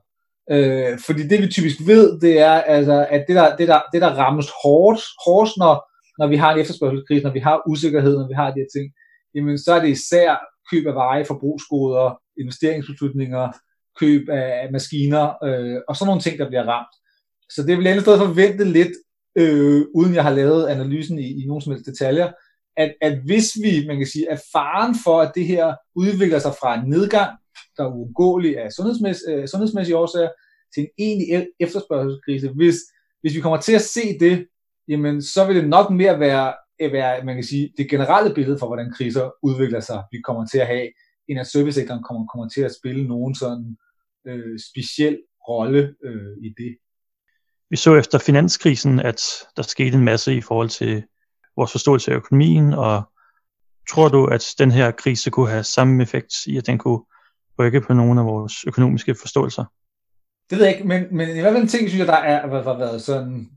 Øh, 0.52 1.00
fordi 1.06 1.28
det 1.28 1.42
vi 1.42 1.48
typisk 1.48 1.78
ved, 1.86 2.20
det 2.20 2.40
er, 2.40 2.52
altså, 2.52 3.08
at 3.10 3.26
det 3.28 3.36
der, 3.36 3.56
det, 3.56 3.68
der, 3.68 3.82
det 3.94 4.02
der 4.02 4.10
rammes 4.22 4.50
hårdt, 4.64 5.02
hårdest, 5.26 5.58
når, 5.58 5.76
når 6.20 6.28
vi 6.28 6.36
har 6.36 6.54
en 6.54 6.60
efterspørgselskrise, 6.60 7.24
når 7.24 7.34
vi 7.34 7.40
har 7.40 7.64
usikkerhed, 7.68 8.18
når 8.18 8.28
vi 8.28 8.34
har 8.34 8.48
de 8.52 8.60
her 8.60 8.72
ting, 8.76 8.94
jamen 9.36 9.58
så 9.58 9.74
er 9.74 9.82
det 9.82 9.90
især 9.90 10.30
køb 10.72 10.88
af 10.88 10.96
veje, 10.96 11.26
forbrugsgoder, 11.26 12.20
investeringsbeslutninger, 12.40 13.52
køb 14.00 14.30
af 14.30 14.70
maskiner 14.72 15.44
øh, 15.44 15.78
og 15.88 15.96
sådan 15.96 16.08
nogle 16.10 16.22
ting, 16.22 16.40
der 16.40 16.48
bliver 16.48 16.64
ramt. 16.64 16.96
Så 17.50 17.64
det 17.64 17.78
vil 17.78 17.86
jeg 17.86 18.02
sted 18.02 18.18
forvente 18.18 18.64
lidt, 18.64 18.96
øh, 19.36 19.82
uden 19.96 20.16
jeg 20.16 20.24
har 20.24 20.36
lavet 20.40 20.68
analysen 20.68 21.20
i, 21.20 21.44
i 21.44 21.46
nogen 21.48 21.62
som 21.62 21.72
helst 21.72 21.86
detaljer, 21.86 22.32
at, 22.78 22.94
at 23.02 23.18
hvis 23.26 23.48
vi, 23.64 23.88
man 23.88 23.98
kan 23.98 24.08
sige, 24.08 24.32
at 24.32 24.42
faren 24.54 24.96
for, 25.04 25.22
at 25.22 25.32
det 25.36 25.46
her 25.46 25.76
udvikler 25.96 26.40
sig 26.40 26.54
fra 26.62 26.80
en 26.80 26.90
nedgang, 26.90 27.32
der 27.78 27.84
er 27.84 27.94
uundgåelig 27.94 28.58
af 28.58 28.72
sundhedsmæs, 28.72 29.18
øh, 29.30 29.48
sundhedsmæssige 29.48 29.98
årsager, 29.98 30.30
til 30.74 30.82
en 30.84 30.90
egentlig 30.98 31.48
efterspørgselskrise, 31.60 32.50
hvis, 32.50 32.76
hvis 33.22 33.36
vi 33.36 33.42
kommer 33.42 33.62
til 33.62 33.74
at 33.74 33.82
se 33.82 34.20
det, 34.20 34.48
jamen 34.88 35.22
så 35.22 35.48
vil 35.48 35.56
det 35.56 35.70
nok 35.70 35.92
mere 35.92 36.20
være, 36.20 36.54
øh, 36.82 36.92
være 36.94 37.24
man 37.24 37.36
kan 37.36 37.44
sige, 37.44 37.74
det 37.78 37.90
generelle 37.90 38.34
billede 38.34 38.60
for, 38.60 38.68
hvordan 38.68 38.94
kriser 38.94 39.32
udvikler 39.44 39.80
sig. 39.80 40.04
Vi 40.12 40.22
kommer 40.22 40.46
til 40.46 40.58
at 40.58 40.68
have 40.68 40.90
en 41.28 41.38
at 41.38 41.48
servicesektoren 41.48 42.04
kommer, 42.04 42.28
kommer 42.28 42.50
til 42.50 42.62
at 42.62 42.76
spille 42.76 43.08
nogen 43.08 43.36
sådan 43.36 43.78
øh, 44.28 44.60
speciel 44.72 45.20
rolle 45.50 45.96
øh, 46.04 46.38
i 46.42 46.50
det. 46.58 46.78
Vi 47.70 47.76
så 47.76 47.96
efter 47.96 48.18
finanskrisen, 48.20 49.00
at 49.00 49.22
der 49.58 49.64
skete 49.64 49.98
en 49.98 50.04
masse 50.04 50.36
i 50.36 50.42
forhold 50.42 50.70
til 50.70 51.04
vores 51.56 51.72
forståelse 51.72 52.12
af 52.12 52.16
økonomien, 52.16 52.74
og 52.74 53.04
tror 53.90 54.10
du, 54.10 54.26
at 54.26 54.56
den 54.58 54.72
her 54.72 54.92
krise 54.92 55.30
kunne 55.30 55.50
have 55.50 55.64
samme 55.64 56.04
effekt 56.04 56.34
i, 56.48 56.58
at 56.58 56.68
den 56.68 56.78
kunne 56.78 57.00
rykke 57.60 57.82
på 57.82 57.94
nogle 57.94 58.20
af 58.20 58.26
vores 58.26 58.54
økonomiske 58.68 59.16
forståelser? 59.16 59.66
Det 60.50 60.58
ved 60.58 60.66
jeg 60.66 60.76
ikke, 60.76 60.88
men, 60.88 61.04
men 61.12 61.30
i 61.30 61.40
hvert 61.40 61.54
fald 61.54 61.64
en 61.64 61.68
ting, 61.68 61.90
synes 61.90 62.00
jeg, 62.00 62.08
der 62.08 62.14
er, 62.14 62.64
har 62.64 62.78
været 62.78 63.02
sådan 63.02 63.50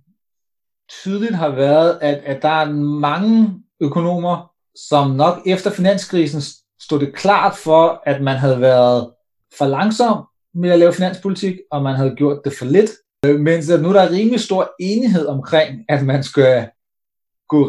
tydeligt 0.91 1.35
har 1.35 1.49
været, 1.49 1.99
at, 2.03 2.15
at 2.25 2.43
der 2.43 2.49
er 2.49 2.73
mange 3.01 3.63
økonomer, 3.81 4.51
som 4.89 5.11
nok 5.11 5.39
efter 5.47 5.71
finanskrisen 5.71 6.41
stod 6.81 7.01
det 7.01 7.15
klart 7.15 7.57
for, 7.57 8.03
at 8.07 8.23
man 8.23 8.37
havde 8.37 8.61
været 8.61 9.11
for 9.59 9.67
langsom 9.67 10.25
med 10.55 10.71
at 10.71 10.79
lave 10.79 10.93
finanspolitik, 10.93 11.57
og 11.71 11.83
man 11.83 11.95
havde 11.95 12.15
gjort 12.17 12.41
det 12.45 12.53
for 12.59 12.65
lidt. 12.65 12.91
Men 13.23 13.43
mens 13.45 13.71
at 13.71 13.83
nu 13.83 13.93
der 13.93 14.01
er 14.01 14.11
rimelig 14.11 14.41
stor 14.41 14.75
enighed 14.81 15.27
omkring, 15.27 15.85
at 15.89 16.05
man 16.05 16.23
skal 16.23 16.69
gå 17.55 17.61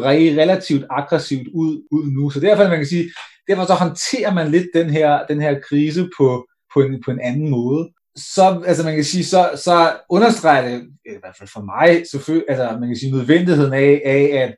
relativt 0.42 0.84
aggressivt 0.90 1.48
ud, 1.62 1.72
ud 1.96 2.04
nu. 2.16 2.30
Så 2.30 2.40
derfor 2.40 2.68
man 2.68 2.82
kan 2.82 2.92
sige, 2.94 3.10
derfor 3.48 3.64
så 3.66 3.74
håndterer 3.74 4.32
man 4.34 4.50
lidt 4.50 4.68
den 4.74 4.88
her, 4.90 5.10
den 5.30 5.40
her 5.40 5.52
krise 5.68 6.02
på, 6.18 6.28
på, 6.72 6.78
en, 6.80 7.02
på 7.04 7.10
en 7.10 7.20
anden 7.20 7.48
måde. 7.50 7.82
Så, 8.34 8.62
altså 8.66 8.82
man 8.84 8.94
kan 8.94 9.04
sige, 9.04 9.24
så, 9.24 9.42
så 9.66 9.76
understreger 10.10 10.62
det, 10.68 10.76
i 11.16 11.20
hvert 11.22 11.36
fald 11.38 11.48
for 11.56 11.64
mig, 11.74 11.88
selvfølgelig, 12.10 12.50
altså 12.50 12.78
man 12.80 12.88
kan 12.88 12.96
sige 12.96 13.16
nødvendigheden 13.16 13.72
af, 13.72 14.02
af 14.04 14.24
at 14.42 14.54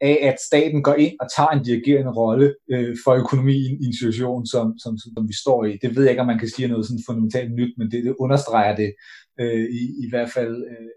af, 0.00 0.18
at 0.28 0.36
staten 0.48 0.82
går 0.82 0.94
ind 0.94 1.14
og 1.20 1.26
tager 1.36 1.48
en 1.48 1.64
dirigerende 1.64 2.12
rolle 2.12 2.54
øh, 2.72 2.96
for 3.04 3.12
økonomien 3.14 3.82
i 3.82 3.86
en 3.86 3.96
situation, 4.00 4.46
som, 4.46 4.78
som, 4.82 4.92
som 4.98 5.28
vi 5.28 5.34
står 5.42 5.64
i. 5.64 5.78
Det 5.82 5.96
ved 5.96 6.02
jeg 6.02 6.12
ikke, 6.12 6.20
om 6.20 6.26
man 6.26 6.38
kan 6.38 6.48
sige 6.48 6.68
noget 6.68 6.86
sådan 6.86 7.06
fundamentalt 7.08 7.52
nyt, 7.54 7.74
men 7.78 7.90
det, 7.90 8.04
det 8.04 8.14
understreger 8.24 8.76
det 8.76 8.90
øh, 9.40 9.66
i, 9.80 9.82
i 10.04 10.06
hvert 10.10 10.30
fald 10.30 10.54
øh, 10.72 10.88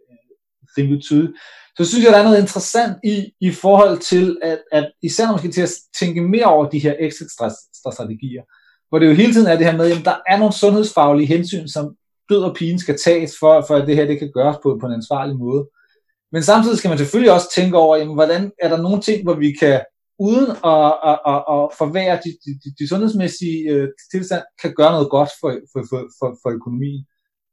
rimelig 0.77 1.03
tydeligt. 1.03 1.33
Så 1.77 1.86
synes 1.86 2.03
jeg, 2.03 2.13
der 2.13 2.19
er 2.19 2.23
noget 2.23 2.41
interessant 2.41 2.97
i, 3.03 3.31
i 3.41 3.51
forhold 3.51 3.97
til, 3.99 4.38
at, 4.43 4.59
at 4.71 4.91
især 5.03 5.25
når 5.25 5.31
man 5.31 5.39
skal 5.39 5.51
til 5.51 5.62
at 5.62 5.73
tænke 5.99 6.21
mere 6.21 6.45
over 6.45 6.69
de 6.69 6.79
her 6.79 6.95
exit-strategier, 7.00 8.43
hvor 8.89 9.00
det 9.00 9.08
jo 9.08 9.13
hele 9.13 9.33
tiden 9.33 9.48
er 9.48 9.56
det 9.58 9.65
her 9.65 9.77
med, 9.77 9.91
at 9.91 10.06
der 10.06 10.17
er 10.27 10.37
nogle 10.37 10.54
sundhedsfaglige 10.54 11.27
hensyn, 11.27 11.67
som 11.67 11.95
død 12.29 12.43
og 12.43 12.56
pigen 12.56 12.79
skal 12.79 12.98
tages, 12.98 13.31
for, 13.39 13.65
for 13.67 13.75
at 13.75 13.87
det 13.87 13.95
her 13.95 14.06
det 14.06 14.19
kan 14.19 14.31
gøres 14.33 14.58
på, 14.63 14.77
på 14.81 14.85
en 14.85 14.93
ansvarlig 14.93 15.35
måde. 15.37 15.69
Men 16.31 16.43
samtidig 16.43 16.77
skal 16.77 16.89
man 16.89 16.98
selvfølgelig 16.98 17.33
også 17.33 17.50
tænke 17.56 17.77
over, 17.77 17.98
jamen, 17.98 18.13
hvordan 18.13 18.52
er 18.62 18.69
der 18.69 18.81
nogle 18.81 19.02
ting, 19.02 19.23
hvor 19.23 19.33
vi 19.33 19.52
kan, 19.60 19.81
uden 20.19 20.50
at, 20.73 20.91
at, 21.10 21.17
at, 21.33 21.39
at 21.56 21.63
forvære 21.81 22.19
de, 22.23 22.31
de, 22.43 22.52
de, 22.63 22.69
de 22.79 22.87
sundhedsmæssige 22.89 23.69
øh, 23.71 23.87
tilstand, 24.12 24.43
kan 24.62 24.73
gøre 24.79 24.91
noget 24.91 25.10
godt 25.10 25.29
for, 25.39 25.50
for, 25.71 25.81
for, 25.89 26.00
for, 26.19 26.29
for 26.41 26.50
økonomien. 26.50 27.06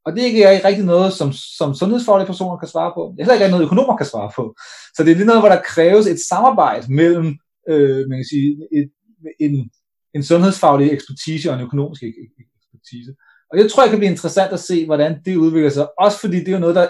Og 0.05 0.13
det 0.13 0.21
er 0.21 0.25
ikke 0.27 0.67
rigtig 0.67 0.85
noget, 0.85 1.13
som, 1.13 1.31
som 1.57 1.75
sundhedsfaglige 1.75 2.27
personer 2.27 2.57
kan 2.57 2.67
svare 2.67 2.91
på. 2.95 3.01
Det 3.11 3.19
er 3.19 3.23
heller 3.23 3.45
ikke 3.45 3.51
noget, 3.51 3.65
økonomer 3.65 3.97
kan 3.97 4.05
svare 4.05 4.31
på. 4.35 4.55
Så 4.95 5.03
det 5.03 5.11
er 5.11 5.15
lige 5.15 5.25
noget, 5.25 5.41
hvor 5.41 5.49
der 5.49 5.61
kræves 5.73 6.07
et 6.07 6.19
samarbejde 6.29 6.93
mellem 6.93 7.37
øh, 7.69 8.09
man 8.09 8.17
kan 8.17 8.25
sige, 8.25 8.67
et, 8.71 8.91
en, 9.39 9.71
en 10.15 10.23
sundhedsfaglig 10.23 10.91
ekspertise 10.91 11.49
og 11.49 11.55
en 11.55 11.65
økonomisk 11.67 12.03
ekspertise. 12.03 13.11
Og 13.51 13.57
jeg 13.57 13.71
tror, 13.71 13.83
det 13.83 13.89
kan 13.89 13.99
blive 13.99 14.11
interessant 14.11 14.53
at 14.53 14.59
se, 14.59 14.85
hvordan 14.85 15.21
det 15.25 15.35
udvikler 15.35 15.69
sig. 15.69 15.87
Også 15.99 16.19
fordi 16.19 16.39
det 16.39 16.47
er 16.47 16.51
jo 16.51 16.65
noget, 16.65 16.75
der 16.75 16.87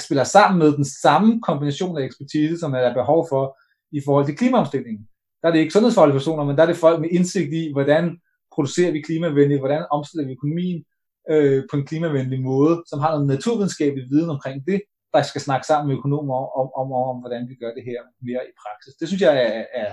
spiller 0.00 0.24
sammen 0.24 0.58
med 0.58 0.72
den 0.72 0.84
samme 1.02 1.40
kombination 1.40 1.98
af 1.98 2.04
ekspertise, 2.04 2.58
som 2.58 2.72
der 2.72 2.78
er 2.78 2.94
behov 2.94 3.26
for 3.28 3.58
i 3.92 4.00
forhold 4.04 4.26
til 4.26 4.36
klimaomstillingen. 4.36 5.06
Der 5.42 5.48
er 5.48 5.52
det 5.52 5.60
ikke 5.60 5.72
sundhedsfaglige 5.72 6.18
personer, 6.18 6.44
men 6.44 6.56
der 6.56 6.62
er 6.62 6.66
det 6.66 6.76
folk 6.76 7.00
med 7.00 7.08
indsigt 7.12 7.52
i, 7.52 7.72
hvordan 7.72 8.20
producerer 8.54 8.92
vi 8.92 9.00
klimavenligt, 9.00 9.60
hvordan 9.60 9.84
omstiller 9.90 10.26
vi 10.26 10.32
økonomien 10.32 10.84
øh, 11.30 11.64
på 11.70 11.76
en 11.76 11.86
klimavenlig 11.86 12.42
måde, 12.42 12.84
som 12.86 13.00
har 13.00 13.10
noget 13.10 13.26
naturvidenskabelig 13.26 14.10
viden 14.10 14.30
omkring 14.30 14.66
det, 14.66 14.82
der 15.14 15.22
skal 15.22 15.40
snakke 15.40 15.66
sammen 15.66 15.88
med 15.88 15.96
økonomer 15.96 16.34
om, 16.34 16.68
om, 16.80 16.92
om, 16.92 17.08
om 17.10 17.16
hvordan 17.20 17.48
vi 17.48 17.54
gør 17.54 17.74
det 17.74 17.84
her 17.84 18.00
mere 18.22 18.42
i 18.50 18.52
praksis. 18.62 18.94
Det 19.00 19.08
synes 19.08 19.22
jeg 19.22 19.34
er, 19.42 19.64
er, 19.74 19.92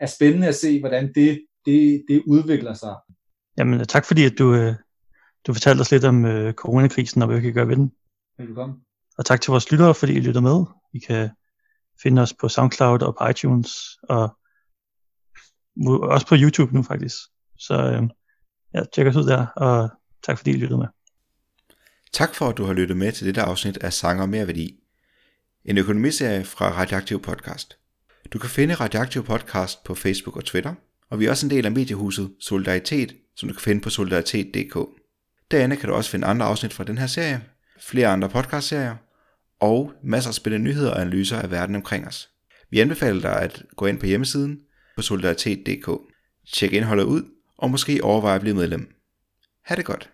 er 0.00 0.06
spændende 0.06 0.48
at 0.48 0.54
se, 0.54 0.80
hvordan 0.80 1.12
det, 1.14 1.46
det, 1.66 2.04
det 2.08 2.22
udvikler 2.26 2.74
sig. 2.74 2.94
Jamen 3.58 3.86
tak 3.86 4.04
fordi, 4.04 4.24
at 4.24 4.38
du, 4.38 4.54
øh, 4.54 4.74
du 5.46 5.52
fortalte 5.52 5.80
os 5.80 5.90
lidt 5.90 6.04
om 6.04 6.24
øh, 6.24 6.52
coronakrisen 6.52 7.22
og 7.22 7.28
hvad 7.28 7.36
vi 7.36 7.42
kan 7.42 7.54
gøre 7.54 7.68
ved 7.68 7.76
den. 7.76 7.92
Velkommen. 8.38 8.78
Og 9.18 9.24
tak 9.24 9.40
til 9.40 9.50
vores 9.50 9.70
lyttere, 9.70 9.94
fordi 9.94 10.12
I 10.12 10.20
lytter 10.20 10.40
med. 10.40 10.64
I 10.94 10.98
kan 10.98 11.30
finde 12.02 12.22
os 12.22 12.34
på 12.34 12.48
SoundCloud 12.48 13.02
og 13.02 13.16
på 13.18 13.28
iTunes, 13.28 13.98
og 14.08 14.38
også 15.86 16.26
på 16.26 16.34
YouTube 16.38 16.74
nu 16.74 16.82
faktisk. 16.82 17.16
Så 17.58 17.74
øh, 17.74 18.02
ja, 18.74 18.84
tjek 18.94 19.06
os 19.06 19.16
ud 19.16 19.26
der, 19.26 19.46
og 19.46 19.90
tak 20.26 20.38
fordi 20.38 20.50
I 20.50 20.56
lyttede 20.56 20.78
med. 20.78 20.86
Tak 22.12 22.34
for, 22.34 22.48
at 22.48 22.56
du 22.56 22.64
har 22.64 22.72
lyttet 22.72 22.96
med 22.96 23.12
til 23.12 23.26
dette 23.26 23.42
afsnit 23.42 23.76
af 23.76 23.92
Sanger 23.92 24.26
Mere 24.26 24.46
Værdi. 24.46 24.80
En 25.64 25.78
økonomiserie 25.78 26.44
fra 26.44 26.70
Radioaktiv 26.70 27.22
Podcast. 27.22 27.78
Du 28.32 28.38
kan 28.38 28.50
finde 28.50 28.74
Radioaktiv 28.74 29.24
Podcast 29.24 29.84
på 29.84 29.94
Facebook 29.94 30.36
og 30.36 30.44
Twitter, 30.44 30.74
og 31.10 31.20
vi 31.20 31.26
er 31.26 31.30
også 31.30 31.46
en 31.46 31.50
del 31.50 31.66
af 31.66 31.72
mediehuset 31.72 32.34
Solidaritet, 32.40 33.16
som 33.36 33.48
du 33.48 33.54
kan 33.54 33.62
finde 33.62 33.80
på 33.80 33.90
solidaritet.dk. 33.90 34.78
Derinde 35.50 35.76
kan 35.76 35.88
du 35.88 35.94
også 35.94 36.10
finde 36.10 36.26
andre 36.26 36.46
afsnit 36.46 36.72
fra 36.72 36.84
den 36.84 36.98
her 36.98 37.06
serie, 37.06 37.42
flere 37.80 38.08
andre 38.08 38.28
podcastserier, 38.28 38.96
og 39.60 39.92
masser 40.02 40.30
af 40.30 40.34
spændende 40.34 40.64
nyheder 40.64 40.90
og 40.90 41.00
analyser 41.00 41.38
af 41.38 41.50
verden 41.50 41.76
omkring 41.76 42.06
os. 42.06 42.28
Vi 42.70 42.80
anbefaler 42.80 43.20
dig 43.20 43.42
at 43.42 43.62
gå 43.76 43.86
ind 43.86 44.00
på 44.00 44.06
hjemmesiden 44.06 44.60
på 44.96 45.02
solidaritet.dk. 45.02 45.90
Tjek 46.54 46.72
indholdet 46.72 47.04
ud, 47.04 47.22
og 47.58 47.70
måske 47.70 48.04
overveje 48.04 48.34
at 48.34 48.40
blive 48.40 48.56
medlem. 48.56 48.94
Ha' 49.64 49.74
det 49.74 49.84
godt. 49.84 50.13